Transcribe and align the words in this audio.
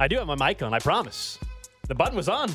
I 0.00 0.08
do 0.08 0.16
have 0.16 0.26
my 0.26 0.34
mic 0.34 0.62
on, 0.62 0.72
I 0.72 0.78
promise. 0.78 1.38
The 1.86 1.94
button 1.94 2.16
was 2.16 2.26
on. 2.26 2.48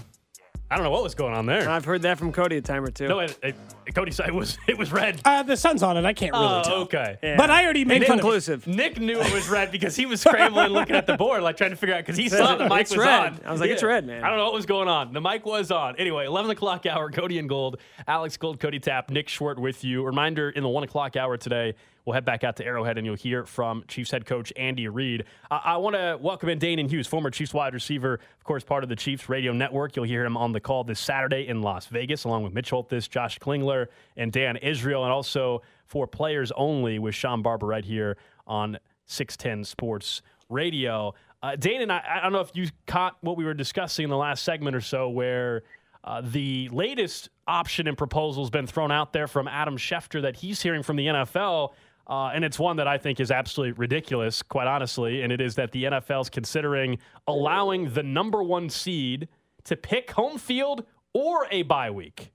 I 0.72 0.76
don't 0.76 0.84
know 0.84 0.90
what 0.90 1.04
was 1.04 1.14
going 1.14 1.36
on 1.36 1.46
there. 1.46 1.70
I've 1.70 1.86
heard 1.86 2.02
that 2.02 2.18
from 2.18 2.32
Cody 2.32 2.58
a 2.58 2.62
time 2.62 2.84
or 2.84 2.90
two. 2.90 3.08
No, 3.08 3.20
it, 3.20 3.38
it, 3.44 3.56
Cody 3.94 4.12
said 4.12 4.30
it 4.30 4.34
was 4.34 4.58
it 4.68 4.76
was 4.76 4.92
red. 4.92 5.22
Uh, 5.24 5.44
the 5.44 5.56
sun's 5.56 5.84
on 5.84 5.96
it. 5.96 6.06
I 6.06 6.14
can't 6.14 6.34
really 6.34 6.44
oh, 6.44 6.64
tell. 6.64 6.74
okay. 6.78 7.20
Yeah. 7.22 7.38
But 7.38 7.52
I 7.52 7.64
already 7.64 7.86
made 7.86 8.02
fun 8.02 8.04
of 8.04 8.10
it. 8.10 8.14
Inconclusive. 8.14 8.66
Nick 8.66 9.00
knew 9.00 9.20
it 9.20 9.32
was 9.32 9.48
red 9.48 9.72
because 9.72 9.96
he 9.96 10.08
was 10.08 10.22
scrambling, 10.26 10.70
looking 10.70 10.96
at 10.96 11.06
the 11.06 11.18
board, 11.18 11.44
like 11.44 11.56
trying 11.56 11.70
to 11.70 11.76
figure 11.76 11.94
out 11.94 12.00
because 12.00 12.18
he 12.18 12.30
saw 12.30 12.56
the 12.56 12.68
mic 12.68 12.82
it's 12.82 12.92
was 12.98 13.06
red. 13.06 13.34
on. 13.34 13.40
I 13.46 13.52
was 13.52 13.62
like, 13.62 13.70
it's 13.70 13.84
red, 13.84 14.08
man. 14.08 14.24
I 14.24 14.30
don't 14.30 14.38
know 14.40 14.46
what 14.46 14.56
was 14.56 14.66
going 14.66 14.88
on. 14.88 15.14
The 15.14 15.22
mic 15.22 15.46
was 15.46 15.70
on. 15.70 15.98
Anyway, 15.98 16.26
eleven 16.26 16.50
o'clock 16.50 16.88
hour. 16.88 17.12
Cody 17.12 17.38
and 17.38 17.48
Gold, 17.48 17.78
Alex 18.08 18.36
Gold, 18.38 18.60
Cody 18.60 18.80
Tap, 18.80 19.12
Nick 19.12 19.30
Short 19.30 19.60
with 19.60 19.84
you. 19.84 20.04
Reminder: 20.04 20.50
in 20.50 20.64
the 20.64 20.70
one 20.70 20.84
o'clock 20.84 21.16
hour 21.16 21.38
today, 21.38 21.76
we'll 22.06 22.14
head 22.14 22.26
back 22.26 22.44
out 22.44 22.56
to 22.58 22.66
Arrowhead 22.66 22.98
and 22.98 23.06
you'll 23.06 23.16
hear 23.16 23.46
from 23.46 23.84
Chiefs 23.88 24.12
head 24.12 24.26
coach 24.26 24.54
Andy 24.56 24.88
Reid. 24.88 25.26
Uh, 25.50 25.60
I 25.64 25.78
want 25.78 25.96
to 25.96 26.18
welcome 26.22 26.50
in 26.50 26.60
Dane 26.60 26.88
Hughes, 26.88 27.08
former 27.08 27.32
Chiefs 27.32 27.54
wide 27.54 27.74
receiver, 27.74 28.16
of 28.16 28.44
course, 28.44 28.64
part 28.64 28.84
of 28.84 28.90
the 28.90 28.96
Chiefs 28.96 29.28
radio 29.28 29.52
network. 29.52 29.96
You'll 29.96 30.06
hear 30.06 30.24
him 30.24 30.38
on 30.38 30.52
the 30.52 30.60
call 30.60 30.84
this 30.84 31.00
Saturday 31.00 31.48
in 31.48 31.62
Las 31.62 31.88
Vegas, 31.88 32.24
along 32.24 32.44
with 32.44 32.54
Mitch 32.54 32.70
Holthus, 32.70 33.10
Josh 33.10 33.40
Klingler, 33.40 33.88
and 34.16 34.32
Dan 34.32 34.58
Israel, 34.58 35.04
and 35.04 35.12
also 35.12 35.62
for 35.86 36.08
players 36.08 36.52
only 36.56 37.00
with 37.00 37.16
Sean 37.16 37.42
Barber 37.42 37.66
right 37.68 37.86
here 37.86 38.18
on 38.46 38.78
610 39.06 39.64
Sports 39.64 40.22
Radio. 40.50 41.14
Uh, 41.42 41.56
Dane 41.56 41.82
and 41.82 41.92
I, 41.92 42.04
I 42.08 42.22
don't 42.22 42.34
know 42.34 42.40
if 42.40 42.52
you 42.54 42.70
caught 42.88 43.18
what 43.22 43.38
we 43.38 43.46
were 43.46 43.54
discussing 43.54 44.04
in 44.04 44.10
the 44.10 44.18
last 44.18 44.44
segment 44.44 44.76
or 44.76 44.82
so, 44.82 45.10
where 45.10 45.64
uh, 46.04 46.22
the 46.24 46.70
latest 46.70 47.30
option 47.48 47.88
and 47.88 47.98
proposal 47.98 48.44
has 48.44 48.50
been 48.50 48.68
thrown 48.68 48.92
out 48.92 49.12
there 49.12 49.28
from 49.28 49.48
Adam 49.48 49.76
Schefter 49.76 50.22
that 50.22 50.36
he's 50.36 50.62
hearing 50.62 50.84
from 50.84 50.96
the 50.98 51.08
NFL. 51.08 51.74
Uh, 52.08 52.28
and 52.28 52.46
it's 52.46 52.60
one 52.60 52.78
that 52.78 52.88
I 52.88 52.98
think 52.98 53.20
is 53.20 53.32
absolutely 53.32 53.74
ridiculous, 53.74 54.44
quite 54.44 54.68
honestly. 54.68 55.24
And 55.24 55.32
it 55.32 55.42
is 55.42 55.56
that 55.56 55.72
the 55.72 55.86
NFL 55.86 56.22
is 56.22 56.30
considering 56.30 57.00
allowing 57.28 57.94
the 57.94 58.04
number 58.04 58.44
one 58.44 58.70
seed 58.70 59.28
to 59.64 59.76
pick 59.76 60.12
home 60.12 60.38
field 60.38 60.86
or 61.14 61.48
a 61.52 61.64
bye 61.64 61.90
week. 61.90 62.32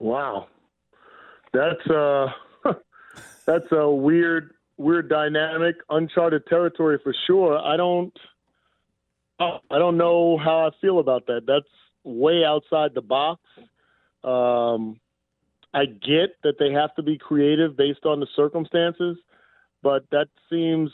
Wow, 0.00 0.48
that's 1.52 1.86
uh, 1.88 2.28
that's 3.46 3.70
a 3.70 3.88
weird, 3.90 4.54
weird 4.78 5.08
dynamic, 5.10 5.76
uncharted 5.90 6.46
territory 6.46 6.98
for 7.02 7.14
sure. 7.26 7.58
I 7.58 7.76
don't, 7.76 8.18
oh, 9.38 9.58
I 9.70 9.78
don't 9.78 9.98
know 9.98 10.38
how 10.38 10.66
I 10.66 10.70
feel 10.80 11.00
about 11.00 11.26
that. 11.26 11.42
That's 11.46 11.68
way 12.02 12.44
outside 12.44 12.94
the 12.94 13.02
box. 13.02 13.42
Um, 14.24 14.98
I 15.72 15.86
get 15.86 16.36
that 16.42 16.58
they 16.58 16.72
have 16.72 16.94
to 16.96 17.02
be 17.02 17.16
creative 17.16 17.76
based 17.76 18.04
on 18.04 18.20
the 18.20 18.26
circumstances, 18.34 19.16
but 19.82 20.04
that 20.10 20.28
seems 20.50 20.90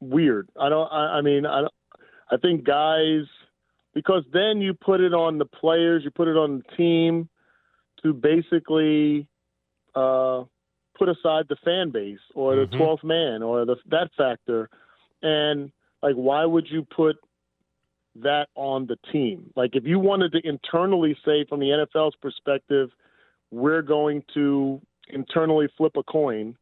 weird. 0.00 0.48
I 0.60 0.68
don't. 0.68 0.88
I, 0.92 1.18
I 1.18 1.20
mean, 1.22 1.46
I. 1.46 1.66
I 2.28 2.36
think 2.38 2.64
guys, 2.64 3.22
because 3.94 4.24
then 4.32 4.60
you 4.60 4.74
put 4.74 5.00
it 5.00 5.14
on 5.14 5.38
the 5.38 5.44
players, 5.44 6.02
you 6.04 6.10
put 6.10 6.26
it 6.26 6.36
on 6.36 6.58
the 6.58 6.76
team 6.76 7.28
to 8.02 8.12
basically 8.12 9.28
uh, 9.94 10.42
put 10.98 11.08
aside 11.08 11.46
the 11.48 11.54
fan 11.64 11.90
base 11.90 12.18
or 12.34 12.56
the 12.56 12.66
Mhm. 12.66 12.78
12th 12.80 13.04
man 13.04 13.44
or 13.44 13.64
the, 13.64 13.76
that 13.86 14.10
factor. 14.16 14.68
And 15.22 15.70
like, 16.02 16.16
why 16.16 16.44
would 16.44 16.68
you 16.68 16.82
put 16.82 17.16
that 18.16 18.48
on 18.56 18.86
the 18.86 18.96
team? 19.12 19.52
Like, 19.54 19.76
if 19.76 19.86
you 19.86 20.00
wanted 20.00 20.32
to 20.32 20.44
internally 20.46 21.16
say, 21.24 21.44
from 21.44 21.60
the 21.60 21.70
NFL's 21.70 22.16
perspective, 22.16 22.90
we're 23.56 23.82
going 23.82 24.22
to 24.34 24.80
internally 25.08 25.66
flip 25.78 25.92
a 25.96 26.02
coin 26.02 26.54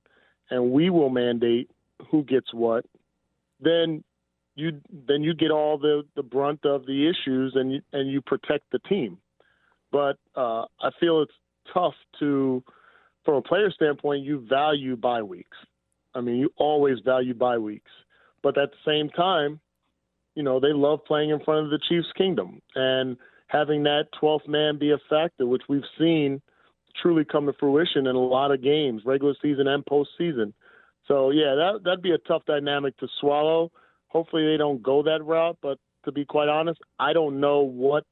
and 0.50 0.70
we 0.70 0.90
will 0.90 1.10
mandate 1.10 1.68
who 2.10 2.22
gets 2.24 2.54
what, 2.54 2.84
then 3.60 4.04
you 4.54 4.80
then 5.08 5.22
you 5.22 5.34
get 5.34 5.50
all 5.50 5.76
the 5.76 6.04
the 6.14 6.22
brunt 6.22 6.64
of 6.64 6.86
the 6.86 7.08
issues 7.10 7.52
and 7.56 7.72
you 7.72 7.80
and 7.92 8.10
you 8.10 8.20
protect 8.20 8.70
the 8.70 8.78
team. 8.80 9.18
But 9.90 10.18
uh, 10.36 10.66
I 10.80 10.90
feel 11.00 11.22
it's 11.22 11.32
tough 11.72 11.94
to, 12.18 12.62
from 13.24 13.34
a 13.36 13.42
player 13.42 13.70
standpoint, 13.70 14.24
you 14.24 14.44
value 14.48 14.96
bye 14.96 15.22
weeks. 15.22 15.56
I 16.14 16.20
mean, 16.20 16.36
you 16.36 16.50
always 16.56 16.98
value 17.04 17.34
bye 17.34 17.58
weeks, 17.58 17.90
but 18.42 18.56
at 18.58 18.70
the 18.70 18.90
same 18.90 19.08
time, 19.10 19.58
you 20.36 20.44
know 20.44 20.60
they 20.60 20.72
love 20.72 21.04
playing 21.04 21.30
in 21.30 21.40
front 21.40 21.64
of 21.64 21.70
the 21.70 21.80
Chiefs' 21.88 22.12
kingdom 22.16 22.60
and 22.76 23.16
having 23.48 23.82
that 23.84 24.04
12th 24.22 24.48
man 24.48 24.78
be 24.78 24.92
a 24.92 24.98
factor, 25.10 25.46
which 25.46 25.62
we've 25.68 25.82
seen 25.98 26.40
truly 27.00 27.24
come 27.24 27.46
to 27.46 27.52
fruition 27.52 28.06
in 28.06 28.16
a 28.16 28.20
lot 28.20 28.50
of 28.50 28.62
games, 28.62 29.02
regular 29.04 29.34
season 29.42 29.66
and 29.68 29.84
postseason. 29.84 30.52
So 31.08 31.30
yeah, 31.30 31.54
that 31.54 31.80
that'd 31.84 32.02
be 32.02 32.12
a 32.12 32.18
tough 32.18 32.42
dynamic 32.46 32.96
to 32.98 33.08
swallow. 33.20 33.70
Hopefully 34.08 34.46
they 34.46 34.56
don't 34.56 34.82
go 34.82 35.02
that 35.02 35.24
route, 35.24 35.58
but 35.60 35.78
to 36.04 36.12
be 36.12 36.24
quite 36.24 36.48
honest, 36.48 36.80
I 36.98 37.12
don't 37.12 37.40
know 37.40 37.60
what 37.60 38.04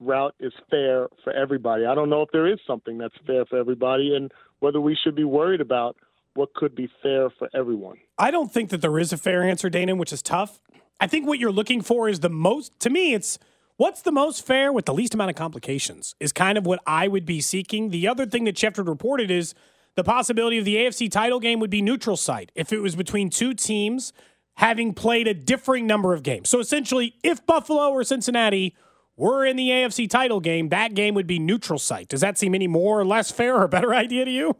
route 0.00 0.34
is 0.40 0.52
fair 0.70 1.08
for 1.22 1.32
everybody. 1.32 1.86
I 1.86 1.94
don't 1.94 2.10
know 2.10 2.22
if 2.22 2.30
there 2.32 2.46
is 2.46 2.58
something 2.66 2.98
that's 2.98 3.14
fair 3.26 3.44
for 3.44 3.58
everybody 3.58 4.14
and 4.14 4.32
whether 4.60 4.80
we 4.80 4.96
should 5.02 5.14
be 5.14 5.24
worried 5.24 5.60
about 5.60 5.96
what 6.34 6.54
could 6.54 6.74
be 6.74 6.88
fair 7.02 7.30
for 7.30 7.48
everyone. 7.54 7.98
I 8.18 8.30
don't 8.30 8.52
think 8.52 8.70
that 8.70 8.80
there 8.80 8.98
is 8.98 9.12
a 9.12 9.16
fair 9.16 9.42
answer, 9.42 9.70
Dana, 9.70 9.94
which 9.94 10.12
is 10.12 10.22
tough. 10.22 10.60
I 11.00 11.06
think 11.06 11.26
what 11.26 11.38
you're 11.38 11.52
looking 11.52 11.80
for 11.80 12.08
is 12.08 12.20
the 12.20 12.30
most, 12.30 12.78
to 12.80 12.90
me, 12.90 13.14
it's 13.14 13.38
what's 13.76 14.02
the 14.02 14.12
most 14.12 14.46
fair 14.46 14.72
with 14.72 14.84
the 14.84 14.94
least 14.94 15.14
amount 15.14 15.30
of 15.30 15.36
complications 15.36 16.14
is 16.20 16.32
kind 16.32 16.58
of 16.58 16.66
what 16.66 16.80
I 16.86 17.08
would 17.08 17.26
be 17.26 17.40
seeking. 17.40 17.90
The 17.90 18.08
other 18.08 18.26
thing 18.26 18.44
that 18.44 18.56
Schefter 18.56 18.86
reported 18.86 19.30
is 19.30 19.54
the 19.96 20.04
possibility 20.04 20.58
of 20.58 20.64
the 20.64 20.76
AFC 20.76 21.10
title 21.10 21.40
game 21.40 21.60
would 21.60 21.70
be 21.70 21.82
neutral 21.82 22.16
site 22.16 22.50
if 22.54 22.72
it 22.72 22.80
was 22.80 22.96
between 22.96 23.30
two 23.30 23.54
teams 23.54 24.12
having 24.56 24.94
played 24.94 25.26
a 25.26 25.34
differing 25.34 25.86
number 25.86 26.14
of 26.14 26.22
games. 26.22 26.48
So 26.48 26.60
essentially, 26.60 27.14
if 27.24 27.44
Buffalo 27.44 27.90
or 27.90 28.04
Cincinnati 28.04 28.76
were 29.16 29.44
in 29.44 29.56
the 29.56 29.68
AFC 29.68 30.08
title 30.08 30.40
game, 30.40 30.68
that 30.68 30.94
game 30.94 31.14
would 31.14 31.26
be 31.26 31.38
neutral 31.38 31.78
site. 31.78 32.08
Does 32.08 32.20
that 32.20 32.38
seem 32.38 32.54
any 32.54 32.68
more 32.68 33.00
or 33.00 33.04
less 33.04 33.30
fair 33.30 33.56
or 33.56 33.66
better 33.68 33.94
idea 33.94 34.24
to 34.24 34.30
you? 34.30 34.56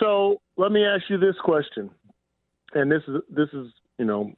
So 0.00 0.40
let 0.56 0.72
me 0.72 0.84
ask 0.84 1.04
you 1.08 1.18
this 1.18 1.36
question, 1.44 1.90
and 2.72 2.90
this 2.90 3.02
is 3.06 3.16
this 3.28 3.48
is 3.52 3.66
you 4.00 4.06
know, 4.06 4.32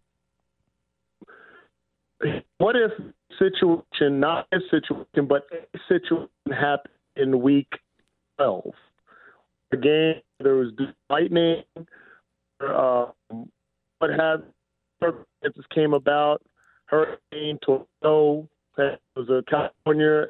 what 2.62 2.76
if 2.76 2.92
situation 3.40 4.20
not 4.20 4.46
a 4.52 4.58
situation 4.70 5.26
but 5.28 5.46
a 5.52 5.78
situation 5.88 6.28
happened 6.48 6.94
in 7.16 7.42
week 7.42 7.68
twelve, 8.36 8.72
a 9.72 9.76
game 9.76 10.14
there 10.38 10.54
was 10.54 10.70
lightning, 11.10 11.62
uh, 12.60 13.06
what 13.98 14.10
have 14.16 14.42
circumstances 15.00 15.64
came 15.74 15.92
about, 15.92 16.40
hurricane, 16.86 17.58
tornado, 17.64 18.48
that 18.76 19.00
was 19.16 19.28
a 19.28 19.42
California, 19.50 20.26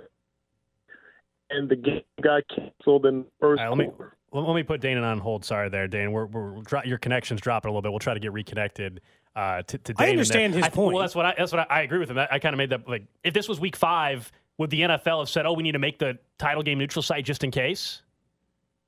and 1.50 1.69
the 1.69 1.76
game 1.76 2.02
got 2.23 2.43
canceled 2.49 3.05
in 3.06 3.20
the 3.20 3.26
first 3.40 3.61
right, 3.61 3.69
let 3.69 3.78
me- 3.78 3.87
quarter. 3.87 4.17
Let 4.32 4.44
let 4.46 4.55
me 4.55 4.62
put 4.62 4.81
Dana 4.81 5.02
on 5.02 5.19
hold. 5.19 5.44
Sorry, 5.44 5.69
there, 5.69 5.87
Dana. 5.87 6.11
We're, 6.11 6.26
we're 6.26 6.62
dro- 6.62 6.82
your 6.84 6.99
connection's 6.99 7.40
dropping 7.40 7.69
a 7.69 7.73
little 7.73 7.82
bit. 7.82 7.93
We'll 7.93 7.99
try 7.99 8.14
to 8.14 8.20
get 8.20 8.32
reconnected. 8.32 9.00
Uh, 9.37 9.62
to, 9.62 9.79
to 9.79 9.94
I 9.99 10.11
understand 10.11 10.55
his 10.55 10.64
I- 10.64 10.69
point. 10.70 10.94
Well, 10.94 11.02
that's 11.02 11.14
what 11.14 11.26
I, 11.26 11.34
that's 11.37 11.52
what 11.52 11.61
I, 11.70 11.79
I 11.79 11.82
agree 11.82 11.99
with 11.99 12.11
him. 12.11 12.19
I, 12.19 12.29
I 12.32 12.38
kind 12.38 12.55
of 12.55 12.58
made 12.58 12.70
that 12.70 12.88
like 12.88 13.05
if 13.25 13.34
this 13.34 13.49
was 13.49 13.61
week 13.61 13.76
five, 13.76 14.31
would 14.58 14.70
the 14.70 14.81
NFL 14.82 15.20
have 15.20 15.29
said, 15.29 15.46
"Oh, 15.46 15.52
we 15.52 15.62
need 15.62 15.73
to 15.73 15.79
make 15.79 15.99
the 15.99 16.19
title 16.38 16.62
game 16.62 16.79
neutral 16.79 17.02
site 17.02 17.25
just 17.25 17.44
in 17.44 17.50
case"? 17.50 18.02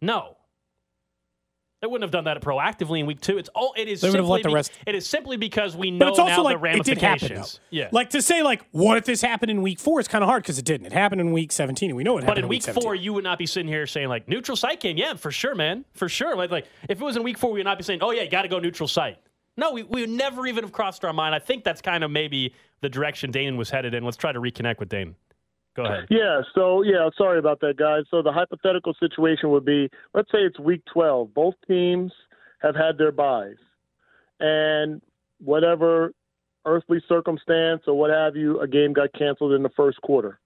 No, 0.01 0.37
they 1.85 1.89
wouldn't 1.89 2.03
have 2.03 2.11
done 2.11 2.25
that 2.25 2.41
proactively 2.41 3.01
in 3.01 3.05
week 3.07 3.21
two. 3.21 3.37
It's 3.37 3.51
all 3.55 3.75
it 3.77 3.89
is. 3.89 4.01
They 4.01 4.09
would 4.09 4.19
have 4.19 4.27
let 4.27 4.43
the 4.43 4.49
be- 4.49 4.55
rest- 4.55 4.73
It 4.87 4.95
is 4.95 5.07
simply 5.07 5.37
because 5.37 5.77
we 5.77 5.91
know 5.91 5.99
But 6.07 6.09
it's 6.09 6.19
also 6.19 6.37
now 6.37 6.43
like 6.45 6.59
the 6.63 6.67
it 6.71 6.73
did 6.85 7.03
ramifications. 7.03 7.31
happen. 7.31 7.43
Though. 7.43 7.77
Yeah, 7.79 7.89
Like 7.93 8.11
to 8.11 8.23
say 8.23 8.43
like, 8.43 8.65
what 8.71 8.97
if 8.97 9.05
this 9.05 9.21
happened 9.21 9.51
in 9.51 9.61
week 9.61 9.79
four? 9.79 10.01
It's 10.01 10.09
kind 10.09 10.25
of 10.25 10.29
hard 10.31 10.43
because 10.43 10.59
it 10.59 10.65
didn't. 10.65 10.87
It 10.87 10.95
happened 10.95 11.21
in 11.21 11.33
week 11.33 11.53
17, 11.53 11.91
and 11.91 11.97
we 11.99 12.03
know 12.05 12.17
it 12.17 12.23
But 12.23 12.29
happened 12.31 12.39
in 12.39 12.45
in 12.45 12.49
week 12.49 12.63
17. 12.63 12.83
four, 12.83 12.95
you 12.95 13.13
would 13.13 13.25
not 13.25 13.39
be 13.39 13.45
sitting 13.45 13.69
here 13.69 13.87
saying 13.87 14.09
like 14.09 14.27
neutral 14.29 14.57
site 14.57 14.81
game. 14.81 14.97
Yeah, 14.97 15.13
for 15.13 15.31
sure, 15.31 15.55
man, 15.55 15.85
for 15.93 16.09
sure. 16.09 16.35
Like, 16.37 16.51
like 16.51 16.67
if 16.89 16.99
it 16.99 17.05
was 17.05 17.17
in 17.19 17.23
week 17.23 17.37
four, 17.37 17.53
we 17.53 17.59
would 17.59 17.65
not 17.67 17.77
be 17.77 17.85
saying, 17.85 17.99
oh 18.01 18.11
yeah, 18.13 18.23
you 18.23 18.31
got 18.31 18.43
to 18.43 18.49
go 18.49 18.59
neutral 18.59 18.89
site. 18.89 19.19
No, 19.59 19.71
we, 19.73 19.83
we 19.83 20.01
would 20.01 20.11
never 20.11 20.47
even 20.47 20.65
have 20.65 20.73
crossed 20.73 21.05
our 21.05 21.13
mind. 21.13 21.35
I 21.35 21.39
think 21.39 21.63
that's 21.65 21.81
kind 21.83 22.03
of 22.03 22.11
maybe 22.11 22.55
the 22.81 22.89
direction 22.89 23.31
Dane 23.31 23.57
was 23.59 23.69
headed 23.71 23.93
in. 23.95 24.03
Let's 24.05 24.17
try 24.17 24.33
to 24.33 24.41
reconnect 24.41 24.81
with 24.81 24.89
Dane. 24.89 25.15
Go 25.77 25.85
ahead. 25.85 26.07
Yeah, 26.09 26.43
so 26.55 26.83
yeah, 26.83 27.09
sorry 27.19 27.39
about 27.39 27.61
that, 27.61 27.77
guys. 27.77 28.05
So 28.11 28.23
the 28.23 28.33
hypothetical 28.33 28.95
situation 29.01 29.51
would 29.51 29.65
be 29.65 29.91
let's 30.15 30.31
say 30.31 30.39
it's 30.39 30.59
week 30.59 30.83
12. 30.93 31.35
Both 31.35 31.55
teams 31.67 32.13
have 32.61 32.77
had 32.77 32.99
their 32.99 33.13
buys. 33.13 33.57
And 34.41 35.03
whatever 35.39 36.13
earthly 36.65 37.03
circumstance 37.09 37.83
or 37.87 37.95
what 37.95 38.11
have 38.11 38.37
you, 38.37 38.61
a 38.61 38.69
game 38.69 38.93
got 38.93 39.13
canceled 39.13 39.53
in 39.53 39.63
the 39.63 39.71
first 39.71 40.01
quarter. 40.03 40.39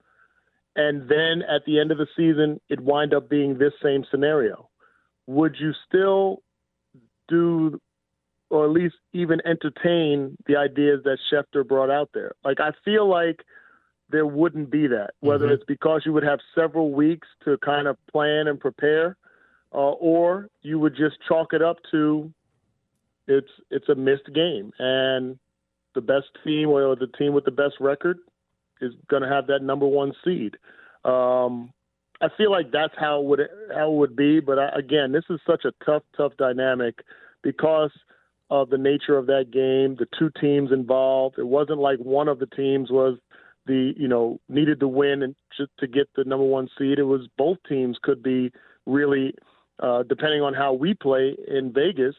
And 0.75 1.09
then 1.09 1.41
at 1.49 1.65
the 1.65 1.79
end 1.79 1.91
of 1.91 1.97
the 1.97 2.07
season, 2.15 2.59
it 2.69 2.79
wind 2.79 3.13
up 3.13 3.29
being 3.29 3.57
this 3.57 3.73
same 3.81 4.03
scenario. 4.09 4.69
Would 5.27 5.55
you 5.59 5.71
still 5.87 6.41
do 7.27 7.79
or 8.49 8.65
at 8.65 8.71
least 8.71 8.95
even 9.13 9.39
entertain 9.45 10.35
the 10.47 10.55
ideas 10.55 11.01
that 11.03 11.17
Schefter 11.31 11.67
brought 11.67 11.91
out 11.91 12.09
there? 12.13 12.33
Like 12.43 12.59
I 12.59 12.71
feel 12.83 13.07
like 13.07 13.41
there 14.09 14.25
wouldn't 14.25 14.69
be 14.69 14.87
that. 14.87 15.11
Whether 15.19 15.47
Mhm. 15.47 15.53
it's 15.53 15.63
because 15.65 16.05
you 16.05 16.13
would 16.13 16.23
have 16.23 16.39
several 16.55 16.91
weeks 16.91 17.27
to 17.41 17.57
kind 17.59 17.87
of 17.87 17.97
plan 18.07 18.47
and 18.47 18.59
prepare, 18.59 19.15
uh, 19.73 19.91
or 19.93 20.49
you 20.61 20.79
would 20.79 20.95
just 20.95 21.19
chalk 21.27 21.53
it 21.53 21.61
up 21.61 21.77
to 21.91 22.31
it's 23.27 23.51
it's 23.69 23.87
a 23.89 23.95
missed 23.95 24.31
game, 24.33 24.73
and 24.79 25.37
the 25.93 26.01
best 26.01 26.27
team 26.43 26.69
or 26.69 26.95
the 26.95 27.07
team 27.07 27.33
with 27.33 27.45
the 27.45 27.51
best 27.51 27.79
record 27.79 28.19
is 28.81 28.93
going 29.07 29.21
to 29.21 29.29
have 29.29 29.47
that 29.47 29.61
number 29.61 29.85
one 29.85 30.13
seed. 30.23 30.57
Um, 31.05 31.71
I 32.21 32.29
feel 32.29 32.51
like 32.51 32.71
that's 32.71 32.95
how 32.97 33.19
it 33.19 33.25
would 33.25 33.49
how 33.73 33.91
it 33.91 33.95
would 33.95 34.15
be, 34.15 34.39
but 34.39 34.57
I, 34.57 34.69
again, 34.69 35.11
this 35.11 35.25
is 35.29 35.39
such 35.45 35.65
a 35.65 35.71
tough, 35.85 36.03
tough 36.17 36.35
dynamic 36.37 37.03
because 37.43 37.91
of 38.49 38.69
the 38.69 38.77
nature 38.77 39.17
of 39.17 39.27
that 39.27 39.51
game, 39.51 39.95
the 39.95 40.07
two 40.17 40.31
teams 40.41 40.71
involved. 40.71 41.37
It 41.37 41.47
wasn't 41.47 41.79
like 41.79 41.99
one 41.99 42.27
of 42.27 42.39
the 42.39 42.47
teams 42.47 42.89
was 42.89 43.19
the 43.69 43.93
you 43.95 44.07
know 44.07 44.39
needed 44.49 44.79
to 44.81 44.87
win 44.87 45.21
and 45.21 45.35
just 45.55 45.71
to 45.79 45.87
get 45.87 46.09
the 46.15 46.25
number 46.25 46.45
one 46.45 46.67
seed. 46.77 46.99
It 46.99 47.03
was 47.03 47.27
both 47.37 47.57
teams 47.69 47.97
could 48.01 48.21
be 48.21 48.51
really 48.85 49.35
uh, 49.81 50.03
depending 50.03 50.41
on 50.41 50.53
how 50.53 50.73
we 50.73 50.95
play 50.95 51.37
in 51.47 51.71
Vegas. 51.71 52.15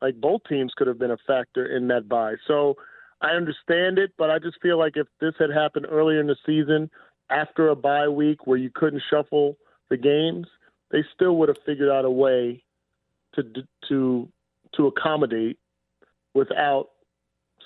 Like 0.00 0.20
both 0.20 0.42
teams 0.48 0.72
could 0.76 0.86
have 0.86 0.98
been 0.98 1.10
a 1.10 1.16
factor 1.26 1.66
in 1.66 1.88
that 1.88 2.08
buy. 2.08 2.34
So 2.46 2.76
I 3.20 3.30
understand 3.30 3.98
it, 3.98 4.12
but 4.16 4.30
I 4.30 4.38
just 4.38 4.60
feel 4.62 4.78
like 4.78 4.96
if 4.96 5.06
this 5.20 5.34
had 5.38 5.50
happened 5.50 5.86
earlier 5.90 6.20
in 6.20 6.26
the 6.26 6.36
season 6.46 6.90
after 7.30 7.68
a 7.68 7.76
bye 7.76 8.08
week 8.08 8.46
where 8.46 8.58
you 8.58 8.70
couldn't 8.72 9.02
shuffle 9.10 9.56
the 9.88 9.96
games, 9.96 10.46
they 10.90 11.04
still 11.14 11.36
would 11.36 11.48
have 11.48 11.58
figured 11.64 11.90
out 11.90 12.04
a 12.04 12.10
way 12.10 12.62
to 13.34 13.42
to 13.88 14.28
to 14.76 14.86
accommodate 14.86 15.58
without 16.34 16.90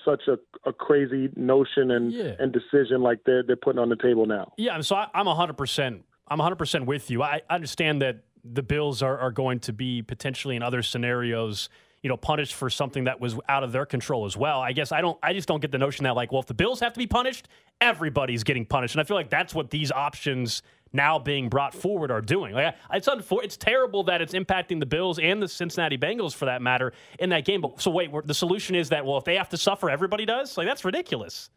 such 0.04 0.22
a, 0.28 0.38
a 0.68 0.72
crazy 0.72 1.30
notion 1.36 1.90
and, 1.90 2.12
Yeah. 2.12 2.34
and 2.38 2.52
decision 2.52 3.02
like 3.02 3.20
they're 3.24 3.42
they're 3.42 3.56
putting 3.56 3.78
on 3.80 3.88
the 3.88 3.96
table 3.96 4.26
now. 4.26 4.52
Yeah, 4.56 4.80
so 4.80 4.96
I, 4.96 5.08
I'm 5.14 5.26
100%. 5.26 6.00
I'm 6.28 6.38
100% 6.38 6.86
with 6.86 7.10
you. 7.10 7.22
I 7.22 7.42
understand 7.50 8.02
that 8.02 8.24
the 8.44 8.62
Bills 8.62 9.02
are, 9.02 9.18
are 9.18 9.30
going 9.30 9.60
to 9.60 9.72
be 9.72 10.02
potentially 10.02 10.56
in 10.56 10.62
other 10.62 10.82
scenarios, 10.82 11.68
you 12.02 12.08
know, 12.08 12.16
punished 12.16 12.54
for 12.54 12.68
something 12.70 13.04
that 13.04 13.20
was 13.20 13.36
out 13.48 13.62
of 13.64 13.72
their 13.72 13.86
control 13.86 14.24
as 14.26 14.36
well. 14.36 14.60
I 14.60 14.72
guess 14.72 14.92
I 14.92 15.00
don't. 15.00 15.18
I 15.22 15.32
just 15.32 15.48
don't 15.48 15.60
get 15.60 15.70
the 15.72 15.78
notion 15.78 16.04
that 16.04 16.14
like, 16.14 16.32
well, 16.32 16.40
if 16.40 16.46
the 16.46 16.54
Bills 16.54 16.80
have 16.80 16.92
to 16.94 16.98
be 16.98 17.06
punished, 17.06 17.48
everybody's 17.80 18.44
getting 18.44 18.64
punished, 18.66 18.94
and 18.94 19.00
I 19.00 19.04
feel 19.04 19.16
like 19.16 19.30
that's 19.30 19.54
what 19.54 19.70
these 19.70 19.90
options 19.92 20.62
now 20.94 21.18
being 21.18 21.48
brought 21.48 21.74
forward 21.74 22.10
are 22.10 22.20
doing. 22.20 22.54
Like, 22.54 22.74
it's 22.92 23.08
unfor- 23.08 23.42
it's 23.42 23.56
terrible 23.56 24.04
that 24.04 24.22
it's 24.22 24.32
impacting 24.32 24.80
the 24.80 24.86
Bills 24.86 25.18
and 25.18 25.42
the 25.42 25.48
Cincinnati 25.48 25.98
Bengals 25.98 26.34
for 26.34 26.44
that 26.46 26.62
matter 26.62 26.92
in 27.18 27.30
that 27.30 27.44
game. 27.44 27.60
But 27.60 27.80
so 27.80 27.90
wait, 27.90 28.10
we're, 28.10 28.22
the 28.22 28.34
solution 28.34 28.74
is 28.74 28.88
that 28.90 29.04
well, 29.04 29.18
if 29.18 29.24
they 29.24 29.36
have 29.36 29.48
to 29.50 29.56
suffer, 29.56 29.90
everybody 29.90 30.24
does. 30.24 30.56
Like 30.56 30.66
that's 30.66 30.84
ridiculous. 30.84 31.50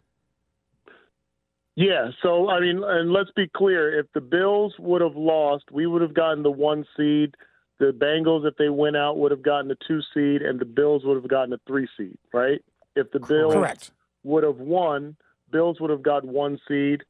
Yeah, 1.75 2.10
so 2.24 2.50
I 2.50 2.60
mean, 2.60 2.81
and 2.84 3.12
let's 3.13 3.30
be 3.36 3.48
clear: 3.56 3.98
if 4.00 4.07
the 4.13 4.22
Bills 4.22 4.74
would 4.80 5.01
have 5.01 5.16
lost, 5.16 5.66
we 5.72 5.86
would 5.86 6.01
have 6.01 6.16
gotten 6.16 6.42
the 6.42 6.51
one 6.51 6.86
seed. 6.98 7.36
The 7.80 7.92
Bengals, 7.92 8.48
if 8.48 8.56
they 8.57 8.69
went 8.69 8.98
out, 8.98 9.19
would 9.19 9.30
have 9.30 9.44
gotten 9.44 9.68
the 9.68 9.78
two 9.88 10.01
seed, 10.12 10.42
and 10.42 10.60
the 10.60 10.66
Bills 10.66 11.04
would 11.06 11.16
have 11.16 11.28
gotten 11.28 11.54
a 11.54 11.60
three 11.68 11.88
seed. 11.95 12.18
Right? 12.34 12.62
If 12.95 13.12
the 13.12 13.19
Bills 13.19 13.54
Correct. 13.54 13.92
would 14.24 14.44
have 14.44 14.57
won, 14.57 15.16
Bills 15.51 15.80
would 15.80 15.92
have 15.92 16.01
got 16.01 16.25
one 16.25 16.60
seed. 16.68 17.04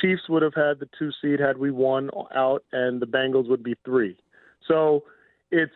Chiefs 0.00 0.22
would 0.28 0.42
have 0.42 0.54
had 0.54 0.78
the 0.78 0.88
two 0.98 1.10
seed 1.20 1.40
had 1.40 1.58
we 1.58 1.70
won 1.70 2.10
out, 2.34 2.64
and 2.72 3.00
the 3.00 3.06
Bengals 3.06 3.48
would 3.48 3.62
be 3.62 3.74
three. 3.84 4.16
So 4.66 5.04
it's 5.50 5.72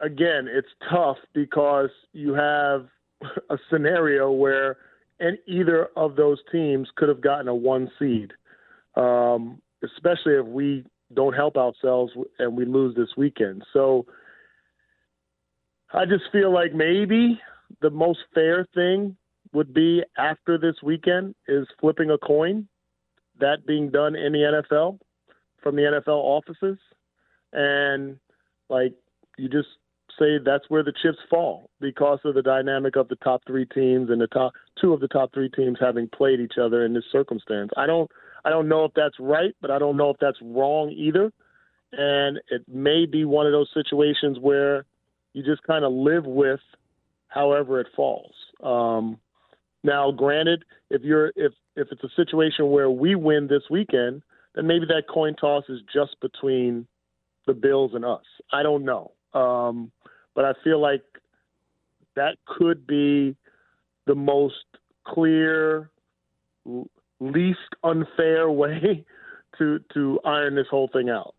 again, 0.00 0.48
it's 0.50 0.68
tough 0.90 1.18
because 1.32 1.90
you 2.12 2.34
have 2.34 2.86
a 3.50 3.58
scenario 3.70 4.30
where 4.30 4.76
either 5.46 5.88
of 5.96 6.16
those 6.16 6.38
teams 6.50 6.88
could 6.96 7.08
have 7.08 7.20
gotten 7.20 7.48
a 7.48 7.54
one 7.54 7.90
seed, 7.98 8.32
um, 8.96 9.62
especially 9.84 10.34
if 10.34 10.46
we 10.46 10.84
don't 11.14 11.34
help 11.34 11.56
ourselves 11.56 12.12
and 12.38 12.56
we 12.56 12.64
lose 12.64 12.94
this 12.96 13.10
weekend. 13.16 13.62
So 13.72 14.06
I 15.92 16.04
just 16.06 16.24
feel 16.32 16.52
like 16.52 16.74
maybe 16.74 17.40
the 17.80 17.90
most 17.90 18.20
fair 18.34 18.66
thing 18.74 19.16
would 19.52 19.74
be 19.74 20.02
after 20.16 20.58
this 20.58 20.76
weekend 20.82 21.34
is 21.48 21.66
flipping 21.80 22.10
a 22.10 22.18
coin, 22.18 22.68
that 23.40 23.66
being 23.66 23.90
done 23.90 24.14
in 24.14 24.32
the 24.32 24.62
NFL 24.72 24.98
from 25.62 25.76
the 25.76 25.82
NFL 25.82 26.08
offices, 26.08 26.78
and 27.52 28.18
like 28.68 28.94
you 29.36 29.48
just 29.48 29.68
say 30.18 30.38
that's 30.44 30.68
where 30.68 30.82
the 30.82 30.92
chips 31.02 31.18
fall 31.30 31.70
because 31.80 32.18
of 32.24 32.34
the 32.34 32.42
dynamic 32.42 32.96
of 32.96 33.08
the 33.08 33.16
top 33.16 33.42
three 33.46 33.66
teams 33.66 34.10
and 34.10 34.20
the 34.20 34.26
top 34.26 34.52
two 34.80 34.92
of 34.92 35.00
the 35.00 35.08
top 35.08 35.32
three 35.32 35.48
teams 35.48 35.78
having 35.80 36.08
played 36.08 36.40
each 36.40 36.58
other 36.62 36.84
in 36.84 36.94
this 36.94 37.04
circumstance. 37.10 37.70
I 37.76 37.86
don't 37.86 38.10
I 38.44 38.50
don't 38.50 38.68
know 38.68 38.84
if 38.84 38.92
that's 38.94 39.18
right, 39.20 39.54
but 39.60 39.70
I 39.70 39.78
don't 39.78 39.96
know 39.96 40.10
if 40.10 40.16
that's 40.20 40.38
wrong 40.42 40.90
either. 40.90 41.32
And 41.92 42.40
it 42.48 42.62
may 42.68 43.06
be 43.06 43.24
one 43.24 43.46
of 43.46 43.52
those 43.52 43.70
situations 43.74 44.38
where 44.40 44.84
you 45.34 45.42
just 45.42 45.62
kind 45.64 45.84
of 45.84 45.92
live 45.92 46.24
with 46.24 46.60
however 47.28 47.80
it 47.80 47.86
falls. 47.94 48.34
Um, 48.62 49.18
now, 49.82 50.10
granted, 50.12 50.64
if 50.90 51.02
you're 51.02 51.32
if 51.34 51.52
if 51.76 51.88
it's 51.90 52.04
a 52.04 52.10
situation 52.14 52.70
where 52.70 52.90
we 52.90 53.14
win 53.14 53.48
this 53.48 53.62
weekend, 53.70 54.22
then 54.54 54.66
maybe 54.66 54.86
that 54.86 55.04
coin 55.12 55.34
toss 55.34 55.64
is 55.68 55.80
just 55.92 56.20
between 56.20 56.86
the 57.46 57.54
Bills 57.54 57.92
and 57.94 58.04
us. 58.04 58.24
I 58.52 58.62
don't 58.62 58.84
know, 58.84 59.12
um, 59.34 59.90
but 60.34 60.44
I 60.44 60.52
feel 60.62 60.80
like 60.80 61.02
that 62.14 62.36
could 62.46 62.86
be 62.86 63.36
the 64.06 64.14
most 64.14 64.64
clear, 65.04 65.90
least 67.20 67.58
unfair 67.82 68.50
way 68.50 69.04
to 69.58 69.80
to 69.94 70.20
iron 70.24 70.54
this 70.54 70.66
whole 70.70 70.88
thing 70.92 71.10
out. 71.10 71.34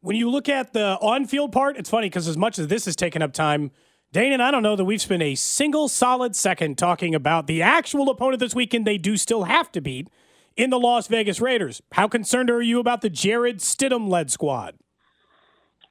When 0.00 0.16
you 0.16 0.30
look 0.30 0.48
at 0.48 0.74
the 0.74 0.96
on-field 1.00 1.50
part, 1.50 1.76
it's 1.76 1.90
funny 1.90 2.06
because 2.06 2.28
as 2.28 2.36
much 2.36 2.58
as 2.58 2.68
this 2.68 2.84
has 2.84 2.94
taken 2.94 3.20
up 3.20 3.32
time, 3.32 3.72
Dane 4.10 4.32
and 4.32 4.42
I 4.42 4.50
don't 4.50 4.62
know 4.62 4.74
that 4.74 4.86
we've 4.86 5.02
spent 5.02 5.22
a 5.22 5.34
single 5.34 5.86
solid 5.86 6.34
second 6.34 6.78
talking 6.78 7.14
about 7.14 7.46
the 7.46 7.60
actual 7.60 8.08
opponent 8.08 8.40
this 8.40 8.54
weekend. 8.54 8.86
They 8.86 8.96
do 8.96 9.18
still 9.18 9.44
have 9.44 9.70
to 9.72 9.82
beat 9.82 10.08
in 10.56 10.70
the 10.70 10.78
Las 10.78 11.08
Vegas 11.08 11.42
Raiders. 11.42 11.82
How 11.92 12.08
concerned 12.08 12.48
are 12.48 12.62
you 12.62 12.80
about 12.80 13.02
the 13.02 13.10
Jarrett 13.10 13.58
Stidham-led 13.58 14.30
squad? 14.30 14.76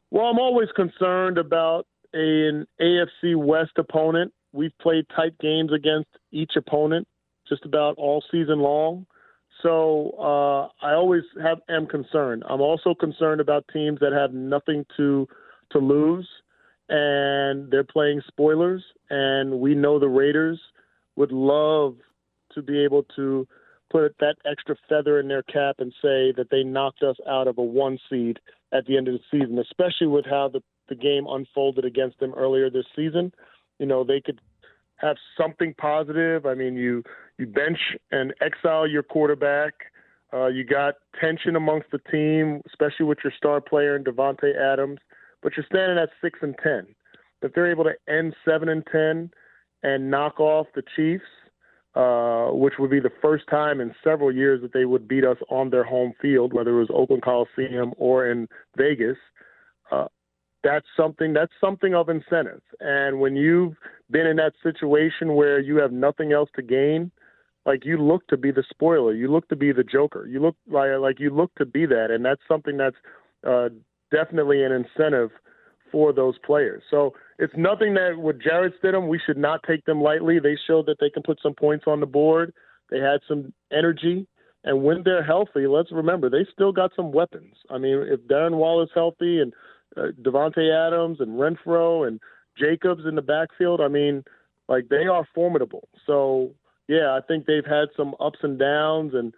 Well, 0.10 0.26
I'm 0.26 0.40
always 0.40 0.70
concerned 0.76 1.38
about 1.38 1.86
an 2.14 2.66
AFC 2.82 3.36
West 3.36 3.74
opponent. 3.78 4.34
We've 4.52 4.76
played 4.82 5.06
tight 5.16 5.38
games 5.40 5.72
against 5.72 6.10
each 6.32 6.54
opponent 6.56 7.08
just 7.48 7.66
about 7.66 7.98
all 7.98 8.24
season 8.32 8.60
long. 8.60 9.06
So 9.62 10.16
uh, 10.20 10.86
I 10.86 10.94
always 10.94 11.24
have 11.42 11.60
am 11.70 11.86
concerned. 11.86 12.44
I'm 12.50 12.62
also 12.62 12.96
concerned 12.96 13.42
about 13.42 13.66
teams 13.72 14.00
that 14.00 14.12
have 14.12 14.34
nothing 14.34 14.86
to 14.98 15.28
to 15.72 15.80
lose, 15.80 16.28
and 16.90 17.70
they're 17.72 17.84
playing 17.84 18.22
spoilers. 18.28 18.84
And 19.10 19.60
we 19.60 19.76
know 19.76 20.00
the 20.00 20.08
Raiders 20.08 20.60
would 21.16 21.32
love 21.32 21.96
to 22.54 22.62
be 22.62 22.84
able 22.84 23.04
to 23.16 23.48
put 23.90 24.16
that 24.20 24.36
extra 24.50 24.76
feather 24.90 25.20
in 25.20 25.28
their 25.28 25.44
cap 25.44 25.76
and 25.80 25.94
say 26.02 26.34
that 26.36 26.48
they 26.52 26.64
knocked 26.64 27.04
us 27.04 27.16
out 27.30 27.48
of 27.48 27.58
a 27.58 27.64
one 27.64 27.98
seed 28.10 28.40
at 28.74 28.86
the 28.86 28.98
end 28.98 29.08
of 29.08 29.14
the 29.14 29.20
season, 29.32 29.58
especially 29.60 30.08
with 30.08 30.26
how 30.26 30.50
the, 30.50 30.62
the 30.90 30.96
game 30.96 31.26
unfolded 31.28 31.86
against 31.86 32.20
them 32.20 32.34
earlier 32.36 32.70
this 32.70 32.86
season. 32.96 33.32
You 33.80 33.86
know, 33.86 34.04
they 34.04 34.20
could 34.20 34.42
have 34.98 35.16
something 35.40 35.74
positive. 35.78 36.46
I 36.46 36.54
mean, 36.54 36.76
you 36.76 37.04
you 37.38 37.46
bench 37.46 37.78
and 38.12 38.34
exile 38.42 38.88
your 38.88 39.04
quarterback. 39.04 39.74
Uh, 40.34 40.48
you 40.48 40.66
got 40.66 40.96
tension 41.22 41.56
amongst 41.56 41.90
the 41.92 42.00
team, 42.12 42.62
especially 42.68 43.06
with 43.06 43.20
your 43.24 43.32
star 43.38 43.62
player 43.62 43.96
and 43.96 44.06
Davante 44.06 44.56
Adams. 44.56 45.00
But 45.42 45.54
you're 45.56 45.66
standing 45.66 45.98
at 45.98 46.10
six 46.22 46.40
and 46.42 46.56
ten. 46.64 46.88
If 47.42 47.54
they're 47.54 47.70
able 47.70 47.84
to 47.84 47.94
end 48.12 48.36
seven 48.44 48.70
and 48.70 48.84
ten 48.92 49.30
and 49.84 50.10
knock 50.10 50.40
off 50.40 50.68
the 50.76 50.84
Chiefs, 50.96 51.24
uh, 51.96 52.52
which 52.52 52.76
would 52.80 52.92
be 52.92 53.00
the 53.00 53.12
first 53.22 53.46
time 53.50 53.82
in 53.82 53.94
several 54.04 54.32
years 54.32 54.62
that 54.62 54.74
they 54.74 54.86
would 54.86 55.08
beat 55.08 55.26
us 55.26 55.38
on 55.50 55.70
their 55.70 55.84
home 55.84 56.14
field, 56.22 56.54
whether 56.54 56.76
it 56.76 56.80
was 56.80 56.90
Oakland 56.94 57.24
Coliseum 57.24 57.94
or 57.98 58.30
in 58.30 58.48
Vegas. 58.76 59.18
Uh, 59.92 60.06
that's 60.64 60.86
something 60.96 61.34
that's 61.34 61.54
something 61.62 61.96
of 61.96 62.10
incentive. 62.10 62.62
And 62.80 63.20
when 63.20 63.36
you've 63.36 63.76
been 64.12 64.28
in 64.28 64.38
that 64.38 64.54
situation 64.62 65.36
where 65.36 65.60
you 65.60 65.78
have 65.78 65.92
nothing 65.92 66.34
else 66.34 66.50
to 66.56 66.62
gain, 66.62 67.12
like 67.66 67.86
you 67.86 67.98
look 67.98 68.28
to 68.28 68.38
be 68.38 68.52
the 68.52 68.64
spoiler, 68.70 69.14
you 69.14 69.32
look 69.32 69.48
to 69.50 69.56
be 69.56 69.72
the 69.72 69.84
joker, 69.84 70.28
you 70.28 70.40
look 70.40 70.56
like 70.70 70.90
like 71.00 71.20
you 71.20 71.30
look 71.30 71.54
to 71.56 71.66
be 71.66 71.86
that, 71.86 72.12
and 72.12 72.24
that's 72.24 72.42
something 72.48 72.78
that's 72.78 72.96
uh, 73.48 73.70
definitely 74.12 74.64
an 74.64 74.72
incentive 74.72 75.32
for 75.92 76.12
those 76.14 76.36
players. 76.46 76.84
So 76.90 77.14
it's 77.40 77.54
nothing 77.56 77.94
that 77.94 78.18
with 78.18 78.42
Jarrett 78.42 78.74
Stidham, 78.82 79.08
we 79.08 79.20
should 79.26 79.38
not 79.38 79.62
take 79.68 79.86
them 79.86 80.02
lightly. 80.02 80.40
They 80.40 80.58
showed 80.68 80.86
that 80.88 80.98
they 81.00 81.10
can 81.10 81.24
put 81.24 81.40
some 81.42 81.54
points 81.54 81.86
on 81.88 82.00
the 82.00 82.06
board. 82.06 82.54
They 82.90 83.00
had 83.00 83.22
some 83.28 83.54
energy. 83.72 84.28
And 84.64 84.84
when 84.84 85.04
they're 85.04 85.24
healthy, 85.24 85.68
let's 85.68 85.92
remember 85.92 86.30
they 86.30 86.46
still 86.52 86.72
got 86.72 86.92
some 86.96 87.12
weapons. 87.12 87.56
I 87.70 87.78
mean, 87.78 88.06
if 88.10 88.20
Darren 88.22 88.56
Waller's 88.58 88.90
healthy 88.94 89.40
and 89.40 89.54
uh, 89.96 90.12
Davante 90.22 90.88
Adams 90.88 91.20
and 91.22 91.40
Renfrow 91.40 92.08
and 92.08 92.20
Jacobs 92.58 93.04
in 93.08 93.16
the 93.16 93.22
backfield, 93.22 93.80
I 93.80 93.88
mean, 93.88 94.24
like 94.68 94.90
they 94.90 95.08
are 95.08 95.26
formidable. 95.34 95.88
So 96.06 96.52
yeah, 96.88 97.18
I 97.18 97.20
think 97.26 97.46
they've 97.46 97.66
had 97.66 97.90
some 97.96 98.16
ups 98.20 98.40
and 98.44 98.60
downs 98.60 99.14
and 99.14 99.34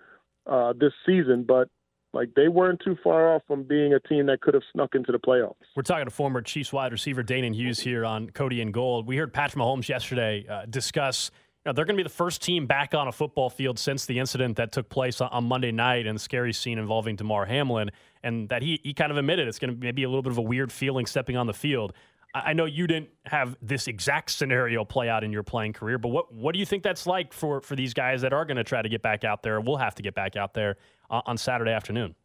uh, 0.48 0.74
this 0.74 0.94
season, 1.06 1.46
but 1.48 1.70
like 2.14 2.34
they 2.36 2.48
weren't 2.48 2.82
too 2.84 2.98
far 3.04 3.34
off 3.36 3.44
from 3.48 3.64
being 3.64 3.94
a 3.94 4.00
team 4.00 4.26
that 4.28 4.42
could 4.42 4.54
have 4.54 4.64
snuck 4.72 4.96
into 4.96 5.12
the 5.12 5.20
playoffs. 5.20 5.56
We're 5.76 5.84
talking 5.84 6.06
to 6.06 6.12
former 6.12 6.42
Chiefs 6.42 6.74
wide 6.74 6.92
receiver 6.92 7.24
Danan 7.24 7.54
Hughes 7.54 7.80
here 7.80 8.06
on 8.06 8.30
Cody 8.32 8.62
and 8.62 8.74
Gold. 8.74 9.08
We 9.08 9.18
heard 9.18 9.34
Patrick 9.34 9.62
Mahomes 9.62 9.88
yesterday 9.88 10.46
uh, 10.50 10.66
discuss. 10.70 11.32
You 11.66 11.70
know, 11.70 11.74
they're 11.74 11.86
going 11.86 11.98
to 11.98 12.04
be 12.04 12.08
the 12.08 12.14
first 12.14 12.42
team 12.42 12.66
back 12.66 12.94
on 12.94 13.08
a 13.08 13.12
football 13.12 13.50
field 13.50 13.78
since 13.78 14.06
the 14.06 14.18
incident 14.18 14.58
that 14.58 14.72
took 14.72 14.90
place 14.90 15.22
on 15.22 15.44
Monday 15.44 15.72
night 15.72 16.08
and 16.08 16.16
the 16.16 16.22
scary 16.22 16.54
scene 16.54 16.80
involving 16.80 17.16
Damar 17.16 17.46
Hamlin, 17.46 17.90
and 18.24 18.50
that 18.50 18.62
he 18.62 18.80
he 18.84 18.94
kind 18.94 19.12
of 19.12 19.18
admitted 19.18 19.48
it's 19.48 19.60
going 19.60 19.72
to 19.72 19.76
be 19.76 19.88
maybe 19.88 20.04
a 20.04 20.10
little 20.10 20.24
bit 20.24 20.32
of 20.32 20.38
a 20.38 20.44
weird 20.44 20.72
feeling 20.72 21.06
stepping 21.06 21.36
on 21.36 21.48
the 21.48 21.54
field. 21.54 21.94
I 22.34 22.54
know 22.54 22.66
you 22.66 22.86
didn't 22.86 23.10
have 23.26 23.58
this 23.60 23.88
exact 23.88 24.30
scenario 24.30 24.86
play 24.86 25.10
out 25.10 25.24
in 25.24 25.32
your 25.32 25.42
playing 25.42 25.74
career, 25.74 25.98
but 25.98 26.10
what 26.10 26.34
what 26.34 26.54
do 26.54 26.60
you 26.60 26.66
think 26.66 26.84
that's 26.84 27.06
like 27.06 27.34
for 27.34 27.60
for 27.60 27.76
these 27.76 27.94
guys 27.94 28.22
that 28.22 28.34
are 28.34 28.46
going 28.46 28.58
to 28.58 28.64
try 28.64 28.82
to 28.82 28.90
get 28.90 29.02
back 29.02 29.24
out 29.24 29.44
there? 29.44 29.60
Will 29.60 29.78
have 29.78 29.96
to 29.96 30.04
get 30.04 30.16
back 30.16 30.36
out 30.36 30.54
there 30.54 30.78
on 31.10 31.38
Saturday 31.38 31.72
afternoon. 31.72 32.16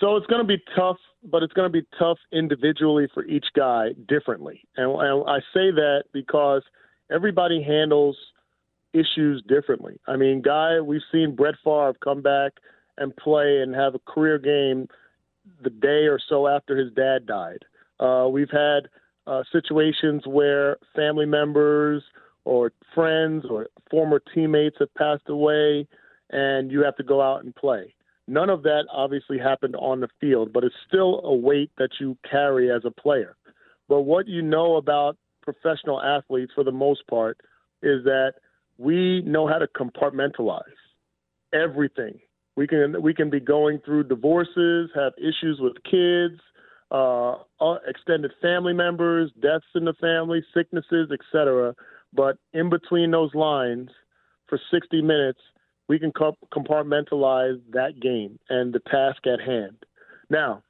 So 0.00 0.16
it's 0.16 0.26
going 0.26 0.40
to 0.40 0.46
be 0.46 0.62
tough, 0.76 0.98
but 1.24 1.42
it's 1.42 1.52
going 1.52 1.70
to 1.70 1.72
be 1.72 1.86
tough 1.98 2.18
individually 2.32 3.08
for 3.12 3.24
each 3.24 3.46
guy 3.56 3.88
differently. 4.06 4.62
And, 4.76 4.92
and 4.92 5.28
I 5.28 5.38
say 5.52 5.70
that 5.72 6.04
because 6.12 6.62
everybody 7.10 7.62
handles 7.62 8.16
issues 8.92 9.42
differently. 9.48 9.98
I 10.06 10.16
mean, 10.16 10.40
guy, 10.40 10.80
we've 10.80 11.02
seen 11.10 11.34
Brett 11.34 11.54
Favre 11.64 11.94
come 12.02 12.22
back 12.22 12.52
and 12.96 13.14
play 13.16 13.60
and 13.60 13.74
have 13.74 13.94
a 13.94 13.98
career 13.98 14.38
game 14.38 14.88
the 15.62 15.70
day 15.70 16.06
or 16.06 16.18
so 16.28 16.46
after 16.46 16.76
his 16.76 16.92
dad 16.92 17.26
died. 17.26 17.64
Uh, 18.00 18.28
we've 18.30 18.50
had 18.50 18.88
uh, 19.26 19.42
situations 19.52 20.22
where 20.26 20.76
family 20.94 21.26
members 21.26 22.02
or 22.44 22.72
friends 22.94 23.44
or 23.50 23.68
former 23.90 24.20
teammates 24.34 24.76
have 24.78 24.94
passed 24.94 25.28
away, 25.28 25.86
and 26.30 26.70
you 26.70 26.84
have 26.84 26.96
to 26.96 27.02
go 27.02 27.20
out 27.20 27.44
and 27.44 27.54
play. 27.54 27.94
None 28.26 28.50
of 28.50 28.62
that 28.64 28.84
obviously 28.92 29.38
happened 29.38 29.74
on 29.76 30.00
the 30.00 30.08
field, 30.20 30.52
but 30.52 30.62
it's 30.64 30.74
still 30.86 31.20
a 31.24 31.34
weight 31.34 31.70
that 31.78 31.90
you 31.98 32.16
carry 32.30 32.70
as 32.70 32.82
a 32.84 32.90
player. 32.90 33.36
But 33.88 34.02
what 34.02 34.28
you 34.28 34.42
know 34.42 34.76
about 34.76 35.16
professional 35.42 36.02
athletes, 36.02 36.52
for 36.54 36.62
the 36.62 36.72
most 36.72 37.06
part, 37.06 37.38
is 37.82 38.04
that 38.04 38.34
we 38.76 39.22
know 39.22 39.48
how 39.48 39.58
to 39.58 39.66
compartmentalize 39.66 40.62
everything. 41.54 42.20
We 42.56 42.66
can 42.66 43.00
we 43.00 43.14
can 43.14 43.30
be 43.30 43.40
going 43.40 43.80
through 43.84 44.04
divorces, 44.04 44.90
have 44.94 45.12
issues 45.16 45.58
with 45.60 45.74
kids, 45.84 46.40
uh, 46.90 47.36
uh, 47.60 47.78
extended 47.86 48.32
family 48.42 48.72
members, 48.72 49.30
deaths 49.40 49.64
in 49.74 49.84
the 49.84 49.94
family, 49.94 50.44
sicknesses, 50.52 51.10
etc. 51.12 51.74
But 52.12 52.38
in 52.52 52.68
between 52.68 53.10
those 53.10 53.34
lines, 53.34 53.90
for 54.48 54.58
60 54.70 55.02
minutes, 55.02 55.40
we 55.88 55.98
can 55.98 56.12
compartmentalize 56.12 57.60
that 57.72 57.98
game 58.00 58.38
and 58.48 58.72
the 58.72 58.80
task 58.80 59.26
at 59.26 59.40
hand. 59.40 59.76
Now, 60.30 60.62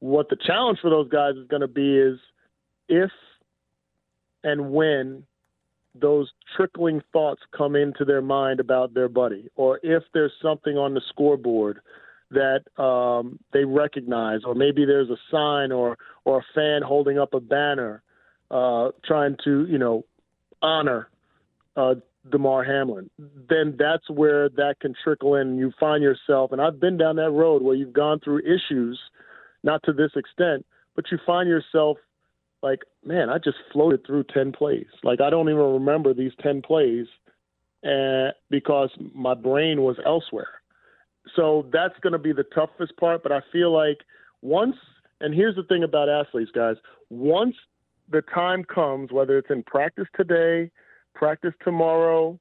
what 0.00 0.28
the 0.28 0.36
challenge 0.36 0.80
for 0.82 0.90
those 0.90 1.08
guys 1.08 1.36
is 1.36 1.46
going 1.46 1.62
to 1.62 1.68
be 1.68 1.96
is 1.96 2.18
if 2.88 3.10
and 4.42 4.72
when 4.72 5.24
those 5.94 6.30
trickling 6.56 7.00
thoughts 7.12 7.40
come 7.56 7.76
into 7.76 8.04
their 8.04 8.20
mind 8.20 8.58
about 8.60 8.94
their 8.94 9.08
buddy, 9.08 9.48
or 9.54 9.78
if 9.82 10.02
there's 10.12 10.32
something 10.42 10.76
on 10.76 10.92
the 10.92 11.00
scoreboard 11.08 11.78
that 12.30 12.64
um, 12.82 13.38
they 13.52 13.64
recognize, 13.64 14.40
or 14.44 14.54
maybe 14.54 14.84
there's 14.84 15.08
a 15.08 15.16
sign 15.30 15.70
or 15.70 15.96
or 16.24 16.38
a 16.38 16.44
fan 16.54 16.82
holding 16.82 17.18
up 17.18 17.32
a 17.32 17.40
banner 17.40 18.02
uh, 18.50 18.90
trying 19.04 19.36
to 19.44 19.66
you 19.66 19.78
know 19.78 20.04
honor 20.60 21.08
uh, 21.76 21.94
Damar 22.30 22.64
Hamlin, 22.64 23.10
then 23.18 23.76
that's 23.78 24.08
where 24.08 24.48
that 24.50 24.76
can 24.80 24.94
trickle 25.02 25.34
in. 25.34 25.58
You 25.58 25.72
find 25.78 26.02
yourself, 26.02 26.52
and 26.52 26.60
I've 26.60 26.80
been 26.80 26.96
down 26.96 27.16
that 27.16 27.30
road 27.30 27.62
where 27.62 27.74
you've 27.74 27.92
gone 27.92 28.20
through 28.20 28.40
issues, 28.40 28.98
not 29.62 29.82
to 29.84 29.92
this 29.92 30.10
extent, 30.16 30.64
but 30.96 31.04
you 31.10 31.18
find 31.26 31.48
yourself 31.48 31.98
like, 32.62 32.80
man, 33.04 33.28
I 33.28 33.36
just 33.36 33.58
floated 33.72 34.06
through 34.06 34.24
10 34.32 34.52
plays. 34.52 34.86
Like, 35.02 35.20
I 35.20 35.28
don't 35.28 35.48
even 35.50 35.60
remember 35.60 36.14
these 36.14 36.32
10 36.42 36.62
plays 36.62 37.06
and, 37.82 38.32
because 38.50 38.90
my 39.14 39.34
brain 39.34 39.82
was 39.82 39.96
elsewhere. 40.06 40.48
So 41.36 41.66
that's 41.72 41.94
going 42.00 42.14
to 42.14 42.18
be 42.18 42.32
the 42.32 42.44
toughest 42.54 42.96
part. 42.96 43.22
But 43.22 43.32
I 43.32 43.40
feel 43.52 43.70
like 43.70 43.98
once, 44.40 44.76
and 45.20 45.34
here's 45.34 45.56
the 45.56 45.62
thing 45.64 45.82
about 45.82 46.08
athletes, 46.08 46.50
guys, 46.54 46.76
once 47.10 47.54
the 48.10 48.22
time 48.22 48.64
comes, 48.64 49.12
whether 49.12 49.36
it's 49.36 49.50
in 49.50 49.62
practice 49.62 50.08
today, 50.16 50.70
practice 51.14 51.54
tomorrow, 51.62 52.38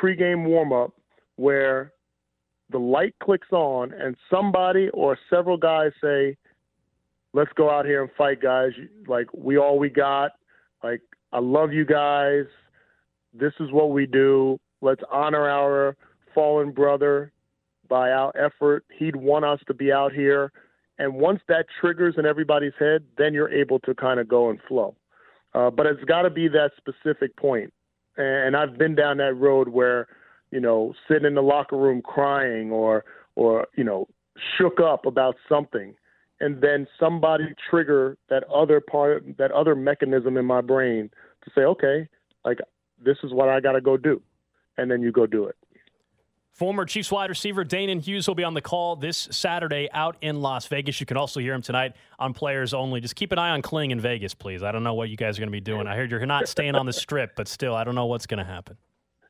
pregame 0.00 0.44
warm 0.46 0.72
up, 0.72 0.92
where 1.36 1.92
the 2.70 2.78
light 2.78 3.14
clicks 3.22 3.52
on 3.52 3.92
and 3.92 4.16
somebody 4.30 4.88
or 4.90 5.18
several 5.28 5.56
guys 5.56 5.92
say, 6.02 6.36
let's 7.32 7.52
go 7.54 7.70
out 7.70 7.84
here 7.84 8.02
and 8.02 8.10
fight, 8.16 8.40
guys. 8.40 8.70
Like, 9.06 9.26
we 9.34 9.58
all 9.58 9.78
we 9.78 9.88
got. 9.88 10.32
Like, 10.82 11.00
I 11.32 11.38
love 11.38 11.72
you 11.72 11.84
guys. 11.84 12.44
This 13.34 13.52
is 13.60 13.70
what 13.72 13.90
we 13.90 14.06
do. 14.06 14.58
Let's 14.80 15.02
honor 15.10 15.48
our 15.48 15.96
fallen 16.34 16.72
brother 16.72 17.32
by 17.88 18.10
our 18.10 18.32
effort. 18.36 18.84
He'd 18.98 19.16
want 19.16 19.44
us 19.44 19.60
to 19.66 19.74
be 19.74 19.92
out 19.92 20.12
here. 20.12 20.52
And 20.98 21.14
once 21.14 21.40
that 21.48 21.66
triggers 21.80 22.14
in 22.18 22.26
everybody's 22.26 22.72
head, 22.78 23.04
then 23.16 23.32
you're 23.34 23.52
able 23.52 23.78
to 23.80 23.94
kind 23.94 24.20
of 24.20 24.28
go 24.28 24.50
and 24.50 24.58
flow. 24.68 24.94
Uh, 25.54 25.70
but 25.70 25.86
it's 25.86 26.04
got 26.04 26.22
to 26.22 26.30
be 26.30 26.48
that 26.48 26.70
specific 26.76 27.36
point. 27.36 27.72
And 28.16 28.56
I've 28.56 28.78
been 28.78 28.94
down 28.94 29.18
that 29.18 29.34
road 29.34 29.68
where, 29.68 30.06
you 30.50 30.60
know, 30.60 30.94
sitting 31.08 31.26
in 31.26 31.34
the 31.34 31.42
locker 31.42 31.76
room 31.76 32.02
crying 32.02 32.70
or, 32.70 33.04
or 33.36 33.66
you 33.76 33.84
know, 33.84 34.06
shook 34.58 34.80
up 34.80 35.06
about 35.06 35.36
something, 35.48 35.94
and 36.40 36.60
then 36.60 36.86
somebody 36.98 37.44
trigger 37.70 38.16
that 38.28 38.44
other 38.44 38.80
part, 38.80 39.24
that 39.38 39.50
other 39.52 39.74
mechanism 39.74 40.36
in 40.36 40.44
my 40.44 40.60
brain 40.60 41.10
to 41.44 41.50
say, 41.54 41.62
okay, 41.62 42.08
like 42.44 42.58
this 43.02 43.16
is 43.22 43.32
what 43.32 43.48
I 43.48 43.60
got 43.60 43.72
to 43.72 43.80
go 43.80 43.96
do, 43.96 44.20
and 44.76 44.90
then 44.90 45.02
you 45.02 45.12
go 45.12 45.26
do 45.26 45.46
it. 45.46 45.56
Former 46.52 46.84
Chiefs 46.84 47.10
wide 47.10 47.30
receiver 47.30 47.64
Danan 47.64 48.02
Hughes 48.02 48.28
will 48.28 48.34
be 48.34 48.44
on 48.44 48.52
the 48.52 48.60
call 48.60 48.94
this 48.94 49.26
Saturday 49.30 49.88
out 49.92 50.16
in 50.20 50.42
Las 50.42 50.66
Vegas. 50.66 51.00
You 51.00 51.06
can 51.06 51.16
also 51.16 51.40
hear 51.40 51.54
him 51.54 51.62
tonight 51.62 51.94
on 52.18 52.34
Players 52.34 52.74
Only. 52.74 53.00
Just 53.00 53.16
keep 53.16 53.32
an 53.32 53.38
eye 53.38 53.50
on 53.50 53.62
Kling 53.62 53.90
in 53.90 53.98
Vegas, 53.98 54.34
please. 54.34 54.62
I 54.62 54.70
don't 54.70 54.84
know 54.84 54.92
what 54.92 55.08
you 55.08 55.16
guys 55.16 55.38
are 55.38 55.40
going 55.40 55.48
to 55.48 55.52
be 55.52 55.62
doing. 55.62 55.86
I 55.86 55.96
heard 55.96 56.10
you're 56.10 56.24
not 56.26 56.48
staying 56.48 56.74
on 56.74 56.84
the 56.84 56.92
strip, 56.92 57.36
but 57.36 57.48
still, 57.48 57.74
I 57.74 57.84
don't 57.84 57.94
know 57.94 58.04
what's 58.04 58.26
going 58.26 58.38
to 58.38 58.44
happen. 58.44 58.76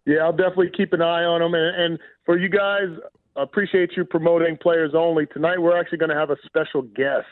Yeah, 0.04 0.24
I'll 0.24 0.32
definitely 0.32 0.70
keep 0.76 0.92
an 0.92 1.00
eye 1.00 1.22
on 1.22 1.40
him. 1.40 1.54
And, 1.54 1.80
and 1.80 1.98
for 2.26 2.36
you 2.36 2.48
guys, 2.48 2.88
appreciate 3.36 3.90
you 3.96 4.04
promoting 4.04 4.56
Players 4.60 4.90
Only. 4.92 5.26
Tonight, 5.26 5.62
we're 5.62 5.78
actually 5.78 5.98
going 5.98 6.10
to 6.10 6.16
have 6.16 6.30
a 6.30 6.36
special 6.44 6.82
guest 6.82 7.26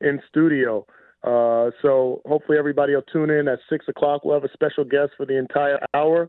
in 0.00 0.20
studio. 0.28 0.84
Uh, 1.22 1.70
so 1.80 2.22
hopefully 2.26 2.58
everybody 2.58 2.92
will 2.92 3.02
tune 3.02 3.30
in 3.30 3.46
at 3.46 3.60
6 3.70 3.86
o'clock. 3.86 4.24
We'll 4.24 4.34
have 4.34 4.44
a 4.44 4.52
special 4.52 4.82
guest 4.82 5.12
for 5.16 5.26
the 5.26 5.38
entire 5.38 5.78
hour 5.94 6.28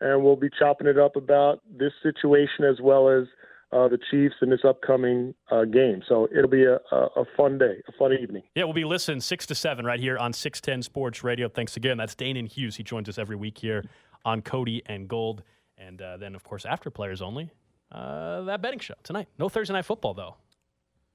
and 0.00 0.22
we'll 0.22 0.36
be 0.36 0.50
chopping 0.58 0.86
it 0.86 0.98
up 0.98 1.16
about 1.16 1.60
this 1.70 1.92
situation 2.02 2.64
as 2.64 2.80
well 2.80 3.08
as 3.08 3.26
uh, 3.72 3.88
the 3.88 3.98
Chiefs 4.10 4.34
in 4.42 4.50
this 4.50 4.60
upcoming 4.66 5.34
uh, 5.50 5.64
game. 5.64 6.02
So 6.08 6.28
it'll 6.36 6.50
be 6.50 6.64
a, 6.64 6.78
a, 6.90 6.96
a 7.16 7.24
fun 7.36 7.58
day, 7.58 7.82
a 7.88 7.92
fun 7.98 8.12
evening. 8.12 8.42
Yeah, 8.54 8.64
we'll 8.64 8.72
be 8.72 8.84
listening 8.84 9.20
6 9.20 9.46
to 9.46 9.54
7 9.54 9.84
right 9.84 10.00
here 10.00 10.18
on 10.18 10.32
610 10.32 10.82
Sports 10.82 11.22
Radio. 11.22 11.48
Thanks 11.48 11.76
again. 11.76 11.96
That's 11.96 12.14
Danan 12.14 12.48
Hughes. 12.48 12.76
He 12.76 12.82
joins 12.82 13.08
us 13.08 13.18
every 13.18 13.36
week 13.36 13.58
here 13.58 13.84
on 14.24 14.42
Cody 14.42 14.82
and 14.86 15.08
Gold. 15.08 15.42
And 15.78 16.02
uh, 16.02 16.16
then, 16.16 16.34
of 16.34 16.42
course, 16.44 16.66
after 16.66 16.90
Players 16.90 17.22
Only, 17.22 17.50
uh, 17.92 18.42
that 18.42 18.60
betting 18.60 18.80
show 18.80 18.94
tonight. 19.02 19.28
No 19.38 19.48
Thursday 19.48 19.72
Night 19.72 19.84
Football, 19.84 20.14
though. 20.14 20.36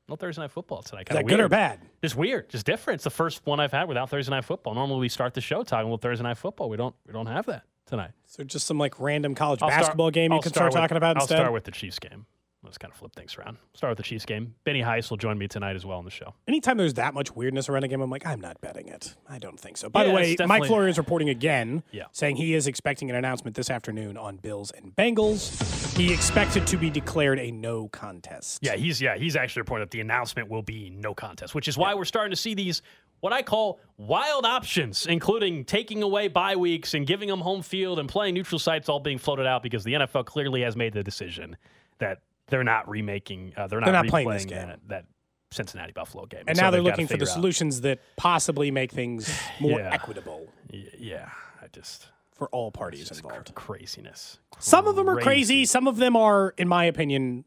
No 0.08 0.16
Thursday 0.16 0.42
Night 0.42 0.52
Football 0.52 0.82
tonight. 0.82 1.08
Kinda 1.08 1.24
that 1.24 1.28
good 1.28 1.40
or 1.40 1.50
bad? 1.50 1.80
Just 2.02 2.16
weird. 2.16 2.50
Just 2.50 2.66
different. 2.66 3.00
It's 3.00 3.04
the 3.04 3.10
first 3.10 3.46
one 3.46 3.60
I've 3.60 3.72
had 3.72 3.88
without 3.88 4.10
Thursday 4.10 4.32
Night 4.32 4.46
Football. 4.46 4.76
Normally 4.76 5.02
we 5.02 5.10
start 5.10 5.34
the 5.34 5.42
show 5.42 5.64
talking 5.64 5.88
about 5.88 6.02
Thursday 6.02 6.24
Night 6.24 6.38
Football. 6.38 6.70
We 6.70 6.78
don't. 6.78 6.96
We 7.06 7.14
don't 7.14 7.26
have 7.26 7.48
that 7.48 7.64
tonight. 7.86 8.12
So 8.26 8.44
just 8.44 8.68
some 8.68 8.78
like 8.78 9.00
random 9.00 9.36
college 9.36 9.62
I'll 9.62 9.70
start- 9.70 9.82
basketball 9.82 10.12
game 10.12 10.32
you 10.32 10.38
I'll 10.38 10.42
can 10.42 10.52
start, 10.52 10.74
with- 10.74 10.80
talking 10.82 10.98
about 10.98 11.18
I'll 11.18 11.24
instead. 11.24 11.38
start 11.38 11.54
with 11.54 11.64
the 11.64 11.72
Chiefs 11.72 12.00
game. 12.00 12.26
Let's 12.64 12.80
kind 12.80 12.92
of 12.92 12.98
flip 12.98 13.14
things 13.16 13.38
around. 13.38 13.58
Start 13.76 13.92
with 13.92 13.98
the 13.98 14.04
Chiefs 14.04 14.26
game. 14.26 14.56
Benny 14.64 14.82
Heiss 14.82 15.12
will 15.12 15.18
join 15.18 15.38
me 15.38 15.48
tonight 15.48 15.76
as 15.76 15.86
well 15.86 16.00
on 16.00 16.04
the 16.04 16.10
show. 16.10 16.34
Anytime 16.48 16.78
there's 16.78 16.96
that 16.96 17.14
much 17.14 17.36
weirdness 17.36 17.70
around 17.70 17.84
a 17.84 17.88
game, 17.88 18.02
I'm 18.02 18.10
like, 18.10 18.26
I'm 18.26 18.42
not 18.42 18.60
betting 18.60 18.88
it. 18.88 19.14
I 19.30 19.38
don't 19.38 19.60
think 19.60 19.78
so. 19.78 19.88
By 19.88 20.04
the 20.04 20.10
way, 20.12 20.36
Mike 20.48 20.66
Florio 20.66 20.90
is 20.90 20.98
reporting 20.98 21.30
again, 21.30 21.84
Yeah. 21.92 22.06
saying 22.12 22.38
he 22.38 22.56
is 22.56 22.66
expecting 22.66 23.12
an 23.12 23.16
announcement 23.16 23.56
this 23.56 23.70
afternoon 23.70 24.18
on 24.18 24.38
Bills 24.38 24.72
and 24.72 24.96
Bengals. 24.96 25.96
He 25.96 26.12
expected 26.12 26.66
to 26.66 26.78
be 26.78 26.90
declared 26.90 27.38
a 27.38 27.52
no 27.52 27.88
contest. 27.90 28.60
Yeah, 28.64 28.76
he's 28.76 29.00
yeah 29.00 29.16
he's 29.16 29.36
actually 29.36 29.62
reporting 29.62 29.84
that 29.84 29.92
the 29.92 30.02
announcement 30.02 30.50
will 30.50 30.64
be 30.64 30.90
no 30.90 31.14
contest, 31.14 31.54
which 31.54 31.68
is 31.68 31.78
why 31.78 31.94
we're 31.94 32.04
starting 32.06 32.32
to 32.32 32.36
see 32.36 32.56
these 32.56 32.82
what 33.26 33.34
I 33.34 33.42
call 33.42 33.80
wild 33.98 34.46
options, 34.46 35.08
including 35.08 35.66
taking 35.66 36.04
away 36.04 36.28
bye 36.28 36.56
weeks 36.56 36.94
and 36.94 37.08
giving 37.08 37.28
them 37.28 37.40
home 37.42 37.64
field 37.64 37.98
and 37.98 38.08
playing 38.08 38.36
neutral 38.36 38.60
sites, 38.60 38.88
all 38.88 39.00
being 39.00 39.18
floated 39.18 39.48
out 39.48 39.64
because 39.64 39.84
the 39.84 39.94
NFL 39.94 40.26
clearly 40.26 40.62
has 40.62 40.76
made 40.76 40.94
the 40.94 41.02
decision 41.04 41.58
that 41.98 42.20
they're 42.50 42.64
not 42.64 42.88
remaking, 42.88 43.52
uh, 43.58 43.66
they're 43.66 43.80
not, 43.80 43.86
They're 43.88 43.94
not 43.94 44.08
playing 44.08 44.30
this 44.30 44.46
game. 44.46 44.68
That, 44.68 44.80
that 44.90 45.06
Cincinnati 45.50 45.92
Buffalo 45.92 46.28
game, 46.28 46.44
And 46.48 46.56
so 46.56 46.62
now 46.64 46.70
they're 46.70 46.82
looking 46.84 47.08
for 47.08 47.18
the 47.18 47.24
out- 47.24 47.30
solutions 47.30 47.82
that 47.82 48.00
possibly 48.16 48.70
make 48.70 48.92
things 48.92 49.28
more 49.60 49.80
Yeah. 49.80 49.90
equitable 49.92 50.48
Yeah, 50.72 51.30
I 51.64 51.68
just 51.72 52.08
for 52.34 52.48
all 52.50 52.70
parties 52.72 53.10
involved. 53.10 53.56
craziness. 53.56 54.38
Some 54.60 54.86
of 54.88 54.96
them 54.96 55.10
are 55.10 55.16
Crazy. 55.16 55.26
crazy. 55.26 55.66
Some 55.66 55.88
of 55.88 55.98
them 55.98 56.16
are, 56.16 56.54
in 56.58 56.68
my 56.68 56.86
opinion, 56.86 57.46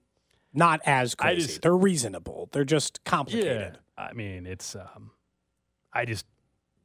not 0.53 0.81
as 0.87 1.15
crazy. 1.15 1.47
just- 1.47 1.63
They're 1.63 1.77
reasonable. 1.77 2.49
They're 2.53 2.65
just 2.65 3.05
complicated. 3.05 3.79
Yeah, 3.99 4.05
I 4.05 4.13
mean, 4.15 4.45
it's. 4.47 4.75
Um, 4.75 5.11
I 5.93 6.05
just 6.05 6.27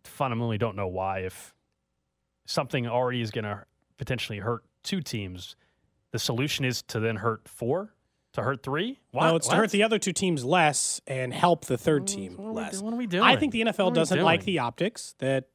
fundamentally 0.03 0.57
don't 0.57 0.75
know 0.75 0.87
why 0.87 1.19
if 1.19 1.53
something 2.45 2.87
already 2.87 3.21
is 3.21 3.31
going 3.31 3.45
to 3.45 3.63
potentially 3.97 4.39
hurt 4.39 4.63
two 4.83 5.01
teams, 5.01 5.55
the 6.11 6.19
solution 6.19 6.65
is 6.65 6.81
to 6.83 6.99
then 6.99 7.17
hurt 7.17 7.47
four, 7.47 7.93
to 8.33 8.41
hurt 8.41 8.63
three. 8.63 8.99
Why? 9.11 9.29
No, 9.29 9.35
it's 9.35 9.47
to 9.47 9.55
hurt 9.55 9.71
the 9.71 9.83
other 9.83 9.99
two 9.99 10.13
teams 10.13 10.43
less 10.43 11.01
and 11.07 11.33
help 11.33 11.65
the 11.65 11.77
third 11.77 12.07
team 12.07 12.35
what 12.37 12.45
are 12.45 12.49
we 12.49 12.55
less. 12.55 12.79
do- 12.79 12.83
what 12.85 12.93
are 12.93 12.97
we 12.97 13.07
doing? 13.07 13.23
I 13.23 13.35
think 13.35 13.51
the 13.53 13.61
NFL 13.61 13.93
doesn't 13.93 14.21
like 14.21 14.43
the 14.43 14.59
optics 14.59 15.15
that 15.19 15.45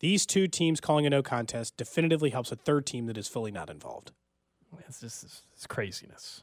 these 0.00 0.26
two 0.26 0.46
teams 0.46 0.80
calling 0.80 1.06
a 1.06 1.10
no 1.10 1.22
contest 1.22 1.76
definitively 1.76 2.30
helps 2.30 2.52
a 2.52 2.56
third 2.56 2.86
team 2.86 3.06
that 3.06 3.16
is 3.18 3.26
fully 3.28 3.50
not 3.50 3.68
involved. 3.70 4.12
It's 4.86 5.00
just 5.00 5.24
it's, 5.24 5.42
it's 5.54 5.66
craziness. 5.66 6.42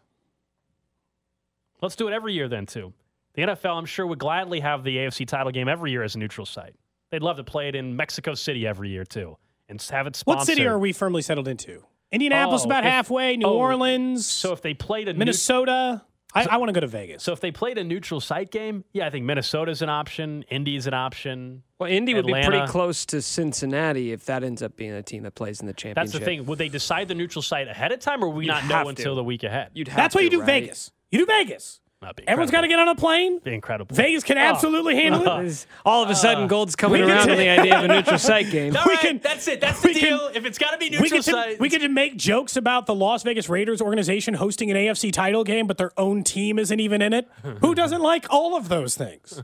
Let's 1.81 1.95
do 1.95 2.07
it 2.07 2.13
every 2.13 2.33
year 2.33 2.47
then 2.47 2.65
too. 2.65 2.93
The 3.35 3.41
NFL, 3.43 3.77
I'm 3.77 3.85
sure, 3.85 4.05
would 4.07 4.19
gladly 4.19 4.59
have 4.61 4.83
the 4.83 4.97
AFC 4.97 5.27
title 5.27 5.51
game 5.51 5.67
every 5.67 5.91
year 5.91 6.03
as 6.03 6.15
a 6.15 6.19
neutral 6.19 6.45
site. 6.45 6.75
They'd 7.11 7.21
love 7.21 7.37
to 7.37 7.43
play 7.43 7.67
it 7.67 7.75
in 7.75 7.95
Mexico 7.95 8.33
City 8.33 8.65
every 8.65 8.89
year 8.89 9.03
too, 9.05 9.37
and 9.69 9.81
have 9.91 10.07
it 10.07 10.15
sponsored. 10.15 10.39
What 10.39 10.45
city 10.47 10.67
are 10.67 10.79
we 10.79 10.93
firmly 10.93 11.21
settled 11.21 11.47
into? 11.47 11.83
Indianapolis 12.11 12.61
Oh, 12.63 12.65
about 12.65 12.83
if- 12.85 12.89
halfway, 12.91 13.35
New 13.37 13.45
oh, 13.47 13.57
Orleans, 13.57 14.25
So 14.25 14.53
if 14.53 14.61
they 14.61 14.73
played 14.73 15.07
a 15.07 15.13
neut- 15.13 15.17
Minnesota. 15.17 16.03
I, 16.33 16.45
I 16.51 16.57
want 16.57 16.67
to 16.67 16.73
go 16.73 16.81
to 16.81 16.87
Vegas. 16.87 17.23
So 17.23 17.31
if 17.31 17.39
they 17.39 17.51
played 17.51 17.77
a 17.77 17.83
neutral 17.85 18.19
site 18.19 18.51
game, 18.51 18.83
yeah, 18.91 19.07
I 19.07 19.09
think 19.09 19.23
Minnesota's 19.25 19.81
an 19.81 19.87
option, 19.87 20.43
Indy's 20.49 20.85
an 20.85 20.93
option. 20.93 21.63
Well, 21.79 21.89
Indy 21.89 22.13
would 22.13 22.25
be 22.25 22.33
pretty 22.33 22.67
close 22.67 23.05
to 23.07 23.21
Cincinnati 23.21 24.11
if 24.11 24.25
that 24.25 24.43
ends 24.43 24.61
up 24.61 24.75
being 24.75 24.91
a 24.91 25.01
team 25.01 25.23
that 25.23 25.35
plays 25.35 25.61
in 25.61 25.67
the 25.67 25.71
championship. 25.73 26.11
That's 26.11 26.19
the 26.19 26.25
thing. 26.25 26.45
Would 26.45 26.57
they 26.57 26.67
decide 26.67 27.07
the 27.07 27.15
neutral 27.15 27.41
site 27.41 27.69
ahead 27.69 27.93
of 27.93 27.99
time, 27.99 28.21
or 28.21 28.27
would 28.27 28.35
we 28.35 28.45
You'd 28.45 28.51
not 28.51 28.65
know 28.65 28.75
have 28.75 28.87
until 28.87 29.15
the 29.15 29.23
week 29.23 29.43
ahead? 29.43 29.71
You'd 29.75 29.87
have 29.87 29.95
That's 29.95 30.13
why 30.15 30.21
you 30.21 30.29
do 30.29 30.39
right? 30.39 30.45
Vegas. 30.45 30.91
You 31.09 31.19
do 31.19 31.25
Vegas. 31.25 31.79
That'd 32.05 32.17
be 32.17 32.27
Everyone's 32.27 32.51
got 32.51 32.61
to 32.61 32.67
get 32.67 32.77
on 32.77 32.87
a 32.87 32.93
plane. 32.93 33.39
Be 33.39 33.55
incredible. 33.55 33.95
Vegas 33.95 34.23
can 34.23 34.37
oh. 34.37 34.41
absolutely 34.41 34.95
handle 34.95 35.23
it. 35.39 35.45
Is- 35.45 35.65
All 35.83 36.03
of 36.03 36.09
a 36.11 36.15
sudden, 36.15 36.43
uh, 36.43 36.47
Gold's 36.47 36.75
coming 36.75 37.01
we 37.01 37.07
can 37.07 37.17
around 37.17 37.31
on 37.31 37.37
the 37.37 37.49
idea 37.49 37.77
of 37.79 37.85
a 37.85 37.87
neutral 37.87 38.19
site 38.19 38.49
game. 38.51 38.75
All 38.77 38.83
we 38.85 38.93
right, 38.93 38.99
can- 39.01 39.17
that's 39.23 39.47
it. 39.47 39.59
That's 39.59 39.81
the 39.81 39.87
we 39.87 39.93
can- 39.95 40.03
deal. 40.17 40.29
if 40.35 40.45
it's 40.45 40.59
got 40.59 40.71
to 40.71 40.77
be 40.77 40.91
neutral 40.91 41.09
get, 41.09 41.23
to, 41.23 41.31
site, 41.31 41.59
we 41.59 41.67
get 41.67 41.79
to 41.81 41.89
make 41.89 42.15
jokes 42.15 42.55
about 42.55 42.85
the 42.85 42.93
Las 42.93 43.23
Vegas 43.23 43.49
Raiders 43.49 43.81
organization 43.81 44.35
hosting 44.35 44.69
an 44.69 44.77
AFC 44.77 45.11
title 45.11 45.43
game, 45.43 45.65
but 45.65 45.79
their 45.79 45.91
own 45.99 46.23
team 46.23 46.59
isn't 46.59 46.79
even 46.79 47.01
in 47.01 47.11
it. 47.11 47.27
Who 47.61 47.73
doesn't 47.73 48.01
like 48.03 48.27
all 48.29 48.55
of 48.55 48.69
those 48.69 48.95
things? 48.95 49.41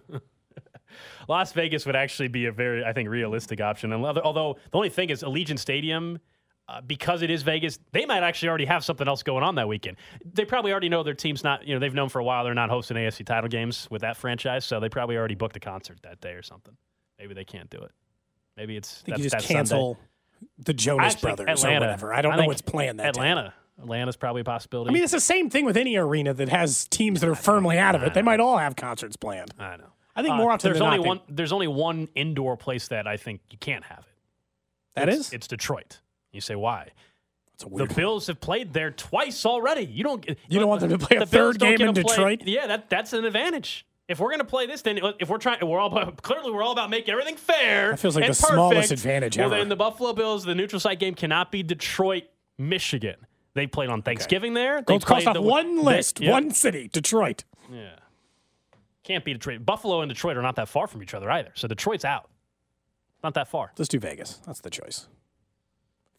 Las 1.28 1.54
Vegas 1.54 1.86
would 1.86 1.96
actually 1.96 2.28
be 2.28 2.46
a 2.46 2.52
very, 2.52 2.84
I 2.84 2.94
think, 2.94 3.10
realistic 3.10 3.62
option. 3.62 3.94
And 3.94 4.06
although- 4.06 4.22
although 4.22 4.58
the 4.72 4.78
only 4.78 4.90
thing 4.90 5.10
is, 5.10 5.24
Allegiant 5.24 5.60
Stadium, 5.60 6.20
uh, 6.68 6.82
because 6.82 7.22
it 7.22 7.30
is 7.30 7.44
Vegas, 7.44 7.80
they 7.92 8.06
might 8.06 8.24
actually 8.24 8.50
already 8.50 8.66
have 8.66 8.84
something 8.84 9.08
else 9.08 9.24
going 9.24 9.44
on 9.44 9.56
that 9.56 9.68
weekend. 9.68 9.98
They 10.34 10.46
probably 10.46 10.72
already 10.72 10.90
know 10.90 11.04
their 11.04 11.14
team's 11.14 11.44
not, 11.44 11.68
you 11.68 11.74
know, 11.74 11.80
they've 11.80 11.94
known 11.94 12.10
for 12.10 12.20
a 12.20 12.24
while 12.24 12.44
they're 12.44 12.54
not 12.54 12.70
hosting 12.70 12.98
AFC 12.98 13.26
title 13.26 13.50
games 13.50 13.88
with 13.92 14.02
that 14.02 14.18
franchise, 14.18 14.66
so 14.66 14.80
they 14.80 14.90
probably 14.90 15.18
already 15.18 15.36
booked 15.36 15.56
a 15.58 15.60
concert 15.60 16.00
that 16.04 16.22
day 16.22 16.34
or 16.34 16.44
something. 16.44 16.76
Maybe 17.20 17.34
they 17.34 17.46
can't 17.46 17.70
do 17.70 17.80
it. 17.80 17.92
Maybe 18.58 18.78
it's 18.78 19.04
I 19.08 19.12
you 19.12 19.24
just 19.24 19.32
that's 19.32 19.46
Sunday. 19.46 19.56
cancel 19.56 19.98
the 20.58 20.74
Jonas 20.74 21.16
Brothers 21.16 21.48
Atlanta. 21.48 21.78
or 21.78 21.80
whatever. 21.88 22.14
I 22.14 22.22
don't 22.22 22.38
know 22.38 22.46
what's 22.46 22.62
planned 22.62 23.00
that 23.00 23.14
day. 23.14 23.20
Atlanta. 23.20 23.54
Atlanta's 23.80 24.16
probably 24.16 24.42
a 24.42 24.46
possibility. 24.46 24.90
I 24.90 24.94
mean, 24.94 25.04
it's 25.04 25.12
the 25.12 25.20
same 25.20 25.50
thing 25.50 25.66
with 25.66 25.78
any 25.78 25.96
arena 25.96 26.34
that 26.34 26.50
has 26.50 26.88
teams 26.88 27.22
that 27.22 27.30
are 27.30 27.36
firmly 27.36 27.78
out 27.78 27.96
of 27.96 28.04
it. 28.04 28.14
They 28.14 28.22
might 28.22 28.40
all 28.40 28.58
have 28.58 28.76
concerts 28.76 29.16
planned. 29.16 29.54
I 29.58 29.78
know. 29.78 29.88
I 30.16 30.22
think 30.22 30.36
more 30.36 30.52
often 30.52 30.68
there's 30.68 30.80
than 30.80 30.88
only 30.88 30.98
not, 31.00 31.08
one. 31.08 31.22
There's 31.30 31.54
only 31.54 31.68
one 31.68 32.10
indoor 32.16 32.58
place 32.58 32.90
that 32.90 33.08
I 33.08 33.18
think 33.18 33.42
you 33.50 33.58
can't 33.58 33.84
have 33.86 34.00
it. 34.00 34.06
That 34.96 35.10
it's, 35.10 35.28
is? 35.28 35.34
It's 35.34 35.48
Detroit. 35.48 36.02
You 36.32 36.42
say 36.42 36.56
why? 36.56 36.90
A 37.64 37.70
The 37.70 37.86
Bills 37.94 38.28
have 38.28 38.40
played 38.42 38.74
there 38.74 38.90
twice 38.92 39.46
already. 39.46 39.84
You 39.86 40.04
don't. 40.04 40.28
You 40.50 40.60
don't 40.60 40.68
want 40.70 40.82
them 40.82 40.90
to 40.92 40.98
play 40.98 41.18
a 41.18 41.20
the 41.22 41.26
Bills 41.28 41.56
third 41.56 41.60
don't 41.60 41.78
game 41.78 41.90
in 41.90 41.96
to 41.96 42.02
play- 42.02 42.16
Detroit? 42.16 42.42
Yeah, 42.46 42.68
that 42.68 42.90
that's 42.90 43.14
an 43.14 43.24
advantage. 43.26 43.86
If 44.08 44.20
we're 44.20 44.30
going 44.30 44.40
to 44.40 44.46
play 44.46 44.66
this, 44.66 44.82
then 44.82 45.00
if 45.20 45.30
we're 45.30 45.38
trying, 45.38 45.66
we're 45.66 45.80
all 45.80 45.88
about, 45.96 46.22
clearly 46.22 46.52
we're 46.52 46.64
all 46.64 46.74
about 46.74 46.90
making 46.90 47.12
everything 47.12 47.38
fair. 47.38 47.92
That 47.92 48.00
feels 48.00 48.16
like 48.16 48.28
the 48.28 48.34
smallest 48.34 48.92
advantage 48.92 49.38
Well, 49.38 49.46
ever. 49.48 49.56
then 49.58 49.70
the 49.70 49.76
Buffalo 49.78 50.12
Bills, 50.12 50.44
the 50.44 50.54
neutral 50.56 50.82
site 50.82 51.00
game 51.00 51.14
cannot 51.14 51.50
be 51.52 51.64
Detroit, 51.64 52.24
Michigan. 52.58 53.16
They 53.54 53.68
played 53.68 53.90
on 53.90 54.02
Thanksgiving 54.02 54.54
there. 54.54 54.78
They 54.82 54.86
Gold's 54.86 55.06
crossed 55.06 55.28
off 55.28 55.34
the- 55.36 55.42
one 55.42 55.78
they- 55.78 55.82
list, 55.84 56.20
one 56.20 56.52
city, 56.52 56.90
Detroit. 56.92 57.46
Yeah. 57.72 57.92
Can't 59.04 59.24
be 59.24 59.32
Detroit. 59.34 59.66
Buffalo 59.66 60.02
and 60.02 60.10
Detroit 60.10 60.36
are 60.36 60.42
not 60.42 60.56
that 60.58 60.68
far 60.68 60.88
from 60.88 61.02
each 61.04 61.14
other 61.14 61.30
either. 61.32 61.52
So 61.56 61.68
Detroit's 61.70 62.04
out. 62.04 62.30
Not 63.24 63.34
that 63.36 63.48
far. 63.48 63.72
Let's 63.78 63.88
do 63.88 64.00
Vegas. 64.00 64.42
That's 64.46 64.60
the 64.62 64.70
choice. 64.70 65.08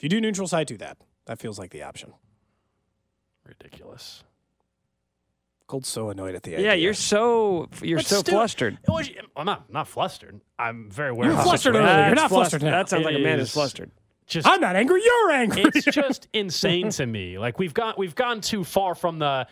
If 0.03 0.07
you 0.07 0.09
do 0.09 0.21
neutral 0.21 0.49
site, 0.49 0.67
do 0.67 0.77
that. 0.79 0.99
That 1.27 1.39
feels 1.39 1.61
like 1.61 1.71
the 1.71 1.85
option. 1.85 2.13
Ridiculous. 3.47 4.25
Gold's 5.69 5.89
so 5.89 6.11
annoyed 6.11 6.35
at 6.35 6.43
the 6.43 6.55
idea. 6.57 6.67
Yeah, 6.67 6.73
you're 6.75 6.93
so 6.93 7.69
you're 7.81 7.99
But 7.99 8.07
so 8.07 8.19
still- 8.19 8.35
flustered. 8.35 8.79
Was- 8.89 9.11
I'm 9.37 9.47
not 9.47 9.73
not 9.73 9.87
flustered. 9.87 10.41
I'm 10.59 10.91
very 10.91 11.11
aware. 11.11 11.27
You 11.29 11.33
of 11.33 11.39
were 11.39 11.45
flustered 11.45 11.75
situation. 11.75 11.89
earlier. 11.95 12.07
You're 12.09 12.15
not 12.17 12.29
flustered 12.31 12.63
now. 12.63 12.71
That 12.73 12.89
sounds 12.89 13.05
like 13.05 13.15
It 13.15 13.21
a 13.21 13.25
man 13.25 13.39
who's 13.39 13.49
is- 13.49 13.55
flustered. 13.55 13.91
Just 14.27 14.47
I'm 14.47 14.61
not 14.61 14.77
angry. 14.77 15.03
You're 15.05 15.31
angry. 15.31 15.63
it's 15.75 15.85
just 15.87 16.27
insane 16.33 16.91
to 16.91 17.07
me. 17.07 17.39
Like 17.39 17.59
we've 17.61 17.75
got 17.75 17.97
we've 17.97 18.15
gone 18.15 18.41
too 18.41 18.65
far 18.65 18.95
from 18.97 19.19
the 19.21 19.47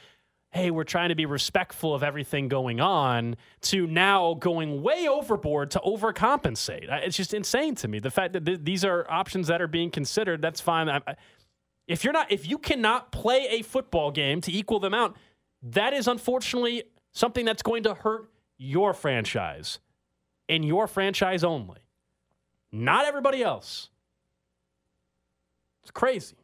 hey, 0.53 0.71
we're 0.73 0.83
trying 0.85 1.11
to 1.11 1.15
be 1.15 1.27
respectful 1.27 1.95
of 1.95 2.03
everything 2.03 2.49
going 2.49 2.81
on 2.81 3.37
to 3.61 3.87
now 3.87 4.35
going 4.35 4.83
way 4.83 5.07
overboard 5.07 5.71
to 5.71 5.79
overcompensate. 5.81 6.87
It's 7.05 7.17
just 7.17 7.33
insane 7.35 7.77
to 7.77 7.89
me. 7.89 8.01
The 8.01 8.11
fact 8.11 8.33
that 8.33 8.45
th- 8.45 8.61
these 8.65 8.85
are 8.85 9.07
options 9.09 9.47
that 9.47 9.63
are 9.63 9.69
being 9.69 9.91
considered, 9.93 10.43
that's 10.43 10.61
fine. 10.61 10.89
I, 10.89 11.01
I- 11.07 11.15
if 11.87 12.05
you're 12.05 12.13
not 12.13 12.31
if 12.31 12.49
you 12.49 12.57
cannot 12.59 13.11
play 13.11 13.49
a 13.51 13.63
football 13.63 14.11
game 14.13 14.41
to 14.43 14.53
equal 14.53 14.79
them 14.79 14.95
out, 14.95 15.17
that 15.63 15.93
is 15.93 16.07
unfortunately 16.07 16.85
something 17.13 17.45
that's 17.45 17.63
going 17.63 17.83
to 17.83 17.95
hurt 17.95 18.31
your 18.59 18.93
franchise 18.95 19.81
and 20.49 20.65
your 20.65 20.87
franchise 20.87 21.43
only. 21.43 21.79
Not 22.71 23.07
everybody 23.07 23.43
else. 23.43 23.89
It's 25.83 25.91
crazy. 25.91 26.37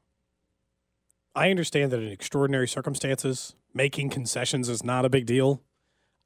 I 1.35 1.51
understand 1.51 1.93
that 1.93 2.01
in 2.01 2.09
extraordinary 2.09 2.67
circumstances, 2.67 3.55
making 3.77 4.11
concessions 4.11 4.69
is 4.69 4.83
not 4.83 5.05
a 5.05 5.09
big 5.09 5.27
deal. 5.27 5.63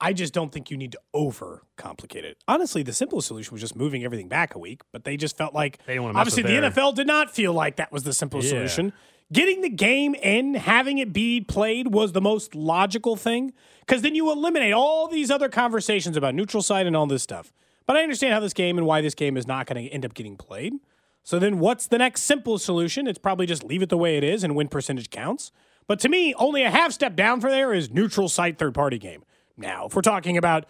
I 0.01 0.15
just 0.15 0.33
don't 0.33 0.51
think 0.51 0.71
you 0.71 0.79
need 0.79 0.93
to 0.93 1.01
overcomplicate 1.15 2.23
it. 2.25 2.39
Honestly, 2.49 2.83
the 2.83 2.93
simplest 2.93 3.29
solution 3.29 3.53
was 3.53 3.61
just 3.61 3.77
moving 3.77 4.03
everything 4.05 4.29
back 4.29 4.55
a 4.55 4.59
week, 4.59 4.81
but 4.93 5.05
they 5.05 5.17
just 5.19 5.37
felt 5.37 5.53
like 5.53 5.79
They 5.87 5.99
obviously 5.99 6.43
the 6.43 6.49
their- 6.49 6.71
NFL 6.71 6.95
did 6.95 7.07
not 7.07 7.31
feel 7.31 7.53
like 7.53 7.77
that 7.77 7.93
was 7.93 8.05
the 8.05 8.15
simplest 8.15 8.47
Yeah. 8.47 8.61
solution. 8.67 8.93
Getting 9.33 9.61
the 9.61 9.69
game 9.69 10.15
in, 10.15 10.55
having 10.55 10.99
it 10.99 11.13
be 11.13 11.41
played 11.41 11.93
was 11.95 12.13
the 12.13 12.21
most 12.21 12.55
logical 12.55 13.15
thing 13.15 13.53
because 13.81 14.03
then 14.03 14.15
you 14.15 14.31
eliminate 14.33 14.73
all 14.73 15.07
these 15.07 15.31
other 15.31 15.49
conversations 15.49 16.17
about 16.17 16.35
neutral 16.35 16.63
site 16.63 16.87
and 16.87 16.97
all 16.97 17.07
this 17.07 17.23
stuff. 17.23 17.53
But 17.87 17.97
I 17.97 18.03
understand 18.03 18.33
how 18.33 18.41
this 18.41 18.55
game 18.55 18.79
and 18.79 18.87
why 18.87 19.01
this 19.03 19.15
game 19.15 19.37
is 19.37 19.47
not 19.47 19.67
going 19.67 19.85
to 19.85 19.91
end 19.93 20.05
up 20.05 20.15
getting 20.15 20.37
played. 20.37 20.75
So 21.23 21.39
then 21.39 21.59
what's 21.59 21.87
the 21.87 21.99
next 21.99 22.23
simple 22.23 22.59
solution? 22.59 23.07
It's 23.07 23.19
probably 23.19 23.47
just 23.47 23.63
leave 23.63 23.83
it 23.83 23.89
the 23.89 23.99
way 23.99 24.17
it 24.17 24.25
is 24.25 24.43
and 24.43 24.57
win 24.57 24.69
percentage 24.69 25.11
counts. 25.11 25.53
But 25.87 26.01
to 26.01 26.09
me, 26.09 26.35
only 26.35 26.63
a 26.63 26.71
half 26.71 26.93
step 26.93 27.17
down 27.17 27.41
for 27.41 27.51
there 27.51 27.73
is 27.73 27.91
neutral 27.91 28.29
site 28.29 28.59
third 28.59 28.75
party 28.75 28.99
game. 28.99 29.23
Now, 29.57 29.87
if 29.87 29.95
we're 29.95 30.03
talking 30.03 30.37
about 30.37 30.67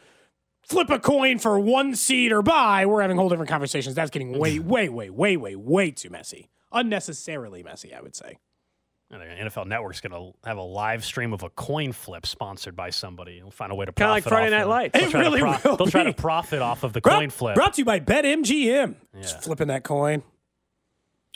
flip 0.63 0.91
a 0.91 0.99
coin 0.99 1.39
for 1.39 1.59
one 1.59 1.95
seed 1.95 2.33
or 2.33 2.43
buy, 2.43 2.87
we're 2.87 3.03
having 3.03 3.17
whole 3.17 3.29
different 3.29 3.51
conversations. 3.51 3.95
That's 3.95 4.11
getting 4.11 4.39
way, 4.39 4.59
way, 4.59 4.89
way, 4.89 5.11
way, 5.11 5.37
way, 5.37 5.57
way 5.57 5.91
too 5.91 6.11
messy. 6.11 6.49
Unnecessarily 6.73 7.63
messy, 7.63 7.93
I 7.95 8.01
would 8.01 8.15
say. 8.15 8.39
And 9.13 9.21
the 9.21 9.25
NFL 9.51 9.67
Network's 9.67 10.01
going 10.01 10.13
to 10.13 10.39
have 10.49 10.57
a 10.57 10.63
live 10.63 11.05
stream 11.05 11.33
of 11.33 11.43
a 11.43 11.51
coin 11.51 11.91
flip 11.93 12.25
sponsored 12.27 12.77
by 12.77 12.91
somebody. 12.91 13.41
They'll 13.41 13.51
find 13.51 13.73
a 13.73 13.75
way 13.75 13.85
to 13.87 13.93
Kinda 13.93 14.11
like 14.13 14.23
Friday 14.25 14.51
Night 14.51 14.69
Lights. 14.69 14.93
They'll 14.97 15.09
It 15.09 15.11
try 15.11 15.25
to 15.25 15.31
really 15.31 15.43
will 15.43 15.77
They'll 15.77 15.87
try 15.89 16.05
to 16.05 16.13
profit 16.13 16.63
off 16.63 16.85
of 16.85 16.93
the 16.93 17.01
Brought, 17.01 17.19
coin 17.19 17.31
flip. 17.31 17.57
brought 17.57 17.75
to 17.75 17.81
you 17.81 17.85
by 17.85 17.99
BetMGM. 17.99 18.95
Just 19.21 19.43
flipping 19.43 19.67
that 19.67 19.83
coin. 19.83 20.23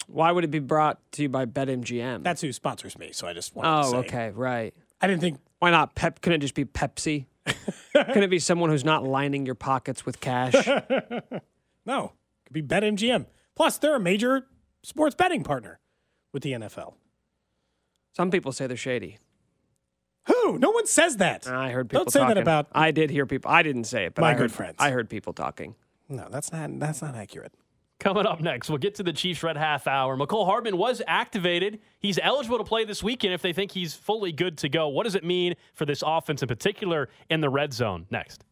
Why 0.06 0.32
would 0.32 0.44
it 0.44 0.50
be 0.50 0.58
brought 0.58 1.00
to 1.12 1.22
you 1.22 1.28
by 1.28 1.46
BetMGM? 1.46 2.22
That's 2.22 2.40
who 2.40 2.52
sponsors 2.52 2.98
me, 2.98 3.10
so 3.12 3.26
I 3.26 3.32
just 3.32 3.54
wanted 3.54 3.68
to 3.68 3.76
oh, 3.76 3.90
say. 3.90 3.96
oh, 3.96 4.00
okay, 4.00 4.30
right. 4.30 4.74
I 5.00 5.06
didn't 5.06 5.20
think 5.20 5.38
Why 5.58 5.70
not 5.70 5.94
Pep? 5.94 6.20
Couldn't 6.20 6.40
it 6.40 6.42
just 6.42 6.54
be 6.54 6.64
Pepsi? 6.64 7.26
Couldn't 7.94 8.22
it 8.22 8.30
be 8.30 8.38
someone 8.38 8.70
who's 8.70 8.84
not 8.84 9.04
lining 9.04 9.46
your 9.46 9.54
pockets 9.54 10.06
with 10.06 10.20
cash? 10.20 10.54
no. 11.86 12.12
It 12.12 12.44
could 12.46 12.52
be 12.52 12.62
BetMGM. 12.62 13.26
Plus, 13.54 13.78
they're 13.78 13.96
a 13.96 14.00
major 14.00 14.46
sports 14.82 15.14
betting 15.14 15.44
partner 15.44 15.78
with 16.32 16.42
the 16.42 16.52
NFL. 16.52 16.94
Some 18.16 18.30
people 18.30 18.52
say 18.52 18.66
they're 18.66 18.76
shady. 18.76 19.18
Who? 20.26 20.58
No 20.58 20.70
one 20.70 20.86
says 20.86 21.18
that. 21.18 21.46
I 21.46 21.70
heard 21.70 21.90
people 21.90 22.04
Don't 22.04 22.12
say 22.12 22.20
that 22.20 22.38
about 22.38 22.68
I 22.72 22.90
did 22.90 23.10
hear 23.10 23.26
people. 23.26 23.50
I 23.50 23.62
didn't 23.62 23.84
say 23.84 24.06
it, 24.06 24.14
but 24.14 24.22
my 24.22 24.30
I 24.30 24.32
heard, 24.32 24.38
good 24.38 24.52
friends. 24.52 24.76
I 24.78 24.90
heard 24.90 25.10
people 25.10 25.32
talking. 25.32 25.74
No, 26.08 26.28
that's 26.30 26.50
not 26.52 26.78
that's 26.78 27.02
not 27.02 27.14
accurate. 27.14 27.52
Coming 28.04 28.26
up 28.26 28.42
next, 28.42 28.68
we'll 28.68 28.76
get 28.76 28.96
to 28.96 29.02
the 29.02 29.14
Chiefs 29.14 29.42
Red 29.42 29.56
Half 29.56 29.86
Hour. 29.86 30.14
Mecole 30.14 30.44
Hardman 30.44 30.76
was 30.76 31.00
activated. 31.06 31.80
He's 32.00 32.18
eligible 32.22 32.58
to 32.58 32.64
play 32.64 32.84
this 32.84 33.02
weekend 33.02 33.32
if 33.32 33.40
they 33.40 33.54
think 33.54 33.70
he's 33.70 33.94
fully 33.94 34.30
good 34.30 34.58
to 34.58 34.68
go. 34.68 34.88
What 34.88 35.04
does 35.04 35.14
it 35.14 35.24
mean 35.24 35.54
for 35.72 35.86
this 35.86 36.02
offense 36.06 36.42
in 36.42 36.48
particular 36.48 37.08
in 37.30 37.40
the 37.40 37.48
red 37.48 37.72
zone? 37.72 38.04
Next. 38.10 38.44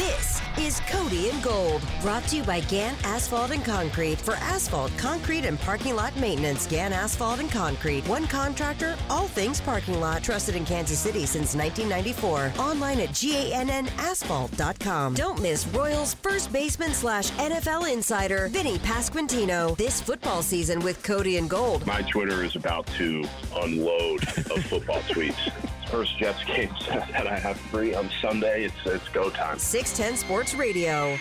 This 0.00 0.40
is 0.56 0.80
Cody 0.88 1.28
and 1.28 1.42
Gold, 1.42 1.82
brought 2.00 2.24
to 2.28 2.36
you 2.36 2.42
by 2.42 2.60
Gann 2.60 2.96
Asphalt 3.04 3.50
and 3.50 3.62
Concrete. 3.62 4.18
For 4.18 4.32
asphalt, 4.36 4.90
concrete, 4.96 5.44
and 5.44 5.60
parking 5.60 5.94
lot 5.94 6.16
maintenance, 6.16 6.66
Gann 6.66 6.94
Asphalt 6.94 7.38
and 7.38 7.50
Concrete. 7.50 8.08
One 8.08 8.26
contractor, 8.26 8.96
all 9.10 9.28
things 9.28 9.60
parking 9.60 10.00
lot. 10.00 10.22
Trusted 10.22 10.56
in 10.56 10.64
Kansas 10.64 10.98
City 10.98 11.26
since 11.26 11.54
1994. 11.54 12.50
Online 12.58 13.00
at 13.00 13.10
GANNasphalt.com. 13.10 15.16
Don't 15.16 15.42
miss 15.42 15.66
Royals 15.66 16.14
first 16.14 16.50
baseman 16.50 16.94
slash 16.94 17.30
NFL 17.32 17.92
insider, 17.92 18.48
Vinny 18.48 18.78
Pasquantino. 18.78 19.76
This 19.76 20.00
football 20.00 20.40
season 20.40 20.80
with 20.80 21.02
Cody 21.02 21.36
and 21.36 21.50
Gold. 21.50 21.86
My 21.86 22.00
Twitter 22.00 22.42
is 22.42 22.56
about 22.56 22.86
to 22.96 23.22
unload 23.54 24.22
of 24.22 24.64
football 24.64 25.00
tweets. 25.00 25.52
First 25.90 26.18
Jets 26.18 26.44
game 26.44 26.70
that 26.88 27.26
I 27.26 27.38
have 27.38 27.56
free 27.56 27.94
on 27.94 28.10
Sunday. 28.20 28.64
It's 28.64 28.86
it's 28.86 29.08
go 29.08 29.30
time. 29.30 29.58
610 29.58 30.18
Sports 30.18 30.54
Radio. 30.54 31.18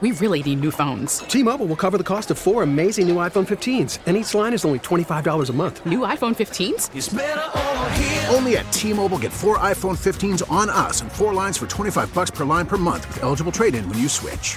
We 0.00 0.12
really 0.12 0.42
need 0.42 0.60
new 0.60 0.70
phones. 0.70 1.18
T-Mobile 1.18 1.66
will 1.66 1.76
cover 1.76 1.98
the 1.98 2.04
cost 2.04 2.30
of 2.30 2.38
four 2.38 2.62
amazing 2.62 3.06
new 3.06 3.16
iPhone 3.16 3.46
15s, 3.46 3.98
and 4.06 4.16
each 4.16 4.32
line 4.32 4.54
is 4.54 4.64
only 4.64 4.78
$25 4.78 5.50
a 5.50 5.52
month. 5.52 5.84
New 5.84 5.98
iPhone 6.00 6.34
15s? 6.34 8.34
Only 8.34 8.56
at 8.56 8.72
T-Mobile 8.72 9.18
get 9.18 9.30
four 9.30 9.58
iPhone 9.58 9.98
15s 9.98 10.50
on 10.50 10.70
us 10.70 11.02
and 11.02 11.12
four 11.12 11.34
lines 11.34 11.58
for 11.58 11.66
25 11.66 12.14
bucks 12.14 12.30
per 12.30 12.46
line 12.46 12.64
per 12.64 12.78
month 12.78 13.06
with 13.08 13.22
eligible 13.22 13.52
trade-in 13.52 13.86
when 13.90 13.98
you 13.98 14.08
switch. 14.08 14.56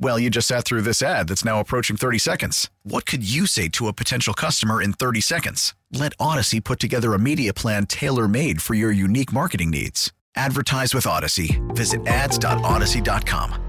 Well, 0.00 0.20
you 0.20 0.30
just 0.30 0.46
sat 0.46 0.64
through 0.64 0.82
this 0.82 1.02
ad 1.02 1.26
that's 1.28 1.44
now 1.44 1.58
approaching 1.58 1.96
30 1.96 2.18
seconds. 2.18 2.70
What 2.84 3.04
could 3.04 3.28
you 3.28 3.46
say 3.46 3.68
to 3.70 3.88
a 3.88 3.92
potential 3.92 4.32
customer 4.32 4.80
in 4.80 4.92
30 4.92 5.20
seconds? 5.20 5.74
Let 5.92 6.16
Audacy 6.18 6.62
put 6.62 6.78
together 6.78 7.14
a 7.14 7.18
media 7.18 7.52
plan 7.52 7.86
tailor 7.86 8.28
made 8.28 8.62
for 8.62 8.74
your 8.74 8.92
unique 8.92 9.32
marketing 9.32 9.70
needs. 9.70 10.12
Advertise 10.36 10.94
with 10.94 11.04
Audacy. 11.04 11.58
Visit 11.74 12.06
ads.audacy.com. 12.06 13.64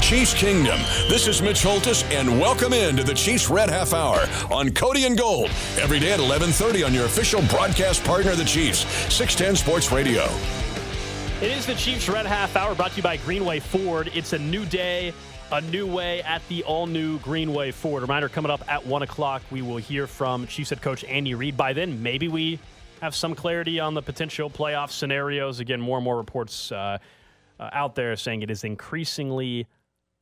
Chiefs 0.00 0.34
Kingdom. 0.34 0.78
This 1.08 1.26
is 1.26 1.42
Mitch 1.42 1.62
Holthus, 1.62 2.02
and 2.12 2.40
welcome 2.40 2.72
into 2.72 3.02
the 3.02 3.12
Chiefs 3.12 3.50
Red 3.50 3.68
Half 3.68 3.92
Hour 3.92 4.20
on 4.50 4.70
Cody 4.70 5.04
and 5.04 5.18
Gold. 5.18 5.50
Every 5.78 5.98
day 5.98 6.12
at 6.12 6.20
11:30 6.20 6.82
on 6.86 6.94
your 6.94 7.04
official 7.04 7.42
broadcast 7.42 8.04
partner, 8.04 8.34
the 8.34 8.44
Chiefs, 8.44 8.86
610 9.12 9.56
Sports 9.56 9.92
Radio. 9.92 10.30
It 11.42 11.50
is 11.50 11.66
the 11.66 11.74
Chiefs 11.74 12.08
Red 12.08 12.24
Half 12.24 12.56
Hour 12.56 12.74
brought 12.74 12.92
to 12.92 12.96
you 12.96 13.02
by 13.02 13.18
Greenway 13.18 13.60
Ford. 13.60 14.10
It's 14.14 14.32
a 14.32 14.38
new 14.38 14.64
day, 14.64 15.12
a 15.52 15.60
new 15.60 15.86
way 15.86 16.22
at 16.22 16.40
the 16.48 16.64
all 16.64 16.86
new 16.86 17.18
Greenway 17.18 17.72
Ford. 17.72 18.00
Reminder 18.00 18.30
coming 18.30 18.50
up 18.50 18.64
at 18.72 18.86
1 18.86 19.02
o'clock, 19.02 19.42
we 19.50 19.60
will 19.60 19.76
hear 19.76 20.06
from 20.06 20.46
Chiefs 20.46 20.70
head 20.70 20.80
coach 20.80 21.04
Andy 21.04 21.34
Reid. 21.34 21.54
By 21.54 21.74
then, 21.74 22.02
maybe 22.02 22.28
we 22.28 22.58
have 23.02 23.14
some 23.14 23.34
clarity 23.34 23.78
on 23.78 23.92
the 23.92 24.00
potential 24.00 24.48
playoff 24.48 24.90
scenarios. 24.90 25.60
Again, 25.60 25.78
more 25.78 25.98
and 25.98 26.04
more 26.06 26.16
reports 26.16 26.72
uh, 26.72 26.96
uh, 27.60 27.68
out 27.70 27.96
there 27.96 28.16
saying 28.16 28.40
it 28.40 28.50
is 28.50 28.64
increasingly 28.64 29.66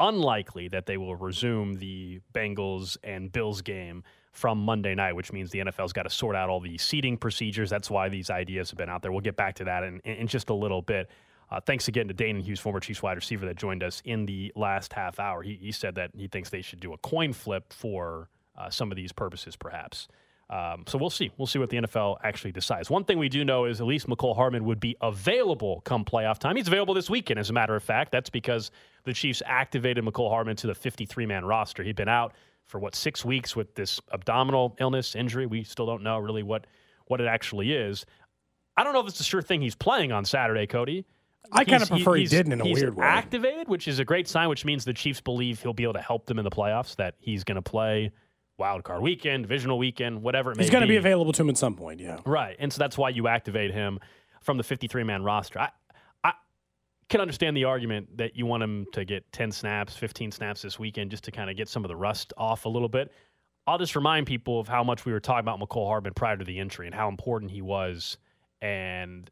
unlikely 0.00 0.66
that 0.66 0.86
they 0.86 0.96
will 0.96 1.14
resume 1.14 1.74
the 1.74 2.22
Bengals 2.34 2.96
and 3.04 3.30
Bills 3.30 3.62
game 3.62 4.02
from 4.34 4.58
Monday 4.58 4.94
night, 4.94 5.14
which 5.14 5.32
means 5.32 5.50
the 5.50 5.60
NFL's 5.60 5.92
got 5.92 6.02
to 6.02 6.10
sort 6.10 6.34
out 6.34 6.50
all 6.50 6.60
the 6.60 6.76
seating 6.76 7.16
procedures. 7.16 7.70
That's 7.70 7.88
why 7.88 8.08
these 8.08 8.30
ideas 8.30 8.70
have 8.70 8.76
been 8.76 8.90
out 8.90 9.00
there. 9.00 9.12
We'll 9.12 9.20
get 9.20 9.36
back 9.36 9.54
to 9.56 9.64
that 9.64 9.84
in, 9.84 10.00
in 10.00 10.26
just 10.26 10.50
a 10.50 10.54
little 10.54 10.82
bit. 10.82 11.08
Uh, 11.50 11.60
thanks 11.60 11.86
again 11.86 12.08
to 12.08 12.14
Dane 12.14 12.40
Hughes, 12.40 12.58
former 12.58 12.80
Chiefs 12.80 13.00
wide 13.00 13.16
receiver, 13.16 13.46
that 13.46 13.56
joined 13.56 13.84
us 13.84 14.02
in 14.04 14.26
the 14.26 14.52
last 14.56 14.92
half 14.92 15.20
hour. 15.20 15.42
He, 15.42 15.54
he 15.54 15.70
said 15.70 15.94
that 15.94 16.10
he 16.16 16.26
thinks 16.26 16.50
they 16.50 16.62
should 16.62 16.80
do 16.80 16.92
a 16.92 16.98
coin 16.98 17.32
flip 17.32 17.72
for 17.72 18.28
uh, 18.58 18.70
some 18.70 18.90
of 18.90 18.96
these 18.96 19.12
purposes, 19.12 19.54
perhaps. 19.54 20.08
Um, 20.50 20.84
so 20.86 20.98
we'll 20.98 21.10
see. 21.10 21.30
We'll 21.38 21.46
see 21.46 21.58
what 21.58 21.70
the 21.70 21.78
NFL 21.78 22.18
actually 22.22 22.52
decides. 22.52 22.90
One 22.90 23.04
thing 23.04 23.18
we 23.18 23.28
do 23.28 23.44
know 23.44 23.64
is 23.64 23.80
at 23.80 23.86
least 23.86 24.08
Mecole 24.08 24.36
Hardman 24.36 24.64
would 24.64 24.80
be 24.80 24.96
available 25.00 25.80
come 25.84 26.04
playoff 26.04 26.38
time. 26.38 26.56
He's 26.56 26.68
available 26.68 26.92
this 26.92 27.08
weekend, 27.08 27.38
as 27.38 27.50
a 27.50 27.52
matter 27.52 27.74
of 27.74 27.82
fact. 27.82 28.12
That's 28.12 28.30
because 28.30 28.70
the 29.04 29.12
Chiefs 29.12 29.42
activated 29.46 30.04
Mecole 30.04 30.28
Hardman 30.28 30.56
to 30.56 30.66
the 30.66 30.74
53 30.74 31.24
man 31.26 31.44
roster. 31.44 31.82
He'd 31.82 31.96
been 31.96 32.08
out 32.08 32.34
for 32.66 32.78
what 32.78 32.94
six 32.94 33.24
weeks 33.24 33.54
with 33.54 33.74
this 33.74 34.00
abdominal 34.12 34.76
illness 34.80 35.14
injury. 35.14 35.46
We 35.46 35.64
still 35.64 35.86
don't 35.86 36.02
know 36.02 36.18
really 36.18 36.42
what 36.42 36.66
what 37.06 37.20
it 37.20 37.26
actually 37.26 37.72
is. 37.72 38.06
I 38.76 38.84
don't 38.84 38.92
know 38.92 39.00
if 39.00 39.06
it's 39.06 39.20
a 39.20 39.24
sure 39.24 39.42
thing 39.42 39.60
he's 39.60 39.76
playing 39.76 40.12
on 40.12 40.24
Saturday, 40.24 40.66
Cody. 40.66 41.04
I 41.52 41.64
kind 41.64 41.82
of 41.82 41.90
prefer 41.90 42.14
he, 42.14 42.26
didn't 42.26 42.52
in 42.52 42.60
a 42.60 42.64
weird 42.64 42.96
way. 42.96 43.04
Activated, 43.04 43.68
which 43.68 43.86
is 43.86 43.98
a 43.98 44.04
great 44.04 44.26
sign, 44.26 44.48
which 44.48 44.64
means 44.64 44.84
the 44.84 44.94
Chiefs 44.94 45.20
believe 45.20 45.60
he'll 45.60 45.74
be 45.74 45.82
able 45.82 45.92
to 45.92 46.00
help 46.00 46.26
them 46.26 46.38
in 46.38 46.44
the 46.44 46.50
playoffs. 46.50 46.96
That 46.96 47.14
he's 47.18 47.44
going 47.44 47.56
to 47.56 47.62
play 47.62 48.12
wild 48.58 48.84
card 48.84 49.02
weekend, 49.02 49.44
divisional 49.44 49.78
weekend, 49.78 50.22
whatever 50.22 50.52
it 50.52 50.56
may 50.56 50.62
be. 50.62 50.64
He's 50.64 50.70
going 50.70 50.82
to 50.82 50.88
be 50.88 50.96
available 50.96 51.32
to 51.32 51.42
him 51.42 51.50
at 51.50 51.58
some 51.58 51.74
point. 51.74 52.00
Yeah. 52.00 52.18
Right. 52.24 52.56
And 52.58 52.72
so 52.72 52.78
that's 52.78 52.96
why 52.96 53.10
you 53.10 53.28
activate 53.28 53.72
him 53.72 54.00
from 54.40 54.56
the 54.56 54.62
53 54.62 55.04
man 55.04 55.22
roster. 55.22 55.60
I 55.60 55.70
can 57.08 57.20
understand 57.20 57.56
the 57.56 57.64
argument 57.64 58.16
that 58.16 58.36
you 58.36 58.46
want 58.46 58.62
him 58.62 58.86
to 58.92 59.04
get 59.04 59.30
10 59.32 59.52
snaps, 59.52 59.96
15 59.96 60.32
snaps 60.32 60.62
this 60.62 60.78
weekend 60.78 61.10
just 61.10 61.24
to 61.24 61.30
kind 61.30 61.50
of 61.50 61.56
get 61.56 61.68
some 61.68 61.84
of 61.84 61.88
the 61.88 61.96
rust 61.96 62.32
off 62.36 62.64
a 62.64 62.68
little 62.68 62.88
bit. 62.88 63.12
I'll 63.66 63.78
just 63.78 63.96
remind 63.96 64.26
people 64.26 64.60
of 64.60 64.68
how 64.68 64.84
much 64.84 65.04
we 65.06 65.12
were 65.12 65.20
talking 65.20 65.40
about 65.40 65.58
Mecole 65.58 65.86
Hardman 65.86 66.14
prior 66.14 66.36
to 66.36 66.44
the 66.44 66.58
injury 66.58 66.86
and 66.86 66.94
how 66.94 67.08
important 67.08 67.50
he 67.50 67.62
was 67.62 68.18
and 68.60 69.30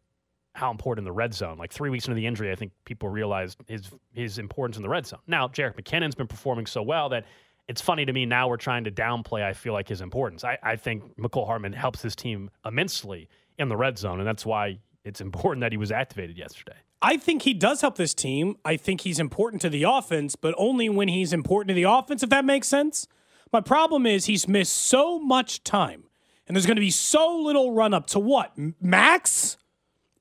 how 0.55 0.71
important 0.71 1.05
the 1.05 1.13
red 1.13 1.35
zone. 1.35 1.59
Like 1.59 1.73
three 1.73 1.91
weeks 1.91 2.07
into 2.07 2.15
the 2.15 2.27
injury, 2.27 2.51
I 2.51 2.55
think 2.55 2.73
people 2.85 3.09
realized 3.09 3.59
his 3.69 3.91
his 4.13 4.39
importance 4.39 4.77
in 4.77 4.83
the 4.83 4.89
red 4.89 5.07
zone. 5.07 5.21
Now, 5.27 5.49
Jerick 5.49 5.77
McKinnon's 5.77 6.15
been 6.15 6.27
performing 6.27 6.67
so 6.67 6.83
well 6.83 7.09
that 7.11 7.25
it's 7.69 7.81
funny 7.81 8.05
to 8.05 8.13
me 8.13 8.27
now 8.27 8.49
we're 8.49 8.57
trying 8.57 8.85
to 8.85 8.91
downplay, 8.91 9.43
I 9.43 9.53
feel 9.53 9.73
like, 9.73 9.89
his 9.89 10.01
importance. 10.01 10.45
I, 10.45 10.59
I 10.63 10.77
think 10.77 11.17
Mecole 11.17 11.47
Hardman 11.47 11.73
helps 11.73 12.03
his 12.03 12.17
team 12.17 12.51
immensely 12.65 13.29
in 13.59 13.69
the 13.69 13.77
red 13.77 13.99
zone, 13.99 14.19
and 14.19 14.27
that's 14.27 14.45
why 14.45 14.79
it's 15.05 15.21
important 15.21 15.61
that 15.61 15.73
he 15.73 15.79
was 15.79 15.93
activated 15.93 16.37
yesterday. 16.37 16.77
I 17.03 17.17
think 17.17 17.43
he 17.43 17.53
does 17.53 17.81
help 17.81 17.97
this 17.97 18.15
team. 18.15 18.57
I 18.65 18.77
think 18.77 19.01
he's 19.01 19.19
important 19.19 19.61
to 19.63 19.69
the 19.69 19.83
offense, 19.83 20.37
but 20.37 20.55
only 20.57 20.89
when 20.89 21.09
he's 21.09 21.33
important 21.33 21.69
to 21.69 21.75
the 21.75 21.83
offense, 21.83 22.23
if 22.23 22.31
that 22.31 22.45
makes 22.45 22.69
sense. 22.69 23.09
My 23.53 23.61
problem 23.61 24.07
is 24.07 24.27
he's 24.27 24.47
missed 24.47 24.75
so 24.75 25.19
much 25.19 25.65
time, 25.65 26.05
and 26.47 26.57
there's 26.57 26.65
going 26.65 26.77
to 26.77 26.81
be 26.81 26.91
so 26.91 27.37
little 27.37 27.73
run 27.73 27.93
up 27.93 28.07
to 28.09 28.21
what? 28.21 28.53
Max? 28.81 29.59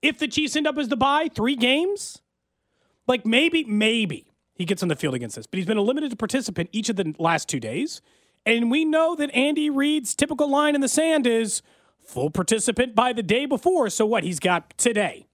If 0.01 0.17
the 0.17 0.27
Chiefs 0.27 0.55
end 0.55 0.65
up 0.65 0.77
as 0.77 0.89
the 0.89 0.97
bye, 0.97 1.29
three 1.33 1.55
games? 1.55 2.21
Like 3.07 3.25
maybe, 3.25 3.63
maybe 3.63 4.31
he 4.55 4.65
gets 4.65 4.81
on 4.81 4.89
the 4.89 4.95
field 4.95 5.13
against 5.13 5.37
us, 5.37 5.45
but 5.45 5.57
he's 5.57 5.67
been 5.67 5.77
a 5.77 5.81
limited 5.81 6.17
participant 6.17 6.69
each 6.71 6.89
of 6.89 6.95
the 6.95 7.13
last 7.19 7.47
two 7.47 7.59
days. 7.59 8.01
And 8.45 8.71
we 8.71 8.85
know 8.85 9.15
that 9.15 9.33
Andy 9.35 9.69
Reid's 9.69 10.15
typical 10.15 10.49
line 10.49 10.73
in 10.73 10.81
the 10.81 10.89
sand 10.89 11.27
is 11.27 11.61
full 12.03 12.31
participant 12.31 12.95
by 12.95 13.13
the 13.13 13.23
day 13.23 13.45
before. 13.45 13.89
So 13.89 14.05
what? 14.05 14.23
He's 14.23 14.39
got 14.39 14.75
today, 14.77 15.27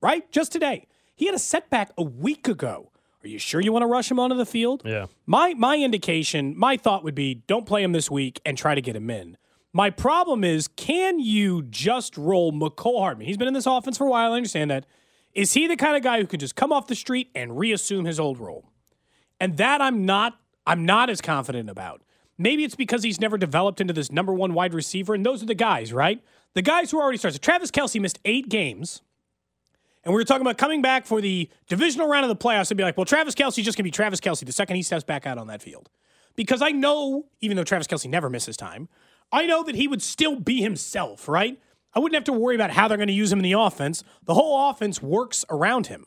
right? 0.00 0.30
Just 0.32 0.52
today. 0.52 0.86
He 1.14 1.26
had 1.26 1.34
a 1.34 1.38
setback 1.38 1.90
a 1.98 2.02
week 2.02 2.48
ago. 2.48 2.92
Are 3.24 3.28
you 3.28 3.38
sure 3.38 3.60
you 3.60 3.72
want 3.72 3.82
to 3.82 3.88
rush 3.88 4.10
him 4.10 4.20
onto 4.20 4.36
the 4.36 4.46
field? 4.46 4.82
Yeah. 4.84 5.06
My 5.26 5.54
my 5.54 5.76
indication, 5.76 6.56
my 6.56 6.76
thought 6.76 7.02
would 7.02 7.14
be 7.16 7.42
don't 7.46 7.66
play 7.66 7.82
him 7.82 7.92
this 7.92 8.10
week 8.10 8.40
and 8.46 8.56
try 8.56 8.74
to 8.74 8.80
get 8.80 8.94
him 8.94 9.10
in. 9.10 9.36
My 9.72 9.90
problem 9.90 10.44
is, 10.44 10.68
can 10.68 11.18
you 11.20 11.62
just 11.62 12.16
roll 12.16 12.52
Mecole 12.52 13.00
Hardman? 13.00 13.26
He's 13.26 13.36
been 13.36 13.48
in 13.48 13.54
this 13.54 13.66
offense 13.66 13.98
for 13.98 14.06
a 14.06 14.10
while. 14.10 14.32
I 14.32 14.36
understand 14.36 14.70
that. 14.70 14.86
Is 15.34 15.52
he 15.52 15.66
the 15.66 15.76
kind 15.76 15.96
of 15.96 16.02
guy 16.02 16.20
who 16.20 16.26
can 16.26 16.40
just 16.40 16.56
come 16.56 16.72
off 16.72 16.86
the 16.86 16.94
street 16.94 17.30
and 17.34 17.58
reassume 17.58 18.04
his 18.04 18.18
old 18.18 18.38
role? 18.38 18.70
And 19.40 19.56
that 19.58 19.80
I'm 19.80 20.06
not 20.06 20.38
I'm 20.66 20.86
not 20.86 21.10
as 21.10 21.20
confident 21.20 21.68
about. 21.68 22.02
Maybe 22.38 22.62
it's 22.62 22.76
because 22.76 23.02
he's 23.02 23.20
never 23.20 23.36
developed 23.36 23.80
into 23.80 23.92
this 23.92 24.12
number 24.12 24.32
one 24.32 24.54
wide 24.54 24.72
receiver, 24.72 25.14
and 25.14 25.26
those 25.26 25.42
are 25.42 25.46
the 25.46 25.54
guys, 25.54 25.92
right? 25.92 26.22
The 26.54 26.62
guys 26.62 26.90
who 26.90 27.00
already 27.00 27.18
started. 27.18 27.42
Travis 27.42 27.70
Kelce 27.72 28.00
missed 28.00 28.20
eight 28.24 28.48
games. 28.48 29.02
And 30.08 30.14
we 30.14 30.20
were 30.22 30.24
talking 30.24 30.40
about 30.40 30.56
coming 30.56 30.80
back 30.80 31.04
for 31.04 31.20
the 31.20 31.50
divisional 31.68 32.08
round 32.08 32.24
of 32.24 32.30
the 32.30 32.36
playoffs 32.36 32.70
and 32.70 32.78
be 32.78 32.82
like, 32.82 32.96
well, 32.96 33.04
Travis 33.04 33.34
Kelce's 33.34 33.62
just 33.62 33.76
going 33.76 33.82
to 33.82 33.88
be 33.88 33.90
Travis 33.90 34.20
Kelce 34.20 34.42
the 34.42 34.52
second 34.52 34.76
he 34.76 34.82
steps 34.82 35.04
back 35.04 35.26
out 35.26 35.36
on 35.36 35.48
that 35.48 35.60
field. 35.60 35.90
Because 36.34 36.62
I 36.62 36.70
know, 36.70 37.26
even 37.42 37.58
though 37.58 37.64
Travis 37.64 37.86
Kelce 37.86 38.08
never 38.08 38.30
misses 38.30 38.56
time, 38.56 38.88
I 39.30 39.44
know 39.44 39.62
that 39.64 39.74
he 39.74 39.86
would 39.86 40.00
still 40.00 40.36
be 40.36 40.62
himself, 40.62 41.28
right? 41.28 41.60
I 41.92 41.98
wouldn't 41.98 42.14
have 42.14 42.24
to 42.24 42.32
worry 42.32 42.54
about 42.54 42.70
how 42.70 42.88
they're 42.88 42.96
going 42.96 43.08
to 43.08 43.12
use 43.12 43.30
him 43.30 43.40
in 43.40 43.42
the 43.42 43.52
offense. 43.52 44.02
The 44.24 44.32
whole 44.32 44.70
offense 44.70 45.02
works 45.02 45.44
around 45.50 45.88
him. 45.88 46.06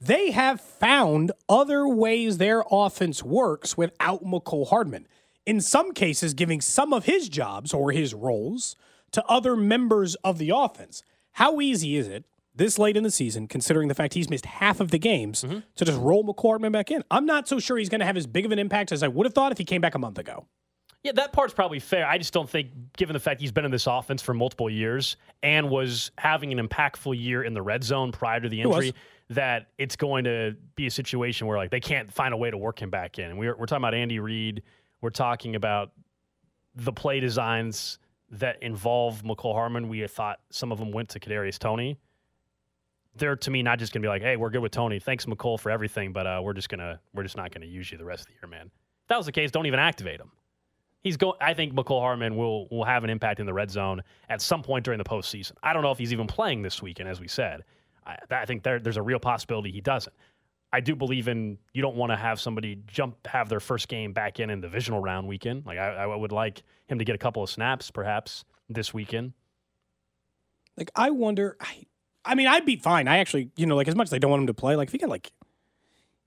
They 0.00 0.30
have 0.30 0.58
found 0.58 1.30
other 1.46 1.86
ways 1.86 2.38
their 2.38 2.64
offense 2.70 3.22
works 3.22 3.76
without 3.76 4.24
Mecole 4.24 4.70
Hardman. 4.70 5.06
In 5.44 5.60
some 5.60 5.92
cases, 5.92 6.32
giving 6.32 6.62
some 6.62 6.94
of 6.94 7.04
his 7.04 7.28
jobs 7.28 7.74
or 7.74 7.92
his 7.92 8.14
roles 8.14 8.76
to 9.10 9.22
other 9.26 9.56
members 9.56 10.14
of 10.24 10.38
the 10.38 10.48
offense. 10.48 11.02
How 11.32 11.60
easy 11.60 11.96
is 11.96 12.08
it 12.08 12.24
this 12.54 12.78
late 12.78 12.96
in 12.96 13.02
the 13.02 13.10
season, 13.10 13.48
considering 13.48 13.88
the 13.88 13.94
fact 13.94 14.14
he's 14.14 14.28
missed 14.28 14.46
half 14.46 14.80
of 14.80 14.90
the 14.90 14.98
games, 14.98 15.42
Mm-hmm. 15.42 15.60
to 15.76 15.84
just 15.84 15.98
roll 16.00 16.34
Hardman 16.38 16.72
back 16.72 16.90
in? 16.90 17.02
I'm 17.10 17.26
not 17.26 17.48
so 17.48 17.58
sure 17.58 17.78
he's 17.78 17.88
going 17.88 18.00
to 18.00 18.06
have 18.06 18.16
as 18.16 18.26
big 18.26 18.44
of 18.44 18.52
an 18.52 18.58
impact 18.58 18.92
as 18.92 19.02
I 19.02 19.08
would 19.08 19.26
have 19.26 19.34
thought 19.34 19.52
if 19.52 19.58
he 19.58 19.64
came 19.64 19.80
back 19.80 19.94
a 19.94 19.98
month 19.98 20.18
ago. 20.18 20.46
Yeah, 21.02 21.12
that 21.16 21.32
part's 21.32 21.52
probably 21.52 21.80
fair. 21.80 22.06
I 22.06 22.16
just 22.18 22.32
don't 22.32 22.48
think, 22.48 22.68
given 22.96 23.14
the 23.14 23.18
fact 23.20 23.40
he's 23.40 23.50
been 23.50 23.64
in 23.64 23.72
this 23.72 23.88
offense 23.88 24.22
for 24.22 24.34
multiple 24.34 24.70
years 24.70 25.16
and 25.42 25.68
was 25.68 26.12
having 26.16 26.56
an 26.56 26.64
impactful 26.68 27.20
year 27.20 27.42
in 27.42 27.54
the 27.54 27.62
red 27.62 27.82
zone 27.82 28.12
prior 28.12 28.38
to 28.38 28.48
the 28.48 28.60
injury, 28.60 28.94
that 29.30 29.68
it's 29.78 29.96
going 29.96 30.22
to 30.24 30.54
be 30.76 30.86
a 30.86 30.90
situation 30.92 31.48
where 31.48 31.56
like 31.56 31.70
they 31.70 31.80
can't 31.80 32.12
find 32.12 32.32
a 32.32 32.36
way 32.36 32.50
to 32.52 32.56
work 32.56 32.80
him 32.80 32.90
back 32.90 33.18
in. 33.18 33.30
And 33.30 33.38
we're 33.38 33.56
we're 33.56 33.66
talking 33.66 33.82
about 33.82 33.94
Andy 33.94 34.20
Reid. 34.20 34.62
We're 35.00 35.10
talking 35.10 35.56
about 35.56 35.90
the 36.76 36.92
play 36.92 37.18
designs 37.18 37.98
that 38.30 38.62
involve 38.62 39.22
Mecole 39.24 39.54
Hardman. 39.54 39.88
We 39.88 40.06
thought 40.06 40.38
some 40.50 40.70
of 40.70 40.78
them 40.78 40.92
went 40.92 41.08
to 41.10 41.20
Kadarius 41.20 41.58
Toney. 41.58 41.98
They're 43.14 43.36
to 43.36 43.50
me 43.50 43.62
not 43.62 43.78
just 43.78 43.92
to 43.92 44.00
be 44.00 44.08
like, 44.08 44.22
"Hey, 44.22 44.36
we're 44.36 44.50
good 44.50 44.62
with 44.62 44.72
Toney. 44.72 44.98
Thanks 44.98 45.26
Mecole 45.26 45.60
for 45.60 45.70
everything, 45.70 46.12
but 46.12 46.26
uh, 46.26 46.40
we're 46.42 46.54
just 46.54 46.68
gonna 46.68 47.00
we're 47.12 47.22
just 47.22 47.36
not 47.36 47.52
to 47.52 47.66
use 47.66 47.92
you 47.92 47.98
the 47.98 48.04
rest 48.04 48.22
of 48.22 48.26
the 48.28 48.32
year, 48.34 48.48
man." 48.48 48.66
If 48.66 49.08
that 49.08 49.16
was 49.16 49.26
the 49.26 49.32
case, 49.32 49.50
don't 49.50 49.66
even 49.66 49.80
activate 49.80 50.20
him. 50.20 50.30
He's 51.02 51.16
going. 51.16 51.36
I 51.40 51.52
think 51.52 51.74
Mecole 51.74 52.00
Hardman 52.00 52.36
will 52.36 52.68
will 52.68 52.84
have 52.84 53.04
an 53.04 53.10
impact 53.10 53.40
in 53.40 53.46
the 53.46 53.52
red 53.52 53.70
zone 53.70 54.02
at 54.28 54.40
some 54.40 54.62
point 54.62 54.84
during 54.84 54.98
the 54.98 55.04
postseason. 55.04 55.52
I 55.62 55.72
don't 55.72 55.82
know 55.82 55.90
if 55.90 55.98
he's 55.98 56.12
even 56.12 56.26
playing 56.26 56.62
this 56.62 56.80
weekend, 56.80 57.08
as 57.08 57.20
we 57.20 57.28
said. 57.28 57.64
I, 58.06 58.16
I 58.30 58.46
think 58.46 58.62
there, 58.62 58.78
there's 58.78 58.96
a 58.96 59.02
real 59.02 59.18
possibility 59.18 59.70
he 59.70 59.80
doesn't. 59.80 60.14
I 60.72 60.80
do 60.80 60.96
believe 60.96 61.28
in 61.28 61.58
you 61.74 61.82
don't 61.82 61.96
want 61.96 62.12
to 62.12 62.16
have 62.16 62.40
somebody 62.40 62.78
jump 62.86 63.26
have 63.26 63.48
their 63.48 63.60
first 63.60 63.88
game 63.88 64.12
back 64.12 64.40
in 64.40 64.48
in 64.48 64.60
the 64.60 64.68
divisional 64.68 65.00
round 65.00 65.28
weekend. 65.28 65.66
Like 65.66 65.78
I, 65.78 66.04
I 66.04 66.06
would 66.06 66.32
like 66.32 66.62
him 66.86 66.98
to 66.98 67.04
get 67.04 67.14
a 67.14 67.18
couple 67.18 67.42
of 67.42 67.50
snaps 67.50 67.90
perhaps 67.90 68.44
this 68.70 68.94
weekend. 68.94 69.32
Like 70.78 70.90
I 70.96 71.10
wonder. 71.10 71.56
I, 71.60 71.84
I 72.24 72.34
mean, 72.34 72.46
I'd 72.46 72.64
be 72.64 72.76
fine. 72.76 73.08
I 73.08 73.18
actually, 73.18 73.50
you 73.56 73.66
know, 73.66 73.76
like 73.76 73.88
as 73.88 73.96
much 73.96 74.08
as 74.08 74.12
I 74.12 74.18
don't 74.18 74.30
want 74.30 74.42
him 74.42 74.46
to 74.48 74.54
play, 74.54 74.76
like 74.76 74.88
if 74.88 74.92
he 74.92 74.98
got 74.98 75.10
like 75.10 75.32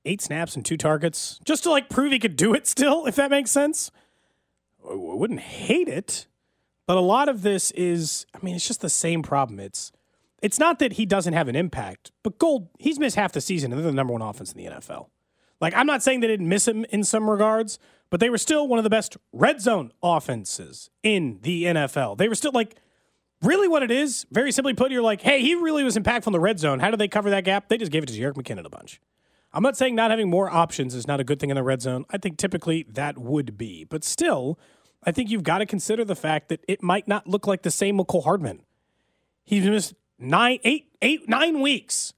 eight 0.03 0.21
snaps 0.21 0.55
and 0.55 0.65
two 0.65 0.77
targets, 0.77 1.39
just 1.45 1.63
to 1.63 1.71
like 1.71 1.89
prove 1.89 2.11
he 2.11 2.19
could 2.19 2.35
do 2.35 2.53
it 2.53 2.67
still, 2.67 3.05
if 3.05 3.15
that 3.15 3.31
makes 3.31 3.51
sense. 3.51 3.91
I 4.87 4.93
wouldn't 4.93 5.39
hate 5.39 5.87
it, 5.87 6.27
but 6.85 6.97
a 6.97 7.01
lot 7.01 7.27
of 7.27 7.41
this 7.41 7.71
is, 7.71 8.25
I 8.33 8.39
mean, 8.43 8.55
it's 8.55 8.67
just 8.67 8.81
the 8.81 8.89
same 8.89 9.23
problem. 9.23 9.59
It's, 9.59 9.91
it's 10.41 10.59
not 10.59 10.77
that 10.79 10.93
he 10.93 11.05
doesn't 11.05 11.33
have 11.33 11.47
an 11.47 11.55
impact, 11.55 12.11
but 12.21 12.37
Gold, 12.37 12.69
he's 12.77 12.99
missed 12.99 13.15
half 13.15 13.31
the 13.31 13.41
season, 13.41 13.71
and 13.71 13.81
they're 13.81 13.89
the 13.89 13.95
number 13.95 14.13
one 14.13 14.21
offense 14.21 14.51
in 14.51 14.63
the 14.63 14.69
NFL. 14.69 15.07
Like, 15.59 15.73
I'm 15.75 15.87
not 15.87 16.03
saying 16.03 16.19
they 16.19 16.27
didn't 16.27 16.49
miss 16.49 16.67
him 16.67 16.85
in 16.91 17.03
some 17.03 17.27
regards, 17.29 17.79
but 18.11 18.19
they 18.19 18.29
were 18.29 18.37
still 18.37 18.67
one 18.67 18.77
of 18.77 18.83
the 18.83 18.89
best 18.89 19.17
red 19.33 19.61
zone 19.61 19.91
offenses 20.03 20.91
in 21.01 21.39
the 21.41 21.63
NFL. 21.63 22.17
They 22.17 22.27
were 22.27 22.35
still 22.35 22.51
like, 22.51 22.75
really 23.41 23.67
what 23.67 23.83
it 23.83 23.91
is, 23.91 24.25
very 24.31 24.51
simply 24.51 24.73
put, 24.73 24.91
you're 24.91 25.01
like, 25.01 25.21
hey, 25.21 25.41
he 25.41 25.55
really 25.55 25.83
was 25.83 25.97
impactful 25.97 26.27
in 26.27 26.33
the 26.33 26.39
red 26.39 26.59
zone. 26.59 26.79
How 26.79 26.91
did 26.91 26.99
they 26.99 27.07
cover 27.07 27.29
that 27.29 27.43
gap? 27.43 27.69
They 27.69 27.77
just 27.77 27.91
gave 27.91 28.03
it 28.03 28.07
to 28.07 28.13
Jerick 28.13 28.33
McKinnon 28.33 28.65
a 28.65 28.69
bunch. 28.69 29.01
I'm 29.53 29.63
not 29.63 29.77
saying 29.77 29.95
not 29.95 30.11
having 30.11 30.29
more 30.29 30.49
options 30.49 30.93
is 30.93 31.07
not 31.07 31.19
a 31.19 31.23
good 31.23 31.39
thing 31.39 31.49
in 31.49 31.55
the 31.55 31.63
red 31.63 31.81
zone. 31.81 32.05
I 32.09 32.17
think 32.17 32.37
typically 32.37 32.85
that 32.89 33.17
would 33.17 33.57
be. 33.57 33.85
But 33.85 34.03
still, 34.03 34.59
I 35.03 35.11
think 35.11 35.29
you've 35.29 35.43
got 35.43 35.59
to 35.59 35.65
consider 35.65 36.03
the 36.03 36.15
fact 36.15 36.49
that 36.49 36.61
it 36.67 36.83
might 36.83 37.07
not 37.07 37.27
look 37.27 37.47
like 37.47 37.61
the 37.61 37.71
same 37.71 37.97
Mecole 37.97 38.23
Hardman. 38.23 38.63
He's 39.45 39.63
missed 39.63 39.93
nine, 40.19 40.59
eight, 40.63 40.89
eight, 41.01 41.29
nine 41.29 41.61
weeks. 41.61 42.13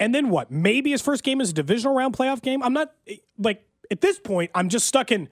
And 0.00 0.14
then 0.14 0.30
what? 0.30 0.50
Maybe 0.50 0.90
his 0.90 1.02
first 1.02 1.22
game 1.22 1.40
is 1.40 1.50
a 1.50 1.52
divisional 1.52 1.94
round 1.94 2.16
playoff 2.16 2.42
game. 2.42 2.62
I'm 2.62 2.72
not 2.72 2.92
like 3.38 3.64
at 3.90 4.00
this 4.00 4.18
point, 4.18 4.50
I'm 4.54 4.68
just 4.68 4.86
stuck 4.86 5.12
in 5.12 5.28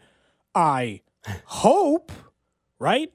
I 0.55 1.03
hope, 1.45 2.13
right? 2.79 3.13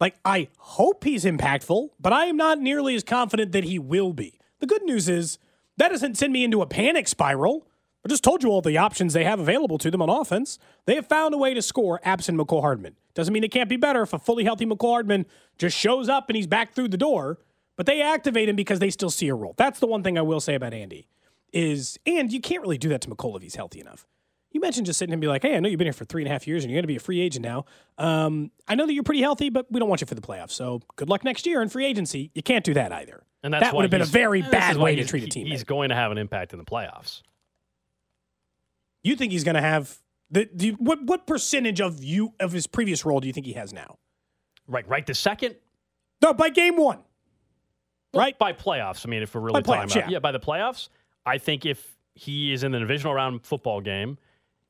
Like 0.00 0.16
I 0.24 0.48
hope 0.58 1.04
he's 1.04 1.24
impactful, 1.24 1.90
but 2.00 2.12
I 2.12 2.26
am 2.26 2.36
not 2.36 2.60
nearly 2.60 2.94
as 2.94 3.04
confident 3.04 3.52
that 3.52 3.64
he 3.64 3.78
will 3.78 4.12
be. 4.12 4.38
The 4.60 4.66
good 4.66 4.82
news 4.82 5.08
is 5.08 5.38
that 5.76 5.90
doesn't 5.90 6.16
send 6.16 6.32
me 6.32 6.44
into 6.44 6.62
a 6.62 6.66
panic 6.66 7.08
spiral. 7.08 7.66
I 8.04 8.08
just 8.08 8.22
told 8.22 8.42
you 8.42 8.50
all 8.50 8.60
the 8.60 8.76
options 8.76 9.12
they 9.12 9.24
have 9.24 9.40
available 9.40 9.78
to 9.78 9.90
them 9.90 10.02
on 10.02 10.10
offense. 10.10 10.58
They 10.84 10.94
have 10.96 11.06
found 11.06 11.32
a 11.32 11.38
way 11.38 11.54
to 11.54 11.62
score 11.62 12.00
absent 12.04 12.38
Mecole 12.38 12.60
Hardman. 12.60 12.96
Doesn't 13.14 13.32
mean 13.32 13.44
it 13.44 13.50
can't 13.50 13.68
be 13.68 13.76
better 13.76 14.02
if 14.02 14.12
a 14.12 14.18
fully 14.18 14.44
healthy 14.44 14.66
Mecole 14.66 14.90
Hardman 14.90 15.26
just 15.58 15.76
shows 15.76 16.08
up 16.08 16.28
and 16.28 16.36
he's 16.36 16.46
back 16.46 16.74
through 16.74 16.88
the 16.88 16.98
door. 16.98 17.38
But 17.76 17.86
they 17.86 18.02
activate 18.02 18.48
him 18.48 18.56
because 18.56 18.78
they 18.78 18.90
still 18.90 19.10
see 19.10 19.28
a 19.28 19.34
role. 19.34 19.54
That's 19.56 19.80
the 19.80 19.86
one 19.86 20.02
thing 20.02 20.18
I 20.18 20.22
will 20.22 20.40
say 20.40 20.54
about 20.54 20.74
Andy 20.74 21.08
is, 21.52 21.98
and 22.06 22.32
you 22.32 22.40
can't 22.40 22.62
really 22.62 22.78
do 22.78 22.88
that 22.90 23.00
to 23.02 23.08
Mecole 23.08 23.36
if 23.36 23.42
he's 23.42 23.54
healthy 23.54 23.80
enough. 23.80 24.06
You 24.54 24.60
mentioned 24.60 24.86
just 24.86 24.98
sitting 24.98 25.12
and 25.12 25.20
be 25.20 25.26
like, 25.26 25.42
hey, 25.42 25.56
I 25.56 25.60
know 25.60 25.68
you've 25.68 25.78
been 25.78 25.84
here 25.86 25.92
for 25.92 26.04
three 26.06 26.22
and 26.22 26.28
a 26.28 26.32
half 26.32 26.46
years 26.46 26.64
and 26.64 26.70
you're 26.70 26.76
going 26.78 26.84
to 26.84 26.88
be 26.88 26.96
a 26.96 27.00
free 27.00 27.20
agent 27.20 27.44
now. 27.44 27.66
Um, 27.98 28.50
I 28.66 28.74
know 28.76 28.86
that 28.86 28.94
you're 28.94 29.02
pretty 29.02 29.20
healthy, 29.20 29.50
but 29.50 29.66
we 29.70 29.80
don't 29.80 29.88
want 29.88 30.00
you 30.00 30.06
for 30.06 30.14
the 30.14 30.22
playoffs. 30.22 30.52
So 30.52 30.80
good 30.96 31.10
luck 31.10 31.24
next 31.24 31.44
year 31.46 31.60
in 31.60 31.68
free 31.68 31.84
agency. 31.84 32.30
You 32.34 32.42
can't 32.42 32.64
do 32.64 32.72
that 32.74 32.92
either. 32.92 33.24
And 33.42 33.52
that's 33.52 33.64
that 33.64 33.74
would 33.74 33.82
have 33.82 33.90
been 33.90 34.00
a 34.00 34.06
very 34.06 34.40
bad 34.40 34.76
way 34.78 34.94
to 34.96 35.04
treat 35.04 35.24
a 35.24 35.26
team. 35.26 35.46
He's 35.48 35.64
going 35.64 35.90
to 35.90 35.94
have 35.94 36.12
an 36.12 36.18
impact 36.18 36.52
in 36.54 36.58
the 36.58 36.64
playoffs. 36.64 37.20
You 39.02 39.16
think 39.16 39.32
he's 39.32 39.44
going 39.44 39.56
to 39.56 39.60
have 39.60 39.98
the, 40.30 40.48
you, 40.58 40.72
what? 40.74 41.02
What 41.02 41.26
percentage 41.26 41.80
of 41.80 42.02
you 42.02 42.32
of 42.40 42.52
his 42.52 42.66
previous 42.66 43.04
role 43.04 43.20
do 43.20 43.26
you 43.26 43.32
think 43.34 43.44
he 43.46 43.52
has 43.52 43.72
now? 43.72 43.98
Right, 44.66 44.88
right. 44.88 45.04
The 45.04 45.14
second 45.14 45.56
No, 46.22 46.32
by 46.32 46.48
game 46.48 46.76
one. 46.76 47.00
right 48.14 48.38
by 48.38 48.52
playoffs. 48.54 49.04
I 49.06 49.10
mean, 49.10 49.22
if 49.22 49.34
we're 49.34 49.42
really 49.42 49.60
By 49.60 49.74
talking 49.76 49.90
playoffs, 49.90 49.96
about 49.96 50.10
yeah. 50.10 50.18
by 50.20 50.32
the 50.32 50.40
playoffs, 50.40 50.88
I 51.26 51.38
think 51.38 51.66
if 51.66 51.96
he 52.14 52.52
is 52.52 52.64
in 52.64 52.72
the 52.72 52.78
divisional 52.78 53.12
round 53.12 53.44
football 53.44 53.80
game 53.82 54.16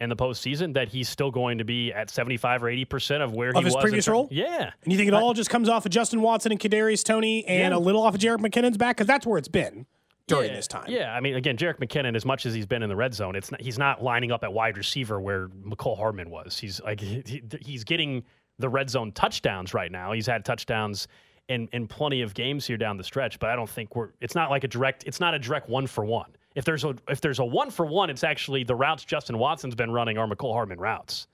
in 0.04 0.10
the 0.10 0.16
postseason, 0.16 0.74
that 0.74 0.88
he's 0.88 1.08
still 1.08 1.30
going 1.32 1.58
to 1.58 1.64
be 1.64 1.92
at 1.92 2.08
seventy 2.10 2.36
five 2.36 2.62
or 2.62 2.68
eighty 2.68 2.84
percent 2.84 3.22
of 3.22 3.32
where 3.34 3.50
Of 3.50 3.56
he 3.56 3.64
his 3.64 3.74
was. 3.74 3.82
previous 3.82 4.06
role? 4.06 4.28
Yeah, 4.30 4.70
And 4.84 4.92
you 4.92 4.96
think 4.96 5.08
it 5.08 5.14
all 5.14 5.34
just 5.34 5.50
comes 5.50 5.68
off 5.68 5.84
of 5.86 5.90
Justin 5.90 6.20
Watson 6.22 6.52
and 6.52 6.60
Kadarius 6.60 7.02
Toney 7.04 7.44
and 7.46 7.72
Yeah. 7.72 7.78
a 7.78 7.80
little 7.80 8.02
off 8.02 8.14
of 8.14 8.20
Jerick 8.20 8.38
McKinnon's 8.38 8.76
back 8.76 8.96
because 8.96 9.08
that's 9.08 9.26
where 9.26 9.38
it's 9.38 9.48
been 9.48 9.86
during 10.28 10.50
Yeah, 10.50 10.56
this 10.56 10.68
time. 10.68 10.84
Yeah, 10.88 11.12
I 11.14 11.20
mean, 11.20 11.34
again, 11.34 11.56
Jerick 11.56 11.78
McKinnon, 11.78 12.14
as 12.16 12.24
much 12.24 12.46
as 12.46 12.54
he's 12.54 12.66
been 12.66 12.82
in 12.82 12.88
the 12.88 12.96
red 12.96 13.12
zone, 13.14 13.34
it's 13.34 13.50
not, 13.50 13.60
he's 13.60 13.78
not 13.78 14.02
lining 14.02 14.30
up 14.30 14.44
at 14.44 14.52
wide 14.52 14.78
receiver 14.78 15.20
where 15.20 15.48
Mecole 15.48 15.96
Hardman 15.98 16.30
was. 16.30 16.56
He's 16.58 16.80
like 16.82 17.00
he- 17.00 17.42
he's 17.60 17.82
getting 17.84 18.22
the 18.58 18.68
red 18.68 18.88
zone 18.88 19.10
touchdowns 19.12 19.74
right 19.74 19.90
now. 19.90 20.12
He's 20.12 20.26
had 20.26 20.44
touchdowns 20.44 21.08
in 21.48 21.68
in 21.72 21.86
plenty 21.86 22.22
of 22.22 22.32
games 22.32 22.66
here 22.66 22.76
down 22.78 22.96
the 22.96 23.04
stretch, 23.04 23.38
but 23.38 23.50
I 23.50 23.56
don't 23.56 23.68
think 23.68 23.94
we're. 23.96 24.10
It's 24.20 24.34
not 24.34 24.48
like 24.50 24.64
a 24.64 24.68
direct. 24.68 25.04
It's 25.06 25.20
not 25.20 25.34
a 25.34 25.38
direct 25.38 25.68
one 25.68 25.86
for 25.86 26.04
one. 26.04 26.30
If 26.54 26.64
there's 26.64 26.84
a 26.84 26.94
if 27.08 27.20
there's 27.20 27.38
a 27.38 27.44
one 27.44 27.70
for 27.70 27.84
one, 27.84 28.10
it's 28.10 28.24
actually 28.24 28.64
the 28.64 28.74
routes 28.74 29.04
Justin 29.04 29.38
Watson's 29.38 29.74
been 29.74 29.90
running 29.90 30.18
are 30.18 30.26
Mecole 30.26 30.52
Hardman 30.52 30.78
routes. 30.78 31.26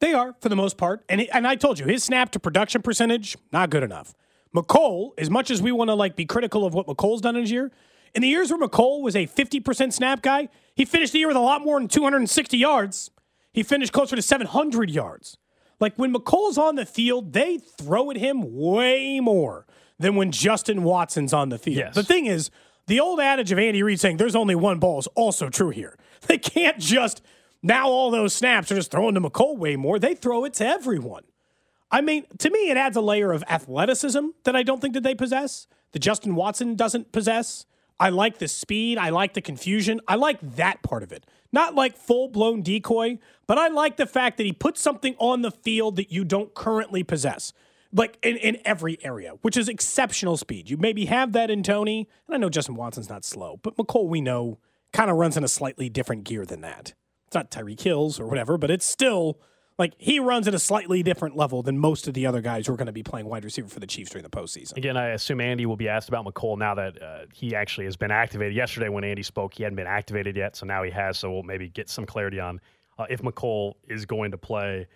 They 0.00 0.12
are 0.12 0.34
for 0.40 0.48
the 0.48 0.56
most 0.56 0.76
part, 0.76 1.04
and 1.08 1.20
and 1.32 1.46
I 1.46 1.54
told 1.54 1.78
you 1.78 1.86
his 1.86 2.04
snap 2.04 2.30
to 2.32 2.40
production 2.40 2.82
percentage 2.82 3.36
not 3.52 3.70
good 3.70 3.82
enough. 3.82 4.14
Mecole, 4.54 5.12
as 5.18 5.30
much 5.30 5.50
as 5.50 5.62
we 5.62 5.72
want 5.72 5.88
to 5.88 5.94
like 5.94 6.16
be 6.16 6.24
critical 6.24 6.64
of 6.64 6.74
what 6.74 6.86
Mecole's 6.86 7.20
done 7.20 7.36
in 7.36 7.42
his 7.42 7.50
year, 7.50 7.70
in 8.14 8.22
the 8.22 8.28
years 8.28 8.50
where 8.50 8.58
Mecole 8.58 9.02
was 9.02 9.14
a 9.14 9.26
fifty 9.26 9.60
percent 9.60 9.94
snap 9.94 10.22
guy, 10.22 10.48
he 10.74 10.84
finished 10.84 11.12
the 11.12 11.18
year 11.18 11.28
with 11.28 11.36
a 11.36 11.40
lot 11.40 11.62
more 11.62 11.78
than 11.78 11.88
two 11.88 12.02
hundred 12.02 12.18
and 12.18 12.30
sixty 12.30 12.58
yards. 12.58 13.10
He 13.52 13.62
finished 13.62 13.92
closer 13.92 14.16
to 14.16 14.22
seven 14.22 14.46
hundred 14.46 14.90
yards. 14.90 15.38
Like 15.78 15.96
when 15.96 16.12
Mecole's 16.12 16.58
on 16.58 16.74
the 16.76 16.86
field, 16.86 17.32
they 17.32 17.58
throw 17.58 18.10
at 18.10 18.16
him 18.16 18.56
way 18.56 19.20
more 19.20 19.66
than 19.98 20.14
when 20.16 20.32
Justin 20.32 20.82
Watson's 20.82 21.32
on 21.32 21.50
the 21.50 21.58
field. 21.58 21.76
Yes. 21.76 21.94
The 21.94 22.02
thing 22.02 22.26
is, 22.26 22.50
the 22.86 23.00
old 23.00 23.20
adage 23.20 23.52
of 23.52 23.58
Andy 23.58 23.82
Reid 23.82 24.00
saying 24.00 24.16
there's 24.16 24.36
only 24.36 24.54
one 24.54 24.78
ball 24.78 24.98
is 24.98 25.06
also 25.08 25.48
true 25.48 25.70
here. 25.70 25.96
They 26.26 26.38
can't 26.38 26.78
just 26.78 27.22
Now 27.62 27.88
all 27.88 28.10
those 28.10 28.32
snaps 28.32 28.70
are 28.70 28.76
just 28.76 28.90
throwing 28.90 29.14
to 29.14 29.20
Mecole 29.20 29.58
way 29.58 29.76
more. 29.76 29.98
They 29.98 30.14
throw 30.14 30.44
it 30.44 30.54
to 30.54 30.66
everyone. 30.66 31.24
I 31.90 32.00
mean, 32.00 32.24
to 32.38 32.50
me, 32.50 32.70
it 32.70 32.76
adds 32.76 32.96
a 32.96 33.00
layer 33.00 33.32
of 33.32 33.44
athleticism 33.48 34.26
that 34.44 34.56
I 34.56 34.62
don't 34.62 34.80
think 34.80 34.94
that 34.94 35.02
they 35.02 35.14
possess, 35.14 35.66
that 35.92 36.00
Justin 36.00 36.34
Watson 36.34 36.74
doesn't 36.74 37.12
possess. 37.12 37.66
I 37.98 38.10
like 38.10 38.38
the 38.38 38.48
speed. 38.48 38.98
I 38.98 39.10
like 39.10 39.34
the 39.34 39.40
confusion. 39.40 40.00
I 40.06 40.16
like 40.16 40.38
that 40.56 40.82
part 40.82 41.02
of 41.02 41.12
it. 41.12 41.26
Not 41.52 41.74
like 41.74 41.96
full 41.96 42.28
blown 42.28 42.62
decoy, 42.62 43.18
but 43.46 43.58
I 43.58 43.68
like 43.68 43.96
the 43.96 44.06
fact 44.06 44.36
that 44.36 44.46
he 44.46 44.52
puts 44.52 44.82
something 44.82 45.14
on 45.18 45.42
the 45.42 45.50
field 45.50 45.96
that 45.96 46.12
you 46.12 46.24
don't 46.24 46.54
currently 46.54 47.02
possess, 47.02 47.52
like 47.96 48.18
in, 48.22 48.36
in 48.36 48.58
every 48.64 48.98
area, 49.04 49.32
which 49.42 49.56
is 49.56 49.68
exceptional 49.68 50.36
speed. 50.36 50.68
You 50.70 50.76
maybe 50.76 51.06
have 51.06 51.32
that 51.32 51.50
in 51.50 51.62
Toney, 51.62 52.08
and 52.26 52.34
I 52.34 52.38
know 52.38 52.50
Justin 52.50 52.76
Watson's 52.76 53.08
not 53.08 53.24
slow, 53.24 53.58
but 53.62 53.76
Mecole, 53.76 54.08
we 54.08 54.20
know, 54.20 54.58
kind 54.92 55.10
of 55.10 55.16
runs 55.16 55.36
in 55.36 55.44
a 55.44 55.48
slightly 55.48 55.88
different 55.88 56.24
gear 56.24 56.44
than 56.44 56.60
that. 56.60 56.94
It's 57.26 57.34
not 57.34 57.50
Tyreek 57.50 57.80
Hills 57.80 58.20
or 58.20 58.26
whatever, 58.26 58.58
but 58.58 58.70
it's 58.70 58.86
still 58.86 59.40
like 59.78 59.94
he 59.98 60.20
runs 60.20 60.46
at 60.46 60.54
a 60.54 60.58
slightly 60.58 61.02
different 61.02 61.36
level 61.36 61.62
than 61.62 61.78
most 61.78 62.06
of 62.06 62.14
the 62.14 62.26
other 62.26 62.40
guys 62.40 62.66
who 62.66 62.72
are 62.72 62.76
going 62.76 62.86
to 62.86 62.92
be 62.92 63.02
playing 63.02 63.26
wide 63.26 63.44
receiver 63.44 63.68
for 63.68 63.80
the 63.80 63.86
Chiefs 63.86 64.10
during 64.10 64.22
the 64.22 64.30
postseason. 64.30 64.76
Again, 64.76 64.96
I 64.96 65.08
assume 65.08 65.40
Andy 65.40 65.66
will 65.66 65.76
be 65.76 65.88
asked 65.88 66.08
about 66.08 66.24
Mecole 66.24 66.58
now 66.58 66.74
that 66.74 67.02
uh, 67.02 67.18
he 67.34 67.54
actually 67.54 67.84
has 67.84 67.96
been 67.96 68.10
activated. 68.10 68.54
Yesterday, 68.54 68.88
when 68.88 69.04
Andy 69.04 69.22
spoke, 69.22 69.54
he 69.54 69.62
hadn't 69.62 69.76
been 69.76 69.86
activated 69.86 70.36
yet, 70.36 70.56
so 70.56 70.66
now 70.66 70.82
he 70.82 70.90
has. 70.90 71.18
So 71.18 71.30
we'll 71.30 71.42
maybe 71.42 71.68
get 71.68 71.88
some 71.88 72.06
clarity 72.06 72.40
on 72.40 72.60
uh, 72.98 73.06
if 73.10 73.22
Mecole 73.22 73.74
is 73.88 74.06
going 74.06 74.30
to 74.30 74.38
play 74.38 74.86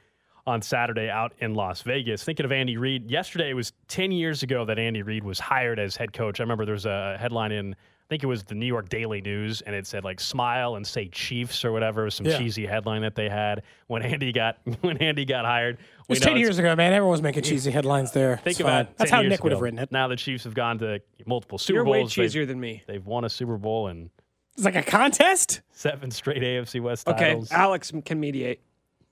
on 0.46 0.62
Saturday 0.62 1.09
out 1.09 1.33
in 1.38 1.55
Las 1.55 1.83
Vegas. 1.83 2.24
Thinking 2.24 2.44
of 2.46 2.53
Andy 2.53 2.76
Reid, 2.76 3.11
yesterday 3.11 3.50
it 3.50 3.55
was 3.55 3.72
10 3.88 4.11
years 4.12 4.42
ago 4.42 4.64
that 4.64 4.79
Andy 4.79 5.03
Reid 5.03 5.24
was 5.24 5.38
hired 5.38 5.79
as 5.79 5.96
head 5.96 6.12
coach. 6.12 6.40
I 6.40 6.42
remember 6.42 6.64
there 6.64 6.74
was 6.74 6.87
a 6.87 7.16
headline 7.18 7.53
in 7.53 7.74
I 7.74 8.11
think 8.11 8.24
it 8.24 8.26
was 8.26 8.42
the 8.42 8.57
New 8.57 8.66
York 8.66 8.88
Daily 8.88 9.20
News, 9.20 9.61
and 9.61 9.72
it 9.72 9.87
said 9.87 10.03
like 10.03 10.18
"smile 10.18 10.74
and 10.74 10.85
say 10.85 11.07
Chiefs" 11.07 11.64
or 11.64 11.70
whatever. 11.70 12.00
It 12.03 12.05
was 12.07 12.14
some 12.16 12.26
Yeah. 12.26 12.38
cheesy 12.38 12.66
headline 12.66 13.03
that 13.03 13.14
they 13.14 13.29
had 13.29 13.62
when 13.87 14.03
Andy 14.03 14.33
got 14.33 14.59
when 14.81 14.96
Andy 14.96 15.24
got 15.24 15.44
hired. 15.44 15.76
It 15.76 16.09
was 16.09 16.18
10 16.18 16.37
years 16.37 16.59
ago, 16.59 16.74
man. 16.74 16.92
Everyone 16.92 17.12
was 17.12 17.22
making 17.22 17.44
cheesy 17.44 17.70
headlines 17.70 18.11
there. 18.11 18.38
Think 18.38 18.55
It's 18.55 18.61
about 18.61 18.96
That's 18.96 19.12
how 19.12 19.20
years 19.20 19.31
Nick 19.31 19.44
would 19.44 19.53
have 19.53 19.61
written 19.61 19.79
it. 19.79 19.92
Now 19.92 20.09
the 20.09 20.16
Chiefs 20.16 20.42
have 20.42 20.55
gone 20.55 20.79
to 20.79 21.00
multiple 21.24 21.57
Super 21.57 21.76
You're 21.76 21.85
way 21.85 22.00
Bowls. 22.00 22.12
They've- 22.16 22.29
cheesier 22.33 22.48
than 22.48 22.59
me. 22.59 22.83
They've 22.88 23.07
won 23.07 23.24
a 23.24 23.29
Super 23.29 23.57
Bowl 23.57 23.87
and 23.87 24.11
It's 24.57 24.64
like 24.64 24.74
a 24.74 24.83
contest. 24.83 25.61
seven 25.70 26.11
straight 26.11 26.42
AFC 26.42 26.81
West 26.81 27.07
Okay, 27.07 27.26
titles. 27.29 27.53
Alex 27.53 27.92
can 28.05 28.18
mediate. 28.18 28.61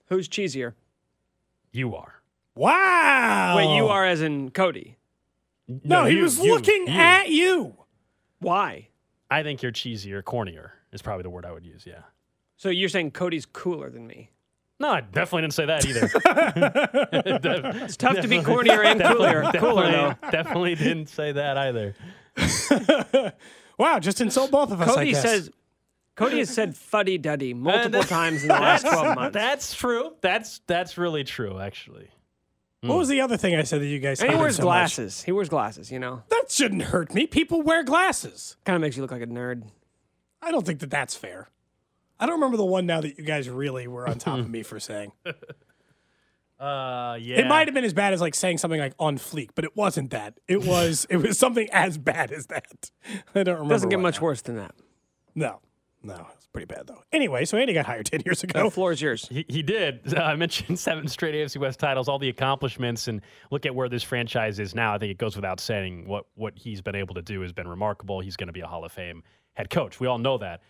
Who's 0.09 0.29
cheesier? 0.29 0.73
You 1.79 1.95
are. 1.95 2.13
Wow. 2.57 3.55
Wait, 3.57 3.77
you 3.77 3.87
are 3.87 4.05
as 4.05 4.21
in 4.21 4.51
Cody. 4.51 4.97
No, 5.85 6.07
he 6.07 6.17
you- 6.17 6.23
was 6.25 6.37
you- 6.41 6.53
looking 6.53 6.89
you. 6.89 6.93
at 6.93 7.29
you. 7.29 7.77
Why? 8.41 8.89
I 9.31 9.45
think 9.45 9.63
you're 9.63 9.71
cheesier, 9.71 10.21
cornier 10.25 10.71
is 10.91 11.01
probably 11.03 11.23
the 11.23 11.31
word 11.31 11.45
I 11.47 11.53
would 11.53 11.65
use. 11.65 11.85
Yeah. 11.87 12.01
So 12.57 12.69
you're 12.69 12.89
saying 12.89 13.13
Cody's 13.13 13.47
cooler 13.47 13.91
than 13.91 14.09
me? 14.09 14.31
No, 14.81 14.89
I 14.91 15.03
definitely 15.03 15.43
didn't 15.43 15.55
say 15.55 15.67
that 15.67 15.87
either. 15.87 16.11
It's 17.85 17.97
tough 17.97 18.17
to 18.21 18.27
be 18.29 18.39
cornier 18.39 18.85
and 18.85 19.01
cooler. 19.01 19.53
Cooler 19.53 19.91
though. 19.93 20.15
definitely 20.33 20.75
didn't 20.75 21.07
say 21.09 21.31
that 21.33 21.57
either. 21.59 21.95
Wow, 23.79 24.01
just 24.01 24.21
insult 24.21 24.51
both 24.51 24.73
of 24.73 24.81
us. 24.81 24.89
I 24.89 24.95
Cody 24.95 25.13
guess. 25.13 25.23
says. 25.23 25.51
Cody 26.19 26.39
has 26.39 26.51
said 26.51 26.77
"fuddy 26.77 27.17
duddy" 27.19 27.55
multiple 27.55 28.03
times 28.05 28.43
in 28.43 28.49
the 28.49 28.55
last 28.55 28.83
twelve 28.87 29.15
months. 29.15 29.35
That's 29.35 29.75
true. 29.75 30.13
That's 30.21 30.61
that's 30.67 30.99
really 30.99 31.25
true, 31.25 31.59
actually. 31.59 32.09
What 32.81 32.99
was 32.99 33.09
the 33.09 33.21
other 33.23 33.37
thing 33.37 33.57
I 33.57 33.63
said 33.65 33.81
that 33.81 33.87
you 33.87 33.99
guys? 33.99 34.21
and 34.21 34.29
he 34.29 34.33
hated 34.35 34.41
wears 34.41 34.57
so 34.57 34.63
much? 34.63 34.67
glasses. 34.67 35.23
He 35.23 35.33
wears 35.33 35.49
glasses. 35.49 35.91
You 35.91 35.99
know, 35.99 36.23
That 36.29 36.45
shouldn't 36.49 36.83
hurt 36.83 37.13
me. 37.13 37.27
People 37.27 37.63
wear 37.63 37.83
glasses. 37.83 38.57
kind 38.65 38.77
of 38.77 38.83
makes 38.83 38.97
you 38.97 39.03
look 39.03 39.11
like 39.11 39.23
a 39.23 39.27
nerd. 39.27 39.65
I 40.41 40.53
don't 40.53 40.65
think 40.65 40.79
that 40.81 40.91
that's 40.91 41.17
fair. 41.17 41.49
I 42.21 42.27
don't 42.27 42.37
remember 42.37 42.57
the 42.57 42.65
one 42.65 42.87
now 42.87 43.01
that 43.01 43.19
you 43.19 43.25
guys 43.25 43.49
really 43.49 43.89
were 43.89 44.09
on 44.09 44.19
top 44.19 44.39
of 44.39 44.49
me 44.51 44.63
for 44.63 44.79
saying. 44.81 45.13
Uh, 46.61 47.17
yeah. 47.21 47.37
It 47.39 47.47
might 47.47 47.69
have 47.69 47.75
been 47.75 47.85
as 47.85 47.93
bad 47.93 48.13
as 48.13 48.21
like 48.21 48.35
saying 48.35 48.59
something 48.59 48.81
like 48.81 48.93
on 48.99 49.17
fleek, 49.17 49.51
but 49.55 49.65
it 49.65 49.77
wasn't 49.77 50.11
that. 50.11 50.35
It 50.49 50.65
was 50.65 51.07
it 51.09 51.19
was 51.19 51.39
something 51.39 51.69
as 51.71 51.99
bad 51.99 52.33
as 52.33 52.47
that. 52.47 52.91
I 53.35 53.45
don't 53.45 53.55
remember. 53.55 53.75
Doesn't 53.75 53.91
get 53.91 53.97
what 53.99 54.03
much 54.03 54.17
now. 54.17 54.25
worse 54.25 54.43
than 54.43 54.57
that. 54.57 54.75
No, 55.37 55.61
no, 56.09 56.27
it's 56.35 56.47
pretty 56.47 56.67
bad 56.67 56.87
though. 56.87 57.03
Anyway, 57.13 57.45
so 57.45 57.57
Andy 57.59 57.73
got 57.73 57.87
hired 57.87 58.07
ten 58.11 58.21
years 58.25 58.41
The 58.41 58.49
ago. 58.49 58.71
floor 58.71 58.93
is 58.93 59.01
yours. 59.01 59.27
He, 59.31 59.45
he 59.49 59.63
did. 59.63 60.15
I 60.19 60.35
mentioned 60.37 60.79
seven 60.81 61.07
straight 61.09 61.35
AFC 61.35 61.59
West 61.59 61.79
titles, 61.79 62.09
all 62.09 62.19
the 62.19 62.29
accomplishments, 62.29 63.09
and 63.09 63.21
look 63.51 63.67
at 63.67 63.75
where 63.75 63.89
this 63.89 64.03
franchise 64.03 64.59
is 64.59 64.75
now. 64.75 64.95
I 64.95 64.99
think 64.99 65.11
it 65.13 65.19
goes 65.19 65.37
without 65.37 65.61
saying 65.61 66.07
what 66.09 66.27
what 66.35 66.55
he's 66.59 66.81
been 66.81 66.95
able 66.97 67.15
to 67.15 67.23
do 67.23 67.41
has 67.43 67.53
been 67.53 67.69
remarkable. 67.69 68.21
He's 68.21 68.37
going 68.37 68.49
to 68.49 68.53
be 68.53 68.61
a 68.61 68.67
Hall 68.67 68.85
of 68.85 68.93
Fame 68.93 69.23
head 69.55 69.71
coach. 69.71 70.01
We 70.01 70.07
all 70.07 70.19
know 70.19 70.39
that. 70.39 70.63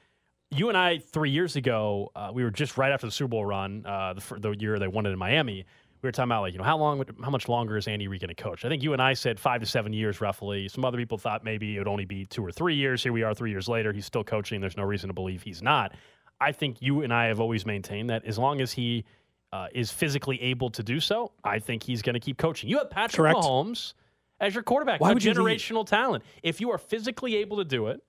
You 0.50 0.70
and 0.70 0.78
I, 0.78 0.96
three 0.98 1.28
years 1.30 1.56
ago, 1.56 2.10
uh, 2.16 2.30
we 2.32 2.42
were 2.42 2.50
just 2.50 2.78
right 2.78 2.90
after 2.90 3.06
the 3.06 3.10
Super 3.10 3.28
Bowl 3.28 3.44
run, 3.44 3.84
uh, 3.84 4.14
the, 4.14 4.40
the 4.40 4.50
year 4.52 4.78
they 4.78 4.88
won 4.88 5.04
it 5.04 5.10
in 5.10 5.18
Miami. 5.18 5.66
We 6.00 6.06
were 6.06 6.12
talking 6.12 6.28
about 6.28 6.42
like, 6.42 6.52
you 6.52 6.58
know, 6.58 6.64
how 6.64 6.76
long, 6.76 7.02
how 7.22 7.30
much 7.30 7.48
longer 7.48 7.76
is 7.76 7.88
Andy 7.88 8.06
Reid 8.06 8.20
going 8.20 8.34
to 8.34 8.40
coach? 8.40 8.64
I 8.64 8.68
think 8.68 8.82
you 8.82 8.92
and 8.92 9.02
I 9.02 9.14
said 9.14 9.40
five 9.40 9.60
to 9.60 9.66
seven 9.66 9.92
years, 9.92 10.20
roughly. 10.20 10.68
Some 10.68 10.84
other 10.84 10.98
people 10.98 11.18
thought 11.18 11.44
maybe 11.44 11.76
it 11.76 11.78
would 11.78 11.88
only 11.88 12.04
be 12.04 12.24
two 12.26 12.44
or 12.44 12.52
three 12.52 12.74
years. 12.74 13.02
Here 13.02 13.12
we 13.12 13.22
are, 13.22 13.34
three 13.34 13.50
years 13.50 13.68
later. 13.68 13.92
He's 13.92 14.06
still 14.06 14.24
coaching. 14.24 14.60
There's 14.60 14.76
no 14.76 14.84
reason 14.84 15.08
to 15.08 15.14
believe 15.14 15.42
he's 15.42 15.62
not. 15.62 15.94
I 16.40 16.52
think 16.52 16.80
you 16.80 17.02
and 17.02 17.12
I 17.12 17.26
have 17.26 17.40
always 17.40 17.66
maintained 17.66 18.10
that 18.10 18.24
as 18.24 18.38
long 18.38 18.60
as 18.60 18.72
he 18.72 19.04
uh, 19.52 19.66
is 19.72 19.90
physically 19.90 20.40
able 20.40 20.70
to 20.70 20.82
do 20.82 21.00
so, 21.00 21.32
I 21.42 21.58
think 21.58 21.82
he's 21.82 22.02
going 22.02 22.14
to 22.14 22.20
keep 22.20 22.38
coaching. 22.38 22.70
You 22.70 22.78
have 22.78 22.90
Patrick 22.90 23.16
Correct. 23.16 23.38
Mahomes 23.38 23.94
as 24.40 24.54
your 24.54 24.62
quarterback, 24.62 25.00
Why 25.00 25.12
a 25.12 25.14
generational 25.16 25.86
talent. 25.86 26.24
If 26.42 26.60
you 26.60 26.70
are 26.70 26.78
physically 26.78 27.36
able 27.36 27.56
to 27.56 27.64
do 27.64 27.88
it, 27.88 28.00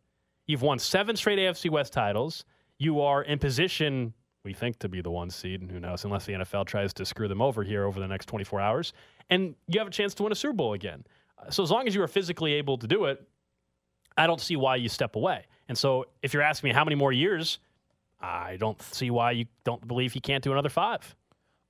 you've 0.45 0.61
won 0.61 0.79
seven 0.79 1.15
straight 1.15 1.39
AFC 1.39 1.69
West 1.69 1.93
titles. 1.93 2.45
You 2.77 3.01
are 3.01 3.23
in 3.23 3.39
position, 3.39 4.13
we 4.49 4.53
think, 4.53 4.79
to 4.79 4.89
be 4.89 4.99
the 4.99 5.11
one 5.11 5.29
seed. 5.29 5.61
and 5.61 5.69
Who 5.71 5.79
knows? 5.79 6.03
Unless 6.05 6.25
the 6.25 6.33
NFL 6.33 6.65
tries 6.65 6.91
to 6.95 7.05
screw 7.05 7.27
them 7.27 7.39
over 7.39 7.63
here 7.63 7.85
over 7.85 7.99
the 7.99 8.07
next 8.07 8.25
24 8.25 8.59
hours, 8.59 8.93
and 9.29 9.53
you 9.67 9.77
have 9.79 9.87
a 9.87 9.91
chance 9.91 10.15
to 10.15 10.23
win 10.23 10.31
a 10.31 10.35
Super 10.35 10.53
Bowl 10.53 10.73
again. 10.73 11.03
Uh, 11.37 11.51
So 11.51 11.61
as 11.61 11.69
long 11.69 11.87
as 11.87 11.93
you 11.93 12.01
are 12.01 12.07
physically 12.07 12.53
able 12.53 12.77
to 12.79 12.87
do 12.87 13.05
it, 13.05 13.23
I 14.17 14.25
don't 14.25 14.41
see 14.41 14.55
why 14.55 14.77
you 14.77 14.89
step 14.89 15.15
away. 15.15 15.45
And 15.67 15.77
so 15.77 16.05
if 16.23 16.33
you're 16.33 16.41
asking 16.41 16.69
me 16.69 16.73
how 16.73 16.83
many 16.83 16.95
more 16.95 17.11
years, 17.13 17.59
I 18.19 18.57
don't 18.57 18.81
see 18.81 19.11
why 19.11 19.31
you 19.31 19.45
don't 19.63 19.87
believe 19.87 20.13
he 20.13 20.19
can't 20.19 20.43
do 20.43 20.51
another 20.51 20.69
five. 20.69 21.15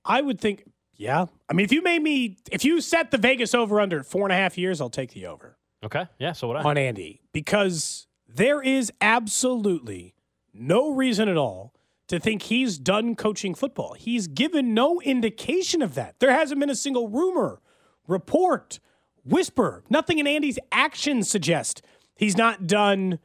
I 0.06 0.22
would 0.22 0.40
think, 0.40 0.64
yeah. 0.96 1.26
I 1.50 1.52
mean, 1.52 1.64
if 1.64 1.72
you 1.72 1.82
made 1.82 2.02
me, 2.02 2.38
if 2.50 2.64
you 2.64 2.80
set 2.80 3.10
the 3.10 3.18
Vegas 3.18 3.54
over 3.54 3.78
under 3.78 4.02
four 4.02 4.22
and 4.24 4.32
a 4.32 4.36
half 4.36 4.56
years, 4.56 4.80
I'll 4.80 4.88
take 4.88 5.12
the 5.12 5.26
over. 5.26 5.58
Okay, 5.84 6.06
yeah. 6.18 6.32
So 6.32 6.48
what 6.48 6.56
I 6.56 6.62
on 6.62 6.78
Andy 6.78 7.20
because 7.32 8.06
there 8.26 8.62
is 8.62 8.90
absolutely 9.00 10.14
no 10.54 10.90
reason 10.94 11.28
at 11.28 11.36
all 11.36 11.74
to 12.10 12.20
think 12.20 12.42
he's 12.42 12.78
done 12.78 13.14
coaching 13.14 13.54
football. 13.54 13.94
He's 13.94 14.26
given 14.26 14.74
no 14.74 15.00
indication 15.00 15.80
of 15.80 15.94
that. 15.94 16.18
There 16.18 16.32
hasn't 16.32 16.60
been 16.60 16.70
a 16.70 16.74
single 16.74 17.08
rumor, 17.08 17.60
report, 18.06 18.80
whisper. 19.24 19.84
Nothing 19.88 20.18
in 20.18 20.26
Andy's 20.26 20.58
actions 20.72 21.30
suggest 21.30 21.82
he's 22.16 22.36
not 22.36 22.66
done 22.66 23.20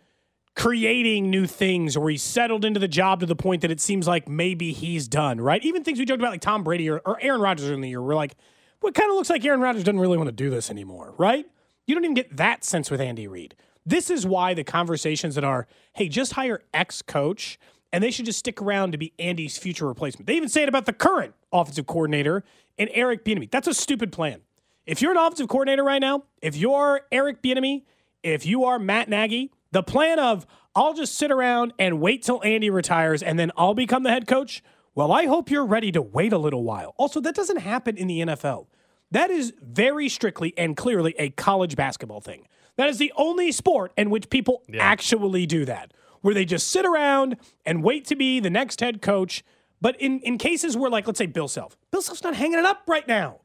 creating 0.56 1.30
new 1.30 1.48
things 1.48 1.98
or 1.98 2.10
he's 2.10 2.24
settled 2.24 2.64
into 2.64 2.80
the 2.80 2.88
job 2.88 3.20
to 3.20 3.26
the 3.26 3.36
point 3.36 3.62
that 3.62 3.72
it 3.72 3.82
seems 3.82 4.08
like 4.08 4.30
maybe 4.30 4.72
he's 4.72 5.08
done, 5.08 5.42
right? 5.42 5.64
Even 5.66 5.84
things 5.84 6.00
we 6.00 6.06
joked 6.06 6.22
about 6.22 6.32
like 6.32 6.42
Tom 6.42 6.64
Brady 6.64 6.90
or, 6.90 7.00
or 7.00 7.20
Aaron 7.22 7.42
Rodgers 7.42 7.70
in 7.70 7.82
the 7.82 7.90
year, 7.90 8.02
we're 8.02 8.16
like, 8.16 8.36
well, 8.82 8.92
it 8.92 8.96
kind 8.96 9.10
of 9.10 9.16
looks 9.16 9.30
like 9.30 9.44
Aaron 9.44 9.62
Rodgers 9.62 9.84
doesn't 9.84 10.00
really 10.00 10.18
want 10.18 10.28
to 10.28 10.32
do 10.32 10.50
this 10.50 10.70
anymore, 10.70 11.14
right? 11.18 11.46
You 11.88 11.96
don't 11.96 12.06
even 12.06 12.16
get 12.16 12.38
that 12.38 12.64
sense 12.64 12.90
with 12.90 13.02
Andy 13.02 13.28
Reid. 13.28 13.56
This 13.86 14.10
is 14.10 14.26
why 14.26 14.54
the 14.54 14.64
conversations 14.64 15.36
that 15.36 15.44
are, 15.44 15.68
hey, 15.94 16.08
just 16.08 16.34
hire 16.34 16.62
X 16.74 17.02
coach 17.02 17.60
and 17.96 18.04
they 18.04 18.12
should 18.12 18.26
just 18.26 18.40
stick 18.40 18.62
around 18.62 18.92
to 18.92 18.98
be 18.98 19.14
Andy's 19.20 19.58
future 19.58 19.88
replacement. 19.88 20.28
They 20.28 20.36
even 20.36 20.50
say 20.50 20.64
it 20.64 20.68
about 20.68 20.86
the 20.86 20.92
current 20.92 21.34
offensive 21.54 21.88
coordinator 21.88 22.44
and 22.78 22.90
Eric 22.92 23.24
Bieniemy. 23.24 23.50
That's 23.50 23.70
a 23.70 23.74
stupid 23.74 24.12
plan. 24.12 24.42
If 24.86 25.02
you're 25.02 25.12
an 25.12 25.18
offensive 25.18 25.48
coordinator 25.48 25.82
right 25.82 26.02
now, 26.02 26.24
if 26.42 26.58
you're 26.58 27.04
Eric 27.10 27.42
Bieniemy, 27.42 27.84
if 28.22 28.46
you 28.46 28.66
are 28.66 28.80
Matt 28.80 29.08
Nagy, 29.08 29.54
the 29.72 29.82
plan 29.82 30.20
of 30.20 30.46
I'll 30.76 30.94
just 30.94 31.16
sit 31.16 31.32
around 31.32 31.72
and 31.80 32.02
wait 32.02 32.22
till 32.22 32.44
Andy 32.44 32.70
retires 32.70 33.24
and 33.24 33.40
then 33.40 33.50
I'll 33.56 33.74
become 33.74 34.04
the 34.04 34.12
head 34.12 34.28
coach. 34.28 34.62
Well, 34.94 35.14
I 35.14 35.28
hope 35.28 35.50
you're 35.50 35.66
ready 35.66 35.94
to 35.94 36.02
wait 36.02 36.34
a 36.34 36.38
little 36.38 36.66
while. 36.66 36.96
Also, 36.98 37.22
that 37.22 37.34
doesn't 37.34 37.60
happen 37.60 37.96
in 37.96 38.08
the 38.08 38.20
NFL. 38.20 38.66
That 39.12 39.32
is 39.32 39.54
very 39.62 40.10
strictly 40.10 40.54
and 40.58 40.76
clearly 40.76 41.16
a 41.18 41.30
college 41.30 41.78
basketball 41.78 42.20
thing. 42.20 42.46
That 42.76 42.90
is 42.90 42.98
the 42.98 43.14
only 43.16 43.54
sport 43.54 43.94
in 43.96 44.10
which 44.10 44.30
people 44.30 44.64
actually 44.78 45.46
do 45.46 45.64
that, 45.64 45.94
where 46.26 46.34
they 46.34 46.44
just 46.44 46.72
sit 46.72 46.88
around 46.88 47.38
and 47.68 47.84
wait 47.84 48.04
to 48.04 48.16
be 48.16 48.40
the 48.40 48.50
next 48.50 48.80
head 48.80 49.00
coach. 49.00 49.44
But 49.80 49.96
in, 50.02 50.20
in 50.22 50.40
cases 50.40 50.76
where, 50.76 50.90
like, 50.90 51.06
let's 51.06 51.20
say 51.20 51.28
Bill 51.28 51.48
Self, 51.48 51.78
Bill 51.92 52.02
Self's 52.02 52.24
not 52.24 52.34
hanging 52.34 52.58
it 52.58 52.66
up 52.66 52.82
right 52.88 53.08
now. 53.08 53.42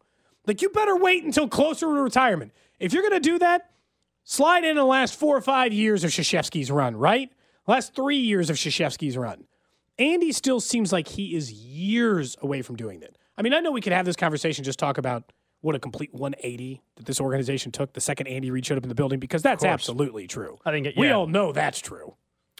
Like, 0.46 0.62
you 0.62 0.70
better 0.70 0.96
wait 0.96 1.22
until 1.22 1.46
closer 1.46 1.84
to 1.84 1.92
retirement. 1.92 2.52
If 2.78 2.94
you're 2.94 3.02
going 3.02 3.20
to 3.20 3.28
do 3.28 3.38
that, 3.40 3.68
slide 4.24 4.64
in 4.64 4.76
the 4.76 4.84
last 4.84 5.14
four 5.14 5.36
or 5.36 5.42
five 5.42 5.74
years 5.74 6.04
of 6.04 6.10
Krzyzewski's 6.10 6.70
run, 6.70 6.96
right? 6.96 7.30
Last 7.66 7.94
three 7.94 8.16
years 8.16 8.48
of 8.48 8.56
Krzyzewski's 8.56 9.18
run. 9.18 9.44
Andy 9.98 10.32
still 10.32 10.58
seems 10.60 10.90
like 10.90 11.06
he 11.06 11.34
is 11.36 11.52
years 11.52 12.34
away 12.40 12.62
from 12.62 12.76
doing 12.76 13.00
that. 13.00 13.18
I 13.36 13.42
mean, 13.42 13.52
I 13.52 13.60
know 13.60 13.72
we 13.72 13.82
could 13.82 13.92
have 13.92 14.06
this 14.06 14.16
conversation, 14.16 14.64
just 14.64 14.78
talk 14.78 14.96
about 14.96 15.32
what 15.60 15.74
a 15.74 15.78
complete 15.78 16.14
180 16.14 16.80
that 16.96 17.04
this 17.04 17.20
organization 17.20 17.72
took 17.72 17.92
the 17.92 18.00
second 18.00 18.26
Andy 18.28 18.50
Reid 18.50 18.64
showed 18.64 18.78
up 18.78 18.84
in 18.84 18.88
the 18.88 18.94
building, 18.94 19.20
because 19.20 19.42
that's 19.42 19.64
absolutely 19.64 20.26
true. 20.26 20.56
I 20.64 20.70
think 20.70 20.86
it- 20.86 20.94
we 20.96 21.10
all 21.10 21.26
know 21.26 21.52
that's 21.52 21.80
true. 21.80 22.14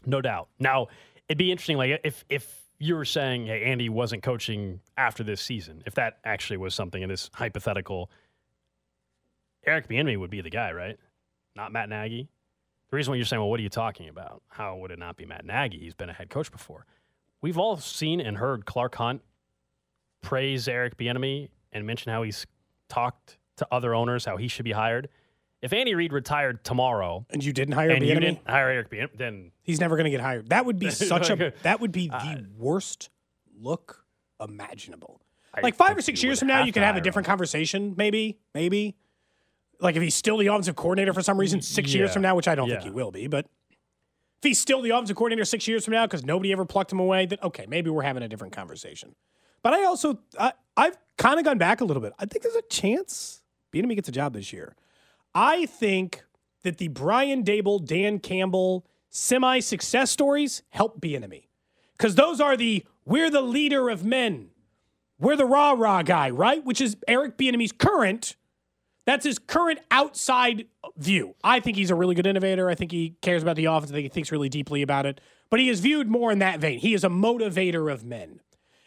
No 0.06 0.20
doubt. 0.20 0.48
Now, 0.58 0.88
it'd 1.28 1.38
be 1.38 1.50
interesting, 1.50 1.76
like 1.76 2.00
if 2.04 2.24
if 2.28 2.60
you 2.78 2.94
were 2.94 3.04
saying, 3.04 3.46
hey, 3.46 3.64
Andy 3.64 3.88
wasn't 3.88 4.22
coaching 4.22 4.80
after 4.96 5.22
this 5.22 5.40
season, 5.40 5.82
if 5.86 5.94
that 5.94 6.18
actually 6.24 6.56
was 6.56 6.74
something 6.74 7.02
in 7.02 7.08
this 7.08 7.30
hypothetical, 7.34 8.10
Eric 9.66 9.88
Bieniemy 9.88 10.18
would 10.18 10.30
be 10.30 10.40
the 10.40 10.50
guy, 10.50 10.72
right? 10.72 10.98
Not 11.54 11.72
Matt 11.72 11.90
Nagy. 11.90 12.28
The 12.90 12.96
reason 12.96 13.12
why 13.12 13.16
you're 13.16 13.26
saying, 13.26 13.40
well, 13.40 13.50
what 13.50 13.60
are 13.60 13.62
you 13.62 13.68
talking 13.68 14.08
about? 14.08 14.42
How 14.48 14.76
would 14.76 14.90
it 14.90 14.98
not 14.98 15.16
be 15.16 15.26
Matt 15.26 15.44
Nagy? 15.44 15.78
He's 15.78 15.94
been 15.94 16.08
a 16.08 16.14
head 16.14 16.30
coach 16.30 16.50
before. 16.50 16.86
We've 17.42 17.58
all 17.58 17.76
seen 17.76 18.20
and 18.20 18.38
heard 18.38 18.64
Clark 18.66 18.94
Hunt 18.96 19.22
praise 20.22 20.66
Eric 20.66 20.96
Bieniemy 20.96 21.50
and 21.72 21.86
mention 21.86 22.12
how 22.12 22.22
he's 22.22 22.46
talked 22.88 23.38
to 23.56 23.66
other 23.70 23.94
owners 23.94 24.24
how 24.24 24.38
he 24.38 24.48
should 24.48 24.64
be 24.64 24.72
hired. 24.72 25.08
If 25.62 25.72
Andy 25.74 25.94
Reid 25.94 26.12
retired 26.12 26.64
tomorrow 26.64 27.26
and 27.28 27.44
you 27.44 27.52
didn't 27.52 27.74
hire 27.74 27.90
and 27.90 28.04
you 28.04 28.14
didn't 28.14 28.40
hire 28.46 28.70
Eric 28.70 28.90
Bieniemy, 28.90 29.18
then 29.18 29.52
He's 29.62 29.78
never 29.78 29.96
going 29.96 30.04
to 30.04 30.10
get 30.10 30.20
hired. 30.20 30.48
That 30.48 30.64
would 30.64 30.78
be 30.78 30.90
such 30.90 31.30
a 31.30 31.52
that 31.62 31.80
would 31.80 31.92
be 31.92 32.08
the 32.08 32.14
uh, 32.14 32.36
worst 32.56 33.10
look 33.60 34.04
imaginable. 34.40 35.20
I 35.52 35.60
like 35.60 35.74
five 35.74 35.96
or 35.96 36.02
six 36.02 36.22
years 36.22 36.38
from 36.38 36.48
now, 36.48 36.64
you 36.64 36.72
could 36.72 36.82
have 36.82 36.96
a 36.96 37.00
different 37.00 37.26
conversation. 37.26 37.94
Maybe, 37.96 38.38
maybe. 38.54 38.96
Like 39.80 39.96
if 39.96 40.02
he's 40.02 40.14
still 40.14 40.38
the 40.38 40.46
offensive 40.46 40.76
coordinator 40.76 41.12
for 41.12 41.22
some 41.22 41.38
reason, 41.38 41.60
six 41.60 41.92
years 41.94 42.12
from 42.12 42.22
now, 42.22 42.34
which 42.36 42.48
I 42.48 42.54
don't 42.54 42.68
think 42.68 42.82
he 42.82 42.90
will 42.90 43.10
be, 43.10 43.26
but 43.26 43.46
if 44.38 44.44
he's 44.44 44.58
still 44.58 44.80
the 44.80 44.90
offensive 44.90 45.16
coordinator 45.16 45.44
six 45.44 45.68
years 45.68 45.84
from 45.84 45.92
now 45.92 46.06
because 46.06 46.24
nobody 46.24 46.52
ever 46.52 46.64
plucked 46.64 46.92
him 46.92 47.00
away, 47.00 47.26
then 47.26 47.38
okay, 47.42 47.66
maybe 47.68 47.90
we're 47.90 48.02
having 48.02 48.22
a 48.22 48.28
different 48.28 48.54
conversation. 48.54 49.14
But 49.62 49.74
I 49.74 49.84
also, 49.84 50.18
I, 50.38 50.52
I've 50.76 50.96
kind 51.18 51.38
of 51.38 51.44
gone 51.44 51.58
back 51.58 51.82
a 51.82 51.84
little 51.84 52.00
bit. 52.00 52.14
I 52.18 52.24
think 52.24 52.42
there's 52.42 52.54
a 52.54 52.62
chance 52.62 53.42
Bieniemy 53.72 53.96
gets 53.96 54.08
a 54.08 54.12
job 54.12 54.32
this 54.32 54.52
year. 54.52 54.74
I 55.34 55.66
think 55.66 56.24
that 56.62 56.78
the 56.78 56.88
Brian 56.88 57.44
Daboll, 57.44 57.84
Dan 57.84 58.18
Campbell 58.18 58.86
semi 59.08 59.60
success 59.60 60.10
stories 60.10 60.62
help 60.70 61.00
Bieniemy 61.00 61.44
because 61.96 62.14
those 62.14 62.40
are 62.40 62.56
the 62.56 62.84
we're 63.04 63.30
the 63.30 63.42
leader 63.42 63.88
of 63.88 64.04
men, 64.04 64.50
we're 65.18 65.36
the 65.36 65.46
rah 65.46 65.72
rah 65.72 66.02
guy, 66.02 66.30
right? 66.30 66.64
Which 66.64 66.80
is 66.80 66.96
Eric 67.08 67.36
Bieniemy's 67.36 67.72
current. 67.72 68.36
That's 69.06 69.24
his 69.24 69.38
current 69.38 69.80
outside 69.90 70.66
view. 70.96 71.34
I 71.42 71.60
think 71.60 71.76
he's 71.76 71.90
a 71.90 71.94
really 71.94 72.14
good 72.14 72.26
innovator. 72.26 72.68
I 72.68 72.74
think 72.74 72.92
he 72.92 73.16
cares 73.22 73.42
about 73.42 73.56
the 73.56 73.64
offense. 73.64 73.90
I 73.90 73.94
think 73.94 74.04
he 74.04 74.08
thinks 74.08 74.30
really 74.30 74.48
deeply 74.48 74.82
about 74.82 75.06
it. 75.06 75.20
But 75.50 75.58
he 75.58 75.68
is 75.68 75.80
viewed 75.80 76.08
more 76.08 76.30
in 76.30 76.38
that 76.40 76.60
vein. 76.60 76.78
He 76.78 76.94
is 76.94 77.02
a 77.02 77.08
motivator 77.08 77.92
of 77.92 78.04
men. 78.04 78.40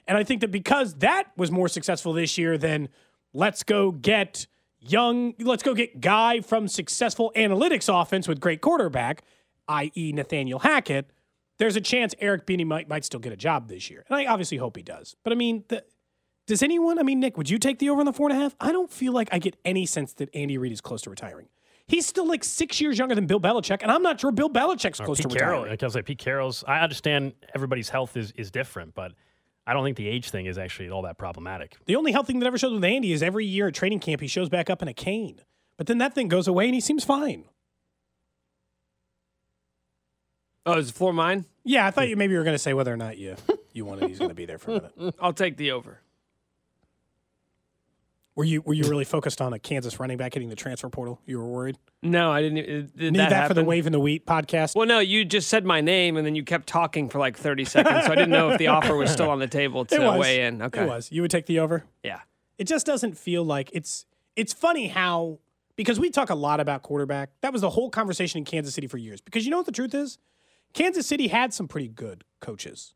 And 0.07 0.17
I 0.17 0.23
think 0.23 0.41
that 0.41 0.51
because 0.51 0.95
that 0.95 1.31
was 1.35 1.51
more 1.51 1.67
successful 1.67 2.13
this 2.13 2.37
year 2.37 2.57
than 2.57 2.89
let's 3.33 3.63
go 3.63 3.91
get 3.91 4.47
young, 4.87 5.33
let's 5.39 5.63
go 5.63 5.73
get 5.73 5.99
guy 6.01 6.41
from 6.41 6.67
successful 6.67 7.31
analytics 7.35 7.89
offense 7.89 8.27
with 8.27 8.39
great 8.39 8.61
quarterback, 8.61 9.23
i.e. 9.67 10.11
Nathaniel 10.13 10.59
Hackett, 10.59 11.09
there's 11.59 11.75
a 11.75 11.81
chance 11.81 12.15
Eric 12.19 12.45
Bieniemy, 12.45 12.87
might 12.87 13.05
still 13.05 13.19
get 13.19 13.31
a 13.33 13.37
job 13.37 13.67
this 13.69 13.89
year. 13.89 14.03
And 14.09 14.17
I 14.17 14.25
obviously 14.25 14.57
hope 14.57 14.75
he 14.75 14.83
does. 14.83 15.15
But 15.23 15.33
I 15.33 15.35
mean, 15.35 15.63
the, 15.67 15.83
does 16.47 16.61
anyone, 16.63 16.99
I 16.99 17.03
mean, 17.03 17.19
Nick, 17.19 17.37
would 17.37 17.49
you 17.49 17.57
take 17.57 17.79
the 17.79 17.89
over 17.89 17.99
on 17.99 18.05
the 18.05 18.13
four 18.13 18.29
and 18.29 18.37
a 18.37 18.41
half? 18.41 18.55
I 18.59 18.71
don't 18.71 18.91
feel 18.91 19.13
like 19.13 19.29
I 19.31 19.39
get 19.39 19.55
any 19.63 19.85
sense 19.85 20.13
that 20.13 20.29
Andy 20.35 20.57
Reid 20.57 20.71
is 20.71 20.81
close 20.81 21.01
to 21.03 21.09
retiring. 21.09 21.47
He's 21.85 22.05
still 22.05 22.27
like 22.27 22.43
six 22.43 22.79
years 22.79 22.97
younger 22.97 23.13
than 23.13 23.27
Bill 23.27 23.41
Belichick, 23.41 23.81
and 23.81 23.91
I'm 23.91 24.01
not 24.01 24.19
sure 24.19 24.31
Bill 24.31 24.49
Belichick's 24.49 24.99
Or 25.01 25.05
close 25.05 25.17
Pete 25.17 25.29
to 25.29 25.35
Carroll. 25.37 25.51
retiring. 25.63 25.71
Like 25.71 25.83
I 25.83 25.85
was 25.85 25.95
like, 25.95 26.05
Pete 26.05 26.17
Carroll's. 26.17 26.63
I 26.65 26.79
understand 26.79 27.33
everybody's 27.53 27.89
health 27.89 28.15
is 28.15 28.31
is 28.37 28.51
different, 28.51 28.93
but 28.95 29.11
I 29.65 29.73
don't 29.73 29.83
think 29.83 29.97
the 29.97 30.07
age 30.07 30.29
thing 30.29 30.45
is 30.45 30.57
actually 30.57 30.89
all 30.89 31.03
that 31.03 31.17
problematic. 31.17 31.77
The 31.85 31.95
only 31.95 32.11
health 32.11 32.27
thing 32.27 32.39
that 32.39 32.47
ever 32.47 32.57
shows 32.57 32.73
with 32.73 32.83
Andy 32.83 33.13
is 33.13 33.23
every 33.23 33.45
year 33.45 33.67
at 33.67 33.73
training 33.73 33.99
camp 33.99 34.21
he 34.21 34.27
shows 34.27 34.49
back 34.49 34.69
up 34.69 34.81
in 34.81 34.87
a 34.87 34.93
cane. 34.93 35.39
But 35.77 35.87
then 35.87 35.97
that 35.99 36.13
thing 36.13 36.27
goes 36.27 36.47
away 36.47 36.65
and 36.65 36.73
he 36.73 36.81
seems 36.81 37.03
fine. 37.03 37.45
Oh, 40.65 40.77
is 40.77 40.87
the 40.87 40.93
floor 40.93 41.13
mine? 41.13 41.45
Yeah, 41.63 41.85
I 41.85 41.91
thought 41.91 42.07
you 42.09 42.15
maybe 42.15 42.33
you 42.33 42.37
were 42.37 42.43
going 42.43 42.55
to 42.55 42.59
say 42.59 42.73
whether 42.73 42.93
or 42.93 42.97
not 42.97 43.17
you 43.17 43.35
you 43.73 43.85
wanted 43.85 44.09
he's 44.09 44.19
going 44.19 44.29
to 44.29 44.35
be 44.35 44.45
there 44.45 44.57
for 44.57 44.71
a 44.71 44.73
minute. 44.97 45.15
I'll 45.19 45.33
take 45.33 45.57
the 45.57 45.71
over. 45.71 46.01
Were 48.35 48.43
you 48.43 48.61
were 48.61 48.73
you 48.73 48.83
really 48.89 49.05
focused 49.05 49.41
on 49.41 49.53
a 49.53 49.59
Kansas 49.59 49.99
running 49.99 50.17
back 50.17 50.33
hitting 50.33 50.49
the 50.49 50.55
transfer 50.55 50.89
portal? 50.89 51.21
You 51.25 51.37
were 51.37 51.47
worried. 51.47 51.77
No, 52.01 52.31
I 52.31 52.41
didn't. 52.41 52.97
Did 52.97 53.13
Need 53.13 53.19
that, 53.19 53.29
that, 53.29 53.47
for 53.47 53.53
the? 53.53 53.63
Wave 53.63 53.85
in 53.85 53.91
the 53.91 53.99
Wheat 53.99 54.25
podcast. 54.25 54.75
Well, 54.75 54.87
no, 54.87 54.99
you 54.99 55.23
just 55.23 55.49
said 55.49 55.65
my 55.65 55.81
name 55.81 56.17
and 56.17 56.25
then 56.25 56.35
you 56.35 56.43
kept 56.43 56.65
talking 56.65 57.09
for 57.09 57.19
like 57.19 57.37
30 57.37 57.65
seconds. 57.65 58.05
So 58.05 58.11
I 58.11 58.15
didn't 58.15 58.31
know 58.31 58.49
if 58.49 58.57
the 58.57 58.67
offer 58.67 58.95
was 58.95 59.11
still 59.11 59.29
on 59.29 59.37
the 59.39 59.47
table 59.47 59.85
to 59.85 60.17
weigh 60.17 60.45
in. 60.45 60.63
Okay. 60.63 60.83
It 60.83 60.87
was. 60.87 61.11
You 61.11 61.21
would 61.21 61.31
take 61.31 61.45
the 61.45 61.59
over. 61.59 61.83
Yeah. 62.03 62.21
It 62.57 62.65
just 62.65 62.85
doesn't 62.85 63.17
feel 63.17 63.43
like 63.43 63.69
it's. 63.71 64.05
It's 64.35 64.51
funny 64.51 64.87
how 64.87 65.37
because 65.75 65.99
we 65.99 66.09
talk 66.09 66.31
a 66.31 66.35
lot 66.35 66.59
about 66.59 66.81
quarterback. 66.81 67.29
That 67.41 67.53
was 67.53 67.61
the 67.61 67.69
whole 67.69 67.89
conversation 67.89 68.39
in 68.39 68.45
Kansas 68.45 68.73
City 68.73 68.87
for 68.87 68.97
years. 68.97 69.21
Because 69.21 69.45
you 69.45 69.51
know 69.51 69.57
what 69.57 69.67
the 69.67 69.71
truth 69.71 69.93
is, 69.93 70.17
Kansas 70.73 71.05
City 71.05 71.27
had 71.27 71.53
some 71.53 71.67
pretty 71.67 71.87
good 71.87 72.23
coaches. 72.39 72.95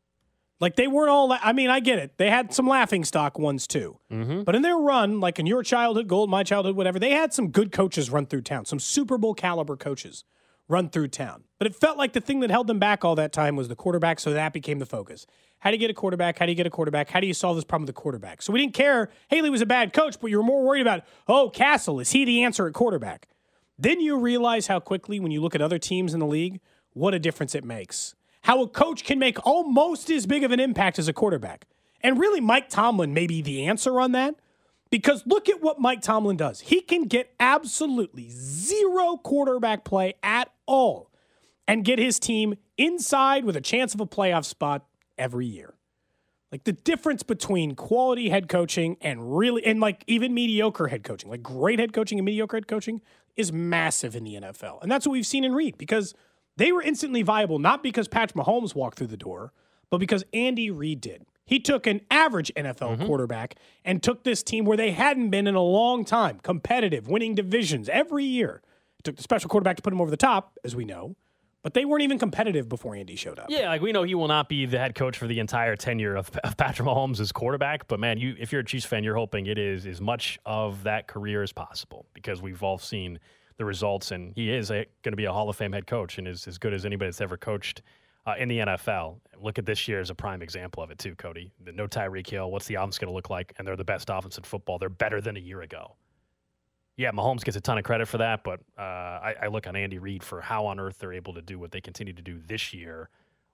Like 0.60 0.76
they 0.76 0.88
weren't 0.88 1.10
all. 1.10 1.32
I 1.40 1.52
mean, 1.52 1.70
I 1.70 1.80
get 1.80 1.98
it. 1.98 2.18
They 2.18 2.30
had 2.30 2.52
some 2.52 2.66
laughing 2.66 3.04
stock 3.04 3.38
ones 3.38 3.66
too. 3.66 3.98
Mm-hmm. 4.10 4.42
But 4.42 4.54
in 4.56 4.62
their 4.62 4.76
run, 4.76 5.20
like 5.20 5.38
in 5.38 5.46
your 5.46 5.62
childhood, 5.62 6.08
gold, 6.08 6.30
my 6.30 6.42
childhood, 6.42 6.74
whatever, 6.76 6.98
they 6.98 7.10
had 7.10 7.32
some 7.32 7.50
good 7.50 7.70
coaches 7.70 8.10
run 8.10 8.26
through 8.26 8.42
town. 8.42 8.64
Some 8.64 8.80
Super 8.80 9.18
Bowl 9.18 9.34
caliber 9.34 9.76
coaches 9.76 10.24
run 10.68 10.90
through 10.90 11.08
town. 11.08 11.44
But 11.58 11.66
it 11.66 11.74
felt 11.74 11.96
like 11.96 12.12
the 12.12 12.20
thing 12.20 12.40
that 12.40 12.50
held 12.50 12.66
them 12.66 12.78
back 12.78 13.04
all 13.04 13.14
that 13.14 13.32
time 13.32 13.56
was 13.56 13.68
the 13.68 13.76
quarterback. 13.76 14.20
So 14.20 14.32
that 14.32 14.52
became 14.52 14.80
the 14.80 14.86
focus. 14.86 15.26
How 15.60 15.70
do 15.70 15.76
you 15.76 15.80
get 15.80 15.90
a 15.90 15.94
quarterback? 15.94 16.38
How 16.38 16.46
do 16.46 16.52
you 16.52 16.56
get 16.56 16.66
a 16.66 16.70
quarterback? 16.70 17.10
How 17.10 17.20
do 17.20 17.26
you 17.26 17.34
solve 17.34 17.56
this 17.56 17.64
problem 17.64 17.86
with 17.86 17.94
the 17.94 18.00
quarterback? 18.00 18.42
So 18.42 18.52
we 18.52 18.60
didn't 18.60 18.74
care. 18.74 19.10
Haley 19.28 19.50
was 19.50 19.60
a 19.60 19.66
bad 19.66 19.92
coach, 19.92 20.20
but 20.20 20.30
you 20.30 20.36
were 20.36 20.44
more 20.44 20.64
worried 20.64 20.82
about, 20.82 21.02
oh, 21.26 21.50
Cassel, 21.50 22.00
is 22.00 22.10
he 22.10 22.24
the 22.24 22.44
answer 22.44 22.66
at 22.66 22.74
quarterback? 22.74 23.28
Then 23.78 24.00
you 24.00 24.18
realize 24.18 24.66
how 24.66 24.80
quickly, 24.80 25.20
when 25.20 25.30
you 25.30 25.40
look 25.40 25.54
at 25.54 25.62
other 25.62 25.78
teams 25.78 26.14
in 26.14 26.20
the 26.20 26.26
league, 26.26 26.60
what 26.92 27.14
a 27.14 27.18
difference 27.18 27.54
it 27.54 27.64
makes. 27.64 28.14
How 28.48 28.62
a 28.62 28.66
coach 28.66 29.04
can 29.04 29.18
make 29.18 29.46
almost 29.46 30.08
as 30.08 30.24
big 30.24 30.42
of 30.42 30.52
an 30.52 30.58
impact 30.58 30.98
as 30.98 31.06
a 31.06 31.12
quarterback. 31.12 31.66
And 32.00 32.18
really, 32.18 32.40
Mike 32.40 32.70
Tomlin 32.70 33.12
may 33.12 33.26
be 33.26 33.42
the 33.42 33.66
answer 33.66 34.00
on 34.00 34.12
that. 34.12 34.36
Because 34.88 35.22
look 35.26 35.50
at 35.50 35.60
what 35.60 35.78
Mike 35.78 36.00
Tomlin 36.00 36.38
does. 36.38 36.60
He 36.60 36.80
can 36.80 37.04
get 37.04 37.30
absolutely 37.38 38.30
zero 38.30 39.18
quarterback 39.18 39.84
play 39.84 40.14
at 40.22 40.50
all 40.64 41.10
and 41.66 41.84
get 41.84 41.98
his 41.98 42.18
team 42.18 42.54
inside 42.78 43.44
with 43.44 43.54
a 43.54 43.60
chance 43.60 43.92
of 43.92 44.00
a 44.00 44.06
playoff 44.06 44.46
spot 44.46 44.86
every 45.18 45.44
year. 45.44 45.74
Like 46.50 46.64
the 46.64 46.72
difference 46.72 47.22
between 47.22 47.74
quality 47.74 48.30
head 48.30 48.48
coaching 48.48 48.96
and 49.02 49.36
really, 49.36 49.62
and 49.66 49.78
like 49.78 50.04
even 50.06 50.32
mediocre 50.32 50.88
head 50.88 51.04
coaching, 51.04 51.28
like 51.28 51.42
great 51.42 51.78
head 51.78 51.92
coaching 51.92 52.18
and 52.18 52.24
mediocre 52.24 52.56
head 52.56 52.66
coaching 52.66 53.02
is 53.36 53.52
massive 53.52 54.16
in 54.16 54.24
the 54.24 54.36
NFL. 54.36 54.82
And 54.82 54.90
that's 54.90 55.06
what 55.06 55.12
we've 55.12 55.26
seen 55.26 55.44
in 55.44 55.52
Reid 55.52 55.76
because 55.76 56.14
they 56.58 56.72
were 56.72 56.82
instantly 56.82 57.22
viable, 57.22 57.58
not 57.58 57.82
because 57.82 58.08
Patrick 58.08 58.36
Mahomes 58.44 58.74
walked 58.74 58.98
through 58.98 59.06
the 59.06 59.16
door, 59.16 59.52
but 59.90 59.98
because 59.98 60.24
Andy 60.34 60.70
Reid 60.70 61.00
did. 61.00 61.24
He 61.44 61.60
took 61.60 61.86
an 61.86 62.02
average 62.10 62.52
NFL 62.56 62.96
mm-hmm. 62.96 63.06
quarterback 63.06 63.54
and 63.84 64.02
took 64.02 64.24
this 64.24 64.42
team 64.42 64.66
where 64.66 64.76
they 64.76 64.90
hadn't 64.90 65.30
been 65.30 65.46
in 65.46 65.54
a 65.54 65.62
long 65.62 66.04
time, 66.04 66.40
competitive, 66.42 67.08
winning 67.08 67.34
divisions 67.34 67.88
every 67.88 68.24
year. 68.24 68.60
Took 69.04 69.16
the 69.16 69.22
special 69.22 69.48
quarterback 69.48 69.76
to 69.76 69.82
put 69.82 69.92
him 69.92 70.00
over 70.00 70.10
the 70.10 70.18
top, 70.18 70.58
as 70.64 70.76
we 70.76 70.84
know, 70.84 71.16
but 71.62 71.74
they 71.74 71.84
weren't 71.84 72.02
even 72.02 72.18
competitive 72.18 72.68
before 72.68 72.96
Andy 72.96 73.14
showed 73.14 73.38
up. 73.38 73.46
Yeah, 73.48 73.68
like 73.68 73.80
we 73.80 73.92
know 73.92 74.02
he 74.02 74.14
will 74.14 74.28
not 74.28 74.48
be 74.48 74.66
the 74.66 74.78
head 74.78 74.96
coach 74.96 75.16
for 75.16 75.28
the 75.28 75.38
entire 75.38 75.76
tenure 75.76 76.16
of, 76.16 76.28
of 76.44 76.56
Patrick 76.56 76.88
Mahomes 76.88 77.20
as 77.20 77.30
quarterback. 77.30 77.86
But 77.86 78.00
man, 78.00 78.18
you 78.18 78.34
if 78.38 78.50
you're 78.52 78.62
a 78.62 78.64
Chiefs 78.64 78.84
fan, 78.84 79.04
you're 79.04 79.16
hoping 79.16 79.46
it 79.46 79.58
is 79.58 79.86
as 79.86 80.00
much 80.00 80.38
of 80.44 80.82
that 80.82 81.06
career 81.06 81.42
as 81.42 81.52
possible 81.52 82.04
because 82.14 82.42
we've 82.42 82.62
all 82.62 82.78
seen 82.78 83.20
the 83.58 83.64
results, 83.64 84.12
and 84.12 84.32
he 84.34 84.50
is 84.50 84.70
going 84.70 84.86
to 85.04 85.16
be 85.16 85.26
a 85.26 85.32
Hall 85.32 85.50
of 85.50 85.56
Fame 85.56 85.72
head 85.72 85.86
coach 85.86 86.18
and 86.18 86.26
is 86.26 86.46
as 86.46 86.56
good 86.58 86.72
as 86.72 86.86
anybody 86.86 87.08
that's 87.08 87.20
ever 87.20 87.36
coached 87.36 87.82
uh, 88.24 88.34
in 88.38 88.48
the 88.48 88.58
NFL. 88.58 89.18
Look 89.40 89.58
at 89.58 89.66
this 89.66 89.88
year 89.88 90.00
as 90.00 90.10
a 90.10 90.14
prime 90.14 90.42
example 90.42 90.82
of 90.82 90.90
it 90.90 90.98
too, 90.98 91.14
Cody. 91.16 91.52
The 91.64 91.72
no 91.72 91.86
Tyreek 91.86 92.28
Hill. 92.28 92.50
What's 92.50 92.66
the 92.66 92.76
offense 92.76 92.98
going 92.98 93.08
to 93.08 93.14
look 93.14 93.30
like? 93.30 93.52
And 93.58 93.66
they're 93.66 93.76
the 93.76 93.84
best 93.84 94.08
offense 94.10 94.38
in 94.38 94.44
football. 94.44 94.78
They're 94.78 94.88
better 94.88 95.20
than 95.20 95.36
a 95.36 95.40
year 95.40 95.62
ago. 95.62 95.96
Yeah, 96.96 97.12
Mahomes 97.12 97.44
gets 97.44 97.56
a 97.56 97.60
ton 97.60 97.78
of 97.78 97.84
credit 97.84 98.08
for 98.08 98.18
that, 98.18 98.42
but 98.42 98.60
uh, 98.76 98.82
I, 98.82 99.34
I 99.42 99.46
look 99.46 99.68
on 99.68 99.76
Andy 99.76 99.98
Reid 99.98 100.24
for 100.24 100.40
how 100.40 100.66
on 100.66 100.80
earth 100.80 100.98
they're 100.98 101.12
able 101.12 101.32
to 101.34 101.42
do 101.42 101.58
what 101.58 101.70
they 101.70 101.80
continue 101.80 102.12
to 102.12 102.22
do 102.22 102.40
this 102.46 102.74
year 102.74 103.08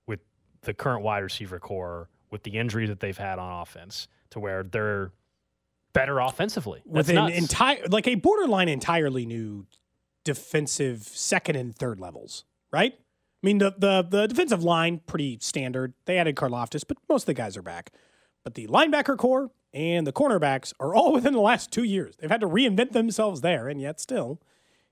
with 0.07 0.21
the 0.63 0.73
current 0.73 1.03
wide 1.03 1.19
receiver 1.19 1.59
corps, 1.59 2.09
with 2.31 2.43
the 2.43 2.53
injuries 2.53 2.89
that 2.89 3.01
they've 3.01 3.17
had 3.17 3.39
on 3.39 3.61
offense, 3.61 4.09
to 4.31 4.41
where 4.41 4.63
they're 4.63 5.13
better 5.93 6.21
offensively. 6.21 6.83
That's 6.87 7.09
with 7.09 7.09
an 7.11 7.15
nuts. 7.17 7.37
entire 7.37 7.87
like 7.89 8.09
a 8.09 8.15
borderline 8.15 8.71
entirely 8.71 9.27
new 9.27 9.67
defensive 10.25 11.03
second 11.03 11.57
and 11.57 11.75
third 11.75 12.01
levels, 12.01 12.45
right? 12.73 12.95
I 12.95 13.47
mean 13.47 13.59
the 13.59 13.75
the 13.77 14.03
the 14.03 14.27
defensive 14.27 14.65
line 14.65 15.01
pretty 15.07 15.39
standard. 15.41 15.95
They 16.07 16.19
added 16.19 16.37
Karlaftis, 16.37 16.85
but 16.87 16.97
most 17.09 17.23
of 17.23 17.27
the 17.27 17.35
guys 17.35 17.57
are 17.57 17.63
back. 17.63 17.93
But 18.43 18.55
the 18.55 18.67
linebacker 18.67 19.17
corps 19.17 19.51
and 19.73 20.07
the 20.07 20.13
cornerbacks 20.13 20.73
are 20.81 20.95
all 20.95 21.13
within 21.15 21.35
the 21.35 21.41
last 21.41 21.71
two 21.71 21.85
years. 21.85 22.17
They've 22.17 22.31
had 22.31 22.41
to 22.41 22.49
reinvent 22.49 22.93
themselves 22.93 23.43
there, 23.43 23.69
and 23.69 23.81
yet 23.81 24.01
still, 24.01 24.41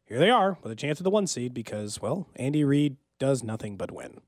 here 0.05 0.18
they 0.18 0.30
are 0.30 0.59
with 0.62 0.72
a 0.72 0.76
chance 0.76 1.01
at 1.01 1.05
the 1.05 1.11
one 1.11 1.26
seed 1.26 1.55
because, 1.55 2.03
well, 2.03 2.28
Andy 2.37 2.64
Reid 2.64 2.97
does 3.18 3.43
nothing 3.43 3.76
but 3.76 3.91
win. 3.91 4.20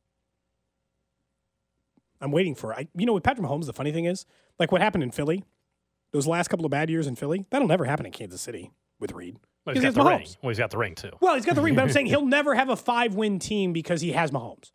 I'm 2.20 2.30
waiting 2.30 2.54
for 2.54 2.72
I 2.72 2.88
you 2.96 3.04
know 3.04 3.12
with 3.12 3.24
Patrick 3.24 3.46
Mahomes, 3.46 3.66
the 3.66 3.72
funny 3.72 3.92
thing 3.92 4.06
is, 4.06 4.24
like 4.58 4.72
what 4.72 4.80
happened 4.80 5.02
in 5.02 5.10
Philly, 5.10 5.44
those 6.12 6.26
last 6.26 6.48
couple 6.48 6.64
of 6.64 6.70
bad 6.70 6.88
years 6.88 7.06
in 7.06 7.16
Philly, 7.16 7.44
that'll 7.50 7.68
never 7.68 7.84
happen 7.84 8.06
in 8.06 8.12
Kansas 8.12 8.40
City 8.40 8.70
with 8.98 9.12
Reid. 9.12 9.36
Well, 9.64 9.74
he's 9.74 9.82
Because 9.82 9.94
got 9.94 10.02
he 10.02 10.04
the 10.04 10.10
has 10.10 10.18
ring. 10.20 10.26
Mahomes. 10.28 10.36
Well, 10.42 10.48
he's 10.50 10.58
got 10.58 10.70
the 10.70 10.78
ring 10.78 10.94
too. 10.94 11.10
Well, 11.20 11.34
he's 11.34 11.46
got 11.46 11.54
the 11.54 11.60
ring, 11.62 11.74
but 11.74 11.82
I'm 11.82 11.90
saying 11.92 12.06
he'll 12.06 12.26
never 12.26 12.54
have 12.54 12.68
a 12.68 12.76
five 12.76 13.14
win 13.14 13.38
team 13.38 13.72
because 13.72 14.00
he 14.00 14.12
has 14.12 14.30
Mahomes. 14.30 14.72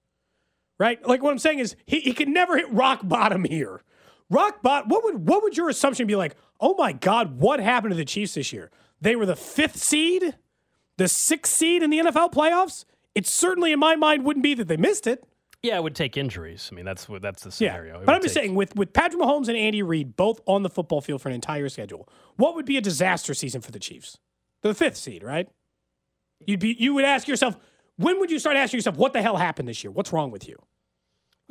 right? 0.79 1.05
Like 1.07 1.21
what 1.23 1.31
I'm 1.31 1.39
saying 1.39 1.59
is 1.59 1.75
he, 1.85 1.99
he 1.99 2.13
can 2.13 2.33
never 2.33 2.57
hit 2.57 2.71
rock 2.71 3.01
bottom 3.03 3.43
here. 3.43 3.81
Rock 4.29 4.61
bottom. 4.61 4.89
What 4.89 5.03
would 5.03 5.27
what 5.27 5.43
would 5.43 5.57
your 5.57 5.69
assumption 5.69 6.07
be 6.07 6.15
like? 6.15 6.35
Oh 6.59 6.75
my 6.77 6.91
God, 6.93 7.39
what 7.39 7.59
happened 7.59 7.91
to 7.91 7.97
the 7.97 8.05
Chiefs 8.05 8.33
this 8.35 8.51
year? 8.53 8.69
They 9.01 9.15
were 9.15 9.25
the 9.25 9.35
fifth 9.35 9.77
seed, 9.77 10.35
the 10.97 11.07
sixth 11.07 11.53
seed 11.53 11.81
in 11.83 11.89
the 11.89 11.99
NFL 11.99 12.33
playoffs. 12.33 12.85
It 13.15 13.25
certainly, 13.25 13.71
in 13.71 13.79
my 13.79 13.95
mind, 13.95 14.23
wouldn't 14.23 14.43
be 14.43 14.53
that 14.55 14.67
they 14.67 14.77
missed 14.77 15.07
it. 15.07 15.23
Yeah, 15.63 15.77
it 15.77 15.83
would 15.83 15.95
take 15.95 16.15
injuries. 16.15 16.69
I 16.71 16.75
mean, 16.75 16.85
that's 16.85 17.09
what 17.09 17.21
that's 17.21 17.43
the 17.43 17.51
scenario. 17.51 17.99
It 18.01 18.05
But 18.05 18.15
I'm 18.15 18.21
just 18.21 18.33
take- 18.35 18.43
saying, 18.45 18.55
with 18.55 18.75
with 18.75 18.93
Patrick 18.93 19.21
Mahomes 19.21 19.47
and 19.47 19.57
Andy 19.57 19.81
Reid 19.83 20.15
both 20.15 20.39
on 20.45 20.63
the 20.63 20.69
football 20.69 21.01
field 21.01 21.21
for 21.21 21.29
an 21.29 21.35
entire 21.35 21.67
schedule, 21.69 22.07
what 22.37 22.55
would 22.55 22.65
be 22.65 22.77
a 22.77 22.81
disaster 22.81 23.33
season 23.33 23.61
for 23.61 23.71
the 23.71 23.79
Chiefs? 23.79 24.17
The 24.62 24.74
fifth 24.74 24.97
seed, 24.97 25.24
right? 25.24 25.47
You'd 26.45 26.60
be 26.60 26.76
you 26.78 26.93
would 26.93 27.05
ask 27.05 27.28
yourself, 27.28 27.57
when 27.97 28.20
would 28.20 28.32
you 28.32 28.39
start 28.39 28.57
asking 28.57 28.78
yourself, 28.78 28.97
what 28.97 29.14
the 29.14 29.22
hell 29.22 29.38
happened 29.38 29.68
this 29.68 29.84
year? 29.84 29.91
What's 29.91 30.14
wrong 30.14 30.32
with 30.32 30.47
you? 30.47 30.57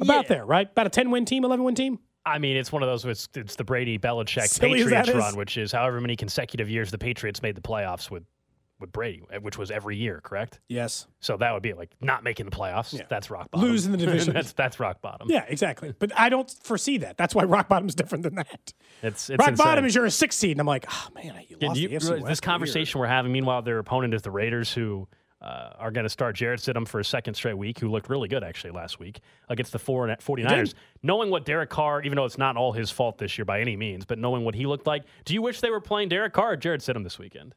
About 0.00 0.28
there, 0.28 0.46
right? 0.46 0.70
About 0.70 0.86
a 0.86 0.90
10 0.90 1.10
win 1.10 1.24
team, 1.24 1.44
11 1.44 1.64
win 1.64 1.74
team? 1.74 1.98
I 2.24 2.38
mean, 2.38 2.56
it's 2.56 2.70
one 2.70 2.82
of 2.82 2.88
those. 2.88 3.04
It's, 3.04 3.28
it's 3.34 3.56
the 3.56 3.64
Brady 3.64 3.98
Belichick 3.98 4.48
Silly 4.48 4.82
Patriots 4.84 5.10
run, 5.10 5.36
which 5.36 5.56
is 5.56 5.72
however 5.72 6.00
many 6.00 6.14
consecutive 6.14 6.68
years 6.68 6.90
the 6.90 6.98
Patriots 6.98 7.42
made 7.42 7.54
the 7.54 7.60
playoffs 7.60 8.10
with 8.10 8.24
with 8.80 8.92
Brady, 8.92 9.22
eh, 9.30 9.38
which 9.38 9.58
was 9.58 9.70
every 9.70 9.96
year, 9.96 10.20
correct? 10.22 10.60
Yes. 10.68 11.06
So 11.20 11.36
that 11.36 11.52
would 11.52 11.62
be 11.62 11.72
like 11.72 11.90
not 12.00 12.22
making 12.24 12.46
the 12.46 12.52
playoffs. 12.52 12.92
Yeah. 12.96 13.06
That's 13.08 13.30
rock 13.30 13.50
bottom. 13.50 13.68
Losing 13.68 13.92
the 13.92 13.98
division. 13.98 14.32
that's 14.34 14.52
that's 14.52 14.78
rock 14.80 15.00
bottom. 15.00 15.28
Yeah, 15.30 15.44
exactly. 15.48 15.94
But 15.98 16.12
I 16.18 16.28
don't 16.28 16.50
foresee 16.62 16.98
that. 16.98 17.16
That's 17.16 17.34
why 17.34 17.44
rock 17.44 17.68
bottom 17.68 17.88
is 17.88 17.94
different 17.94 18.24
than 18.24 18.36
that. 18.36 18.72
It's, 19.02 19.30
it's 19.30 19.38
rock 19.38 19.48
insane. 19.50 19.64
bottom 19.66 19.84
is 19.84 19.94
you're 19.94 20.04
a 20.06 20.10
six 20.10 20.36
seed, 20.36 20.52
and 20.52 20.60
I'm 20.60 20.66
like, 20.66 20.86
oh 20.90 21.08
man, 21.14 21.34
you 21.48 21.56
Yeah, 21.60 21.68
lost 21.68 21.80
you- 21.80 21.88
the 21.88 21.96
AFC 21.96 22.10
West. 22.10 22.26
this 22.26 22.40
conversation 22.40 23.00
we're 23.00 23.06
having, 23.06 23.32
meanwhile, 23.32 23.62
their 23.62 23.78
opponent 23.78 24.14
is 24.14 24.22
the 24.22 24.30
Raiders, 24.30 24.72
who 24.72 25.08
uh, 25.40 25.70
are 25.78 25.92
going 25.92 26.02
to 26.04 26.10
start 26.10 26.34
Jarrett 26.34 26.58
Stidham 26.60 26.86
for 26.86 26.98
a 26.98 27.04
second 27.04 27.34
straight 27.34 27.56
week, 27.56 27.78
who 27.78 27.88
looked 27.88 28.08
really 28.08 28.26
good 28.26 28.42
actually 28.42 28.72
last 28.72 28.98
week 28.98 29.20
against 29.48 29.70
the 29.70 29.78
four 29.78 30.08
and 30.08 30.18
49ers. 30.18 30.74
Knowing 31.04 31.30
what 31.30 31.44
Derek 31.44 31.70
Carr, 31.70 32.02
even 32.02 32.16
though 32.16 32.24
it's 32.24 32.38
not 32.38 32.56
all 32.56 32.72
his 32.72 32.90
fault 32.90 33.18
this 33.18 33.38
year 33.38 33.44
by 33.44 33.60
any 33.60 33.76
means, 33.76 34.04
but 34.04 34.18
knowing 34.18 34.44
what 34.44 34.56
he 34.56 34.66
looked 34.66 34.86
like, 34.88 35.04
do 35.24 35.34
you 35.34 35.40
wish 35.42 35.60
they 35.60 35.70
were 35.70 35.80
playing 35.80 36.08
Derek 36.08 36.32
Carr 36.32 36.52
or 36.54 36.56
Jarrett 36.56 36.80
Stidham 36.80 37.04
this 37.04 37.20
weekend? 37.20 37.54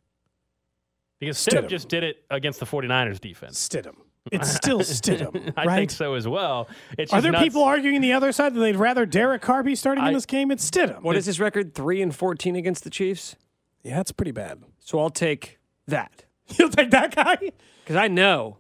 Because 1.21 1.37
Stidham, 1.37 1.63
Stidham. 1.63 1.69
just 1.69 1.87
did 1.87 2.03
it 2.03 2.23
against 2.29 2.59
the 2.59 2.65
49ers 2.65 3.21
defense. 3.21 3.65
Stidham. 3.69 3.95
It's 4.31 4.53
still 4.53 4.79
Stidham, 4.81 5.53
I 5.55 5.65
right? 5.65 5.75
think 5.77 5.91
so 5.91 6.15
as 6.15 6.27
well. 6.27 6.67
It's 6.97 7.13
Are 7.13 7.21
there 7.21 7.31
nuts. 7.31 7.43
people 7.45 7.63
arguing 7.63 8.01
the 8.01 8.13
other 8.13 8.31
side 8.33 8.53
that 8.53 8.59
they'd 8.59 8.75
rather 8.75 9.05
Derek 9.05 9.41
Carr 9.41 9.63
be 9.63 9.75
starting 9.75 10.05
in 10.05 10.13
this 10.13 10.25
game? 10.25 10.51
It's 10.51 10.69
Stidham. 10.69 11.01
What 11.03 11.15
is 11.15 11.25
his 11.25 11.39
record? 11.39 11.73
Three 11.73 12.01
and 12.01 12.13
fourteen 12.13 12.55
against 12.57 12.83
the 12.83 12.89
Chiefs. 12.89 13.35
Yeah, 13.83 13.95
that's 13.97 14.11
pretty 14.11 14.31
bad. 14.31 14.61
So 14.79 14.99
I'll 14.99 15.09
take 15.09 15.57
that 15.87 16.25
You'll 16.57 16.69
take 16.69 16.91
that 16.91 17.15
guy? 17.15 17.37
because 17.83 17.95
I 17.95 18.07
know 18.09 18.57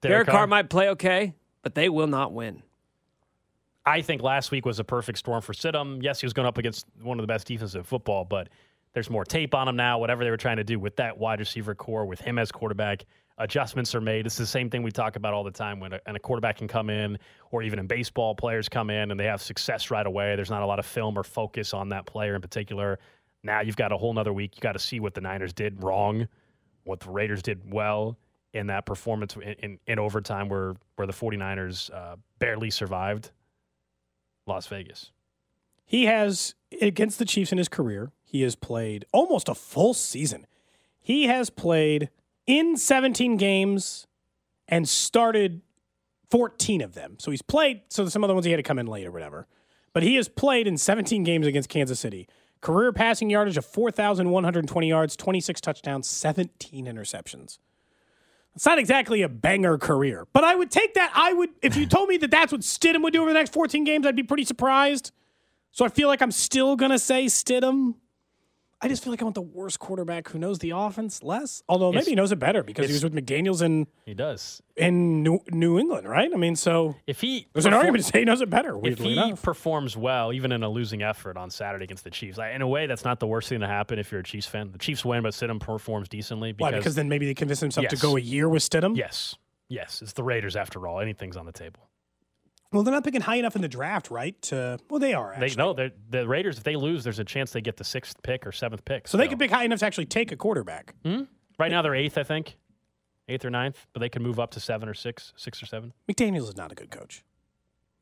Derek 0.00 0.12
Derek, 0.14 0.26
Carr? 0.28 0.34
Carr 0.36 0.46
might 0.46 0.70
play 0.70 0.88
okay, 0.90 1.34
but 1.62 1.74
they 1.74 1.88
will 1.88 2.06
not 2.06 2.32
win. 2.32 2.62
I 3.84 4.02
think 4.02 4.22
last 4.22 4.50
week 4.50 4.66
was 4.66 4.78
a 4.78 4.84
perfect 4.84 5.18
storm 5.18 5.40
for 5.40 5.52
Stidham. 5.54 6.02
Yes, 6.02 6.20
he 6.20 6.26
was 6.26 6.32
going 6.34 6.46
up 6.46 6.58
against 6.58 6.86
one 7.02 7.18
of 7.18 7.22
the 7.22 7.26
best 7.26 7.46
defenses 7.46 7.74
in 7.74 7.82
football, 7.82 8.24
but 8.24 8.48
there's 8.92 9.10
more 9.10 9.24
tape 9.24 9.54
on 9.54 9.68
him 9.68 9.76
now. 9.76 9.98
Whatever 9.98 10.24
they 10.24 10.30
were 10.30 10.36
trying 10.36 10.56
to 10.56 10.64
do 10.64 10.78
with 10.78 10.96
that 10.96 11.16
wide 11.16 11.40
receiver 11.40 11.74
corps, 11.74 12.06
with 12.06 12.20
him 12.20 12.38
as 12.38 12.50
quarterback, 12.50 13.04
adjustments 13.38 13.94
are 13.94 14.00
made. 14.00 14.26
It's 14.26 14.36
the 14.36 14.46
same 14.46 14.68
thing 14.70 14.82
we 14.82 14.90
talk 14.90 15.16
about 15.16 15.34
all 15.34 15.44
the 15.44 15.50
time 15.50 15.80
when 15.80 15.92
a, 15.92 16.00
and 16.06 16.16
a 16.16 16.20
quarterback 16.20 16.58
can 16.58 16.68
come 16.68 16.90
in, 16.90 17.18
or 17.50 17.62
even 17.62 17.78
in 17.78 17.86
baseball, 17.86 18.34
players 18.34 18.68
come 18.68 18.90
in 18.90 19.10
and 19.10 19.18
they 19.18 19.24
have 19.24 19.40
success 19.40 19.90
right 19.90 20.06
away. 20.06 20.34
There's 20.36 20.50
not 20.50 20.62
a 20.62 20.66
lot 20.66 20.78
of 20.78 20.86
film 20.86 21.16
or 21.16 21.22
focus 21.22 21.72
on 21.72 21.88
that 21.90 22.06
player 22.06 22.34
in 22.34 22.40
particular. 22.40 22.98
Now 23.42 23.60
you've 23.60 23.76
got 23.76 23.92
a 23.92 23.96
whole 23.96 24.12
nother 24.12 24.32
week. 24.32 24.56
You 24.56 24.60
got 24.60 24.72
to 24.72 24.78
see 24.78 25.00
what 25.00 25.14
the 25.14 25.20
Niners 25.20 25.52
did 25.52 25.82
wrong, 25.82 26.26
what 26.84 27.00
the 27.00 27.10
Raiders 27.10 27.42
did 27.42 27.72
well 27.72 28.18
in 28.54 28.66
that 28.68 28.86
performance 28.86 29.36
in, 29.36 29.42
in, 29.42 29.78
in 29.86 29.98
overtime 29.98 30.48
where, 30.48 30.74
where 30.96 31.06
the 31.06 31.12
49ers 31.12 31.92
uh, 31.94 32.16
barely 32.38 32.70
survived 32.70 33.30
Las 34.46 34.66
Vegas. 34.66 35.12
He 35.84 36.06
has, 36.06 36.54
against 36.82 37.18
the 37.18 37.24
Chiefs 37.24 37.52
in 37.52 37.58
his 37.58 37.68
career, 37.68 38.10
he 38.28 38.42
has 38.42 38.54
played 38.54 39.06
almost 39.10 39.48
a 39.48 39.54
full 39.54 39.94
season. 39.94 40.46
He 41.00 41.28
has 41.28 41.48
played 41.48 42.10
in 42.46 42.76
17 42.76 43.38
games 43.38 44.06
and 44.68 44.86
started 44.86 45.62
14 46.30 46.82
of 46.82 46.92
them. 46.92 47.16
So 47.18 47.30
he's 47.30 47.40
played, 47.40 47.80
so 47.88 48.06
some 48.06 48.22
other 48.22 48.34
ones 48.34 48.44
he 48.44 48.52
had 48.52 48.58
to 48.58 48.62
come 48.62 48.78
in 48.78 48.86
late 48.86 49.06
or 49.06 49.10
whatever. 49.10 49.46
But 49.94 50.02
he 50.02 50.16
has 50.16 50.28
played 50.28 50.66
in 50.66 50.76
17 50.76 51.24
games 51.24 51.46
against 51.46 51.70
Kansas 51.70 51.98
City. 51.98 52.28
Career 52.60 52.92
passing 52.92 53.30
yardage 53.30 53.56
of 53.56 53.64
4,120 53.64 54.88
yards, 54.88 55.16
26 55.16 55.60
touchdowns, 55.62 56.06
17 56.06 56.84
interceptions. 56.84 57.58
It's 58.54 58.66
not 58.66 58.78
exactly 58.78 59.22
a 59.22 59.28
banger 59.30 59.78
career, 59.78 60.26
but 60.34 60.44
I 60.44 60.54
would 60.54 60.70
take 60.70 60.92
that. 60.94 61.12
I 61.14 61.32
would, 61.32 61.50
if 61.62 61.76
you 61.76 61.86
told 61.86 62.10
me 62.10 62.18
that 62.18 62.30
that's 62.30 62.52
what 62.52 62.60
Stidham 62.60 63.02
would 63.04 63.14
do 63.14 63.22
over 63.22 63.30
the 63.30 63.38
next 63.38 63.54
14 63.54 63.84
games, 63.84 64.06
I'd 64.06 64.16
be 64.16 64.22
pretty 64.22 64.44
surprised. 64.44 65.12
So 65.72 65.86
I 65.86 65.88
feel 65.88 66.08
like 66.08 66.20
I'm 66.20 66.32
still 66.32 66.76
going 66.76 66.90
to 66.90 66.98
say 66.98 67.26
Stidham. 67.26 67.94
I 68.80 68.86
just 68.86 69.02
feel 69.02 69.12
like 69.12 69.20
I 69.20 69.24
want 69.24 69.34
the 69.34 69.42
worst 69.42 69.80
quarterback 69.80 70.28
who 70.28 70.38
knows 70.38 70.60
the 70.60 70.70
offense 70.70 71.22
less. 71.24 71.64
Although 71.68 71.86
maybe 71.90 71.96
It's- 71.98 72.08
he 72.10 72.14
knows 72.14 72.30
it 72.30 72.38
better 72.38 72.62
because 72.62 72.86
he 72.86 72.92
was 72.92 73.02
with 73.02 73.12
McDaniels 73.12 73.60
in 73.60 73.88
He 74.06 74.14
does. 74.14 74.62
in 74.76 75.24
New, 75.24 75.40
New 75.50 75.80
England, 75.80 76.08
right? 76.08 76.30
I 76.32 76.36
mean, 76.36 76.54
so 76.54 76.94
If 77.06 77.20
he 77.20 77.48
there's 77.52 77.66
an 77.66 77.74
argument 77.74 78.04
to 78.04 78.10
say 78.12 78.20
he 78.20 78.24
knows 78.24 78.40
it 78.40 78.48
better. 78.50 78.78
if 78.84 78.98
he 79.00 79.14
enough, 79.14 79.42
performs 79.42 79.96
well, 79.96 80.32
even 80.32 80.52
in 80.52 80.62
a 80.62 80.68
losing 80.68 81.02
effort 81.02 81.36
on 81.36 81.50
Saturday 81.50 81.84
against 81.84 82.04
the 82.04 82.10
Chiefs, 82.10 82.38
I, 82.38 82.50
in 82.50 82.62
a 82.62 82.68
way, 82.68 82.86
that's 82.86 83.04
not 83.04 83.18
the 83.18 83.26
worst 83.26 83.48
thing 83.48 83.58
to 83.60 83.66
happen 83.66 83.98
if 83.98 84.12
you're 84.12 84.20
a 84.20 84.24
Chiefs 84.24 84.46
fan. 84.46 84.70
The 84.70 84.78
Chiefs 84.78 85.04
win, 85.04 85.24
but 85.24 85.32
Stidham 85.34 85.58
performs 85.58 86.08
decently 86.08 86.54
why? 86.56 86.70
because, 86.70 86.84
Because 86.84 86.94
then 86.94 87.08
maybe 87.08 87.26
they 87.26 87.34
convince 87.34 87.58
himself 87.58 87.88
to 87.88 87.96
Yes. 87.96 88.00
go 88.02 88.16
a 88.16 88.20
year 88.20 88.48
with 88.48 88.62
Stidham. 88.62 88.96
yes, 88.96 89.34
yes, 89.68 90.02
it's 90.02 90.12
the 90.12 90.22
Raiders 90.22 90.54
after 90.54 90.86
all. 90.86 91.00
Anything's 91.00 91.36
on 91.36 91.46
the 91.46 91.52
table. 91.52 91.87
Well, 92.72 92.82
they're 92.82 92.92
not 92.92 93.02
picking 93.04 93.22
high 93.22 93.36
enough 93.36 93.56
in 93.56 93.62
the 93.62 93.68
draft, 93.68 94.10
right? 94.10 94.40
To 94.42 94.78
well, 94.90 95.00
they 95.00 95.14
are. 95.14 95.34
They 95.38 95.46
Actually. 95.46 95.62
no, 95.64 95.72
they're- 95.72 95.92
the 96.10 96.28
Raiders. 96.28 96.58
If 96.58 96.64
they 96.64 96.76
lose, 96.76 97.02
there's 97.04 97.18
a 97.18 97.24
chance 97.24 97.50
they 97.52 97.60
get 97.62 97.76
the 97.78 97.84
sixth 97.84 98.22
pick 98.22 98.46
or 98.46 98.52
seventh 98.52 98.84
pick. 98.84 99.08
so 99.08 99.16
they 99.16 99.26
could 99.28 99.38
pick 99.38 99.50
high 99.50 99.64
enough 99.64 99.78
to 99.80 99.86
actually 99.86 100.06
take 100.06 100.32
a 100.32 100.36
quarterback. 100.36 100.94
Hmm? 101.04 101.22
right 101.58 101.70
now 101.72 101.82
they're 101.82 101.94
eighth, 101.94 102.16
I 102.18 102.22
think, 102.22 102.56
eighth 103.26 103.44
or 103.44 103.50
ninth, 103.50 103.86
but 103.92 104.00
they 104.00 104.08
could 104.08 104.22
move 104.22 104.38
up 104.38 104.50
to 104.52 104.60
seven 104.60 104.88
or 104.88 104.94
six, 104.94 105.32
six 105.36 105.60
or 105.62 105.66
seven. 105.66 105.92
McDaniels 106.08 106.48
is 106.50 106.56
not 106.56 106.70
a 106.70 106.74
good 106.76 106.90
coach. 106.90 107.24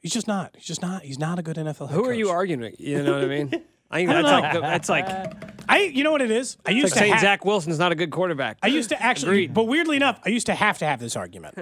He's 0.00 0.12
just 0.12 0.28
not. 0.28 0.54
He's 0.56 0.66
just 0.66 0.82
not. 0.82 1.02
He's 1.04 1.18
not 1.18 1.38
a 1.38 1.42
good 1.42 1.56
NFL. 1.56 1.88
Head 1.88 1.94
Who 1.94 2.04
are 2.04 2.12
you 2.12 2.28
arguing? 2.28 2.60
with? 2.60 2.78
You 2.80 3.02
know 3.02 3.14
what 3.14 3.24
I 3.24 3.26
mean? 3.28 3.50
I 3.90 3.98
think 3.98 4.10
I 4.10 4.12
don't 4.14 4.22
that's 4.24 4.54
know. 4.54 4.60
like 4.60 4.70
that's 4.70 4.88
like 5.58 5.66
I. 5.68 5.78
You 5.82 6.04
know 6.04 6.12
what 6.12 6.22
it 6.22 6.30
is? 6.30 6.56
I 6.66 6.70
used 6.70 6.84
like 6.86 6.92
to 6.94 6.98
saying 6.98 7.12
ha- 7.14 7.20
Zach 7.20 7.44
Wilson's 7.44 7.78
not 7.78 7.92
a 7.92 7.94
good 7.94 8.10
quarterback. 8.10 8.58
I 8.62 8.66
used 8.68 8.88
to 8.90 9.00
actually, 9.02 9.28
Agreed. 9.44 9.54
but 9.54 9.64
weirdly 9.64 9.96
enough, 9.96 10.20
I 10.24 10.30
used 10.30 10.46
to 10.46 10.54
have 10.54 10.78
to 10.78 10.86
have 10.86 10.98
this 11.00 11.16
argument. 11.16 11.56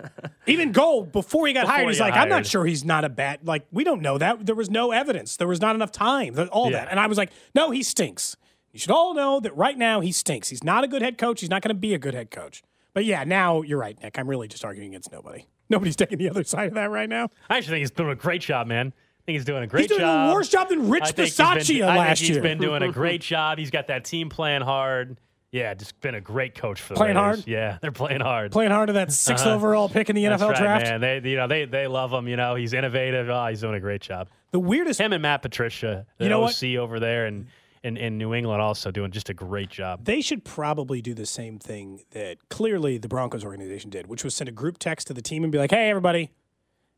Even 0.46 0.72
Gold, 0.72 1.12
before 1.12 1.46
he 1.46 1.52
got 1.52 1.62
Before 1.62 1.72
hired, 1.74 1.86
he 1.86 1.90
he's 1.92 1.98
got 1.98 2.10
like, 2.10 2.18
I'm 2.20 2.28
not 2.28 2.46
sure 2.46 2.64
he's 2.64 2.84
not 2.84 3.04
a 3.04 3.08
bad. 3.08 3.46
Like, 3.46 3.66
we 3.70 3.84
don't 3.84 4.02
know 4.02 4.18
that. 4.18 4.44
There 4.46 4.54
was 4.54 4.70
no 4.70 4.90
evidence. 4.92 5.36
There 5.36 5.48
was 5.48 5.60
not 5.60 5.74
enough 5.74 5.92
time. 5.92 6.34
th- 6.34 6.48
All 6.48 6.70
Yeah. 6.70 6.78
that, 6.84 6.88
and 6.90 6.98
I 7.00 7.06
was 7.06 7.18
like, 7.18 7.30
no, 7.54 7.70
he 7.70 7.82
stinks. 7.82 8.36
You 8.72 8.78
should 8.78 8.90
all 8.90 9.14
know 9.14 9.40
that 9.40 9.56
right 9.56 9.76
now 9.76 10.00
he 10.00 10.12
stinks. 10.12 10.48
He's 10.48 10.62
not 10.64 10.84
a 10.84 10.88
good 10.88 11.02
head 11.02 11.18
coach. 11.18 11.40
He's 11.40 11.50
not 11.50 11.60
going 11.62 11.74
to 11.74 11.78
be 11.78 11.92
a 11.94 11.98
good 11.98 12.14
head 12.14 12.30
coach. 12.30 12.62
But 12.94 13.04
yeah, 13.04 13.24
now 13.24 13.62
you're 13.62 13.78
right, 13.78 14.00
Nick. 14.02 14.18
I'm 14.18 14.28
really 14.28 14.48
just 14.48 14.64
arguing 14.64 14.90
against 14.90 15.12
nobody. 15.12 15.46
Nobody's 15.68 15.96
taking 15.96 16.18
the 16.18 16.28
other 16.30 16.42
side 16.44 16.68
of 16.68 16.74
that 16.74 16.90
right 16.90 17.08
now. 17.08 17.28
I 17.48 17.56
actually 17.58 17.72
think 17.74 17.80
he's 17.80 17.90
doing 17.92 18.10
a 18.10 18.14
great 18.16 18.40
job, 18.40 18.66
man. 18.66 18.92
I 19.20 19.22
think 19.26 19.36
he's 19.36 19.44
doing 19.44 19.62
a 19.62 19.66
great 19.66 19.82
job. 19.82 19.90
He's 19.90 19.98
doing 19.98 20.00
job. 20.00 20.30
a 20.30 20.34
worse 20.34 20.48
job 20.48 20.68
than 20.68 20.88
Rich 20.88 21.02
I 21.02 21.06
think 21.12 21.28
he's 21.28 21.36
been- 21.36 21.46
Bisaccia 21.46 21.82
I 21.88 21.96
last 21.98 22.18
think 22.18 22.18
he's 22.28 22.30
year. 22.30 22.42
been 22.42 22.58
doing 22.58 22.82
a 22.82 22.90
great 22.90 23.20
job. 23.34 23.58
He's 23.58 23.70
got 23.70 23.88
that 23.88 24.04
team 24.04 24.28
playing 24.28 24.62
hard. 24.62 25.18
Yeah, 25.52 25.74
just 25.74 26.00
been 26.00 26.14
a 26.14 26.20
great 26.20 26.54
coach 26.54 26.80
for 26.80 26.94
the 26.94 26.98
Playing 26.98 27.16
Raiders. 27.16 27.38
hard? 27.40 27.48
Yeah, 27.48 27.78
they're 27.82 27.90
playing 27.90 28.20
hard. 28.20 28.52
Playing 28.52 28.70
hard 28.70 28.86
to 28.86 28.92
that 28.92 29.08
6th 29.08 29.40
Uh-huh. 29.40 29.54
overall 29.56 29.88
pick 29.88 30.08
in 30.08 30.14
the 30.14 30.24
That's 30.24 30.40
NFL 30.42 30.50
right, 30.50 30.58
draft. 30.60 30.84
man. 30.86 31.00
They, 31.00 31.28
you 31.30 31.36
know, 31.36 31.48
they 31.48 31.64
they 31.64 31.86
love 31.88 32.12
him. 32.12 32.28
You 32.28 32.36
know, 32.36 32.54
he's 32.54 32.72
innovative. 32.72 33.28
Oh, 33.28 33.46
he's 33.46 33.60
doing 33.60 33.74
a 33.74 33.80
great 33.80 34.00
job. 34.00 34.28
The 34.52 34.60
weirdest. 34.60 35.00
Him 35.00 35.12
and 35.12 35.22
Matt 35.22 35.42
Patricia, 35.42 36.06
the 36.18 36.24
You 36.24 36.30
know 36.30 36.38
what? 36.40 36.62
Over 36.62 37.00
there, 37.00 37.26
and 37.26 37.46
in, 37.82 37.96
in 37.96 38.16
New 38.16 38.32
England, 38.32 38.62
also 38.62 38.90
doing 38.92 39.10
just 39.10 39.28
a 39.28 39.34
great 39.34 39.70
job. 39.70 40.04
They 40.04 40.20
should 40.20 40.44
probably 40.44 41.02
do 41.02 41.14
the 41.14 41.26
same 41.26 41.58
thing 41.58 42.02
that 42.12 42.36
clearly 42.48 42.98
the 42.98 43.08
Broncos 43.08 43.44
organization 43.44 43.90
did, 43.90 44.06
which 44.06 44.22
was 44.22 44.34
send 44.36 44.48
a 44.48 44.52
group 44.52 44.78
text 44.78 45.06
to 45.08 45.14
the 45.14 45.22
team 45.22 45.42
and 45.42 45.50
be 45.50 45.58
like, 45.58 45.70
hey, 45.72 45.88
everybody, 45.90 46.30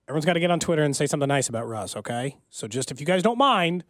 everyone's 0.09 0.25
got 0.25 0.35
to 0.35 0.41
get 0.41 0.51
on 0.51 0.61
Twitter 0.61 0.83
and 0.83 0.95
say 0.95 1.07
something 1.07 1.29
nice 1.29 1.49
about 1.49 1.69
Russ, 1.69 1.97
okay? 1.97 2.37
So 2.51 2.69
just 2.69 2.91
if 2.91 3.01
you 3.01 3.07
guys 3.07 3.23
don't 3.23 3.39
mind, 3.39 3.85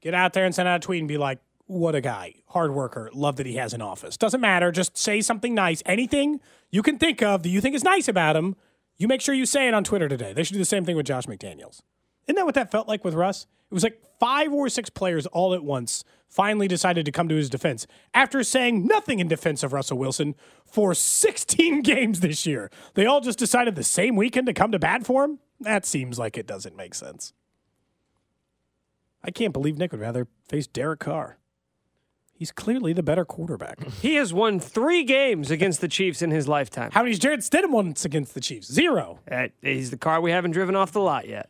get 0.00 0.14
out 0.14 0.32
there 0.32 0.44
and 0.44 0.54
send 0.54 0.68
out 0.68 0.76
a 0.76 0.80
tweet 0.80 1.00
and 1.00 1.08
be 1.08 1.18
like, 1.18 1.38
what 1.66 1.94
a 1.94 2.00
guy, 2.00 2.34
hard 2.48 2.74
worker, 2.74 3.10
love 3.14 3.36
that 3.36 3.46
he 3.46 3.54
has 3.54 3.72
an 3.72 3.80
office. 3.80 4.16
Doesn't 4.16 4.40
matter, 4.40 4.70
just 4.70 4.98
say 4.98 5.20
something 5.20 5.54
nice. 5.54 5.82
Anything 5.86 6.40
you 6.70 6.82
can 6.82 6.98
think 6.98 7.22
of 7.22 7.42
that 7.42 7.48
you 7.48 7.60
think 7.60 7.74
is 7.74 7.82
nice 7.84 8.06
about 8.06 8.36
him, 8.36 8.56
you 8.96 9.08
make 9.08 9.20
sure 9.20 9.34
you 9.34 9.46
say 9.46 9.66
it 9.66 9.74
on 9.74 9.82
Twitter 9.82 10.08
today. 10.08 10.32
They 10.32 10.42
should 10.42 10.52
do 10.52 10.58
the 10.58 10.64
same 10.64 10.84
thing 10.84 10.96
with 10.96 11.06
Josh 11.06 11.26
McDaniels. 11.26 11.80
Isn't 12.26 12.36
that 12.36 12.44
what 12.44 12.54
that 12.54 12.70
felt 12.70 12.86
like 12.86 13.04
with 13.04 13.14
Russ? 13.14 13.46
It 13.70 13.74
was 13.74 13.82
like 13.82 14.00
five 14.20 14.52
or 14.52 14.68
six 14.68 14.90
players 14.90 15.26
all 15.26 15.54
at 15.54 15.64
once 15.64 16.04
finally 16.28 16.66
decided 16.68 17.04
to 17.06 17.12
come 17.12 17.28
to 17.28 17.36
his 17.36 17.48
defense 17.48 17.86
after 18.12 18.42
saying 18.42 18.86
nothing 18.86 19.20
in 19.20 19.28
defense 19.28 19.62
of 19.62 19.72
Russell 19.72 19.98
Wilson 19.98 20.34
for 20.66 20.94
16 20.94 21.82
games 21.82 22.20
this 22.20 22.44
year. 22.44 22.70
They 22.94 23.06
all 23.06 23.20
just 23.20 23.38
decided 23.38 23.74
the 23.74 23.84
same 23.84 24.16
weekend 24.16 24.46
to 24.46 24.52
come 24.52 24.72
to 24.72 24.78
bat 24.78 25.06
for 25.06 25.24
him? 25.24 25.38
That 25.60 25.86
seems 25.86 26.18
like 26.18 26.36
it 26.36 26.46
doesn't 26.46 26.76
make 26.76 26.94
sense. 26.94 27.32
I 29.22 29.30
can't 29.30 29.52
believe 29.52 29.78
Nick 29.78 29.92
would 29.92 30.00
rather 30.00 30.26
face 30.48 30.66
Derek 30.66 31.00
Carr. 31.00 31.38
He's 32.36 32.50
clearly 32.52 32.92
the 32.92 33.02
better 33.02 33.24
quarterback. 33.24 33.78
He 34.02 34.16
has 34.16 34.34
won 34.34 34.60
three 34.60 35.04
games 35.04 35.50
against 35.50 35.80
the 35.80 35.88
Chiefs 35.88 36.20
in 36.20 36.30
his 36.30 36.46
lifetime. 36.48 36.90
How 36.92 37.02
many's 37.02 37.18
Jarrett 37.18 37.40
Stidham 37.40 37.70
won 37.70 37.94
against 38.04 38.34
the 38.34 38.40
Chiefs? 38.40 38.70
Zero. 38.70 39.20
Uh, 39.30 39.48
he's 39.62 39.90
the 39.90 39.96
car 39.96 40.20
we 40.20 40.30
haven't 40.32 40.50
driven 40.50 40.74
off 40.76 40.92
the 40.92 41.00
lot 41.00 41.28
yet. 41.28 41.48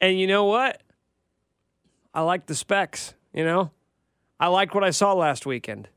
And 0.00 0.18
you 0.18 0.26
know 0.26 0.44
what? 0.46 0.82
I 2.12 2.22
like 2.22 2.46
the 2.46 2.54
specs. 2.54 3.14
You 3.32 3.44
know, 3.44 3.70
I 4.40 4.46
liked 4.48 4.74
what 4.74 4.84
I 4.84 4.90
saw 4.90 5.12
last 5.12 5.44
weekend. 5.46 5.88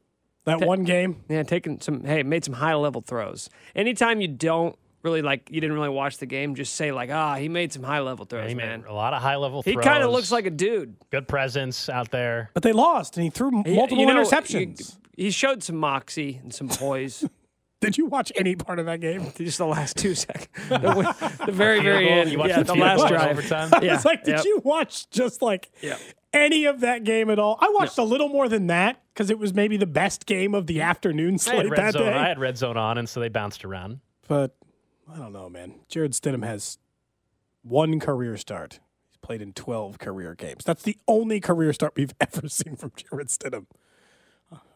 That 0.45 0.59
Ta- 0.59 0.65
one 0.65 0.83
game. 0.83 1.23
Yeah, 1.29 1.43
taking 1.43 1.79
some. 1.81 2.03
Hey, 2.03 2.23
made 2.23 2.43
some 2.43 2.55
high 2.55 2.73
level 2.75 3.01
throws. 3.01 3.49
Anytime 3.75 4.21
you 4.21 4.27
don't 4.27 4.75
really 5.03 5.21
like, 5.21 5.49
you 5.51 5.61
didn't 5.61 5.75
really 5.75 5.89
watch 5.89 6.17
the 6.17 6.25
game. 6.25 6.55
Just 6.55 6.75
say 6.75 6.91
like, 6.91 7.09
ah, 7.11 7.35
he 7.35 7.49
made 7.49 7.71
some 7.73 7.83
high 7.83 7.99
level 7.99 8.25
throws, 8.25 8.47
he 8.49 8.55
man. 8.55 8.81
made 8.81 8.89
a 8.89 8.93
lot 8.93 9.13
of 9.13 9.21
high 9.21 9.35
level 9.35 9.63
throws 9.63 9.75
He 9.75 9.81
kind 9.81 10.03
of 10.03 10.11
looks 10.11 10.31
like 10.31 10.45
a 10.45 10.49
dude. 10.51 10.95
good 11.11 11.27
presence 11.27 11.89
out 11.89 12.11
there. 12.11 12.49
But 12.53 12.63
they 12.63 12.73
lost, 12.73 13.17
and 13.17 13.23
he 13.23 13.29
threw 13.29 13.49
He- 13.65 13.75
multiple 13.75 13.97
you 13.99 14.05
know, 14.05 14.15
interceptions. 14.23 14.97
He, 15.15 15.25
he 15.25 15.31
showed 15.31 15.63
some 15.63 15.77
moxie 15.77 16.39
and 16.43 16.53
some 16.53 16.69
poise. 16.69 17.23
Did 17.79 17.95
you 17.95 18.07
watch 18.07 18.31
any 18.35 18.55
part 18.55 18.79
of 18.79 18.87
that 18.87 19.01
game? 19.01 19.31
Just 19.37 19.59
the 19.59 19.67
last 19.67 19.97
two 19.97 20.15
seconds. 20.15 20.47
The, 20.69 21.43
the 21.45 21.51
very, 21.51 21.79
very 21.81 22.09
end. 22.09 22.31
You 22.31 22.39
watched 22.39 22.49
yeah, 22.49 22.63
the 22.63 22.73
the 22.73 22.79
last 22.79 23.07
drive. 23.07 23.29
overtime? 23.29 23.69
I 23.71 23.81
Yeah, 23.85 23.93
was 23.93 24.03
like, 24.05 24.23
did 24.23 24.37
yep. 24.37 24.45
you 24.45 24.61
watch 24.63 25.07
just 25.11 25.43
like 25.43 25.69
Yeah. 25.81 25.97
any 26.33 26.65
of 26.65 26.79
that 26.79 27.03
game 27.03 27.29
at 27.29 27.37
all? 27.37 27.57
I 27.61 27.69
watched 27.69 27.99
a 27.99 28.03
little 28.03 28.29
more 28.29 28.49
than 28.49 28.65
that 28.67 28.99
because 29.13 29.29
it 29.29 29.37
was 29.37 29.53
maybe 29.53 29.77
the 29.77 29.85
best 29.85 30.25
game 30.25 30.55
of 30.55 30.65
the 30.65 30.81
afternoon 30.81 31.37
slate 31.37 31.69
that 31.75 31.93
zone. 31.93 32.01
day. 32.01 32.13
I 32.13 32.27
had 32.29 32.39
red 32.39 32.57
zone 32.57 32.77
on, 32.77 32.97
and 32.97 33.07
so 33.07 33.19
they 33.19 33.29
bounced 33.29 33.63
around. 33.63 33.99
But 34.27 34.55
I 35.11 35.17
don't 35.17 35.33
know, 35.33 35.49
man. 35.49 35.75
Jarrett 35.87 36.11
Stidham 36.11 36.43
has 36.45 36.77
one 37.63 37.99
career 37.99 38.37
start. 38.37 38.79
He's 39.09 39.17
played 39.17 39.41
in 39.41 39.53
12 39.53 39.99
career 39.99 40.35
games. 40.35 40.63
That's 40.63 40.83
the 40.83 40.97
only 41.07 41.39
career 41.39 41.73
start 41.73 41.93
we've 41.95 42.13
ever 42.21 42.47
seen 42.49 42.75
from 42.75 42.91
Jarrett 42.95 43.27
Stidham. 43.29 43.65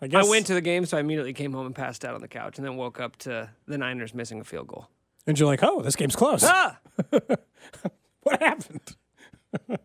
I 0.01 0.07
guess 0.07 0.25
I 0.25 0.29
went 0.29 0.47
to 0.47 0.53
the 0.53 0.61
game, 0.61 0.85
so 0.85 0.97
I 0.97 0.99
immediately 0.99 1.31
came 1.33 1.53
home 1.53 1.65
and 1.65 1.73
passed 1.75 2.03
out 2.03 2.13
on 2.13 2.19
the 2.21 2.27
couch, 2.27 2.57
and 2.57 2.67
then 2.67 2.75
woke 2.75 2.99
up 2.99 3.15
to 3.19 3.49
the 3.67 3.77
Niners 3.77 4.13
missing 4.13 4.41
a 4.41 4.43
field 4.43 4.67
goal. 4.67 4.89
and 5.25 5.39
you're 5.39 5.47
like, 5.47 5.63
oh, 5.63 5.81
this 5.81 5.95
game's 5.95 6.15
close. 6.15 6.43
Ah! 6.45 6.79
What 8.23 8.39
happened? 8.39 8.95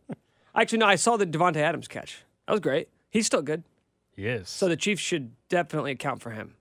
Actually, 0.55 0.79
no, 0.79 0.87
I 0.87 0.97
saw 0.97 1.17
the 1.17 1.25
Davante 1.27 1.57
Adams 1.57 1.89
catch. 1.89 2.23
That 2.47 2.53
was 2.53 2.61
great. 2.61 2.89
He's 3.09 3.25
still 3.25 3.41
good. 3.41 3.65
He 4.15 4.27
is. 4.27 4.51
So 4.51 4.69
the 4.69 4.77
Chiefs 4.77 5.01
should 5.01 5.33
definitely 5.49 5.93
account 5.93 6.21
for 6.21 6.31
him. 6.33 6.55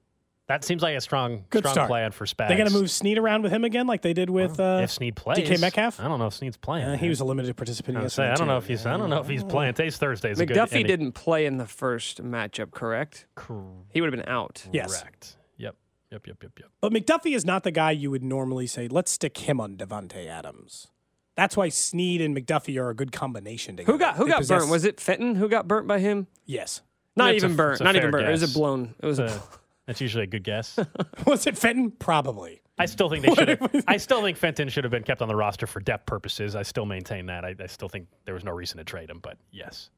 That 0.48 0.64
seems 0.64 0.84
like 0.84 0.96
a 0.96 1.02
strong, 1.02 1.46
Good 1.50 1.62
strong 1.64 1.74
start. 1.74 1.88
plan 1.90 2.12
for 2.12 2.26
Spags. 2.26 2.50
They 2.50 2.56
going 2.56 2.68
to 2.68 2.74
move 2.74 2.92
Sneed 2.92 3.18
around 3.18 3.42
with 3.42 3.52
him 3.52 3.64
again 3.64 3.88
like 3.88 4.04
they 4.04 4.14
did 4.14 4.30
with 4.30 4.60
uh, 4.60 4.82
if 4.84 4.92
Sneed 4.92 5.16
plays. 5.16 5.40
DK 5.40 5.60
Metcalf? 5.60 6.00
I 6.00 6.08
don't 6.08 6.20
know 6.20 6.28
if 6.28 6.36
Sneed's 6.36 6.56
playing. 6.58 6.86
Uh, 6.86 6.98
he 6.98 7.10
was 7.10 7.20
a 7.20 7.26
limited 7.26 7.56
participant 7.58 7.98
I 7.98 8.02
was 8.04 8.12
yesterday. 8.12 8.28
I 8.28 8.36
don't 8.36 8.46
too. 8.46 8.46
know 8.54 8.58
if 8.60 8.68
he's. 8.68 8.86
I 8.86 8.96
don't 8.96 9.10
know 9.10 9.20
if 9.22 9.28
he's 9.28 9.44
playing. 9.44 9.74
Today's 9.74 9.98
Thursday. 9.98 10.30
Is 10.32 10.40
a 10.40 10.46
good 10.46 10.56
McDuffie 10.56 10.86
didn't 10.86 11.14
play 11.14 11.48
in 11.48 11.58
the 11.58 11.66
first 11.66 12.24
matchup, 12.24 12.70
correct? 12.72 13.26
Correct. 13.34 13.66
He 13.92 14.02
would 14.02 14.14
have 14.14 14.20
been 14.24 14.30
out. 14.32 14.64
Yes. 14.72 15.02
Correct. 15.02 15.36
Yep. 15.58 15.76
Yep. 16.12 16.28
Yep. 16.28 16.44
Yep. 16.44 16.52
Yep. 16.60 16.70
But 16.80 16.94
McDuffie 16.94 17.36
is 17.36 17.44
not 17.44 17.64
the 17.64 17.72
guy 17.72 17.90
you 17.90 18.12
would 18.12 18.24
normally 18.24 18.68
say, 18.68 18.88
let's 18.88 19.10
stick 19.12 19.36
him 19.40 19.60
on 19.60 19.78
Davante 19.78 20.28
Adams. 20.28 20.90
That's 21.36 21.58
why 21.58 21.70
Sneed 21.70 22.22
and 22.22 22.38
McDuffie 22.38 22.80
are 22.80 22.90
a 22.92 22.96
good 22.96 23.12
combination 23.12 23.78
together. 23.78 23.92
Who 23.94 23.98
got 24.00 24.16
who 24.18 24.26
They 24.26 24.30
got 24.30 24.38
possess- 24.42 24.60
burnt? 24.60 24.72
Was 24.72 24.86
it 24.86 25.00
Fenton 25.02 25.34
who 25.36 25.50
got 25.50 25.68
burnt 25.68 25.88
by 25.88 25.98
him? 25.98 26.28
Yes. 26.46 26.82
Not 27.16 27.34
It's 27.34 27.44
a- 27.44 27.48
even 27.48 27.58
burnt. 27.58 27.82
Not 27.82 27.96
even 27.96 28.04
fair 28.04 28.12
burnt. 28.12 28.28
It 28.28 28.32
was 28.32 28.44
a 28.44 28.54
blown. 28.58 28.94
It 29.02 29.06
was 29.08 29.18
It's 29.18 29.34
a. 29.34 29.42
That's 29.88 30.02
usually 30.02 30.24
a 30.24 30.28
good 30.28 30.44
guess. 30.44 30.80
Was 31.28 31.46
it 31.48 31.58
Fenton? 31.58 31.92
Probably. 31.92 32.62
I 32.78 32.88
still 32.88 33.10
think 33.10 33.26
they 33.26 33.34
should. 33.34 33.48
have 33.50 33.84
I 33.88 33.98
still 33.98 34.22
think 34.22 34.38
Fenton 34.38 34.68
should 34.68 34.84
have 34.84 34.92
been 34.92 35.04
kept 35.04 35.22
on 35.22 35.28
the 35.28 35.36
roster 35.36 35.66
for 35.68 35.80
depth 35.80 36.06
purposes. 36.06 36.56
I 36.56 36.64
still 36.64 36.86
maintain 36.86 37.28
that. 37.28 37.46
I, 37.46 37.56
I 37.60 37.68
still 37.68 37.88
think 37.88 38.08
there 38.26 38.34
was 38.34 38.44
no 38.44 38.52
reason 38.52 38.78
to 38.80 38.84
trade 38.84 39.10
him. 39.10 39.20
But 39.22 39.38
yes, 39.52 39.90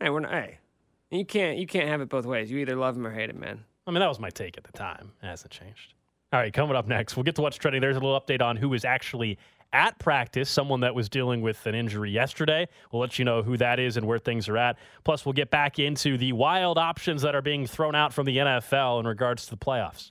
Hey, 0.00 0.10
we're 0.10 0.20
not. 0.20 0.32
Hey, 0.32 0.58
you 1.10 1.24
can't 1.26 1.58
you 1.58 1.66
can't 1.66 1.88
have 1.88 2.00
it 2.00 2.08
both 2.08 2.24
ways. 2.24 2.50
You 2.50 2.58
either 2.58 2.76
love 2.76 2.96
him 2.96 3.06
or 3.06 3.10
hate 3.12 3.30
him, 3.30 3.40
man. 3.40 3.64
I 3.86 3.90
mean 3.90 4.00
that 4.00 4.08
was 4.08 4.18
my 4.18 4.30
take 4.30 4.56
at 4.56 4.64
the 4.64 4.72
time. 4.72 5.12
It 5.22 5.26
hasn't 5.26 5.50
changed. 5.52 5.94
All 6.32 6.40
right, 6.40 6.52
coming 6.54 6.74
up 6.74 6.86
next, 6.88 7.14
we'll 7.14 7.24
get 7.24 7.34
to 7.34 7.42
what's 7.42 7.58
trending. 7.58 7.82
There's 7.82 7.96
a 7.96 8.00
little 8.00 8.18
update 8.18 8.40
on 8.40 8.56
who 8.56 8.72
is 8.72 8.86
actually 8.86 9.36
at 9.72 9.98
practice, 9.98 10.50
someone 10.50 10.80
that 10.80 10.94
was 10.94 11.08
dealing 11.08 11.40
with 11.40 11.64
an 11.66 11.74
injury 11.74 12.10
yesterday. 12.10 12.68
We'll 12.90 13.00
let 13.00 13.18
you 13.18 13.24
know 13.24 13.42
who 13.42 13.56
that 13.56 13.78
is 13.78 13.96
and 13.96 14.06
where 14.06 14.18
things 14.18 14.48
are 14.48 14.56
at. 14.56 14.78
Plus, 15.04 15.24
we'll 15.24 15.32
get 15.32 15.50
back 15.50 15.78
into 15.78 16.18
the 16.18 16.32
wild 16.32 16.78
options 16.78 17.22
that 17.22 17.34
are 17.34 17.42
being 17.42 17.66
thrown 17.66 17.94
out 17.94 18.12
from 18.12 18.26
the 18.26 18.36
NFL 18.36 19.00
in 19.00 19.06
regards 19.06 19.44
to 19.44 19.50
the 19.50 19.56
playoffs. 19.56 20.10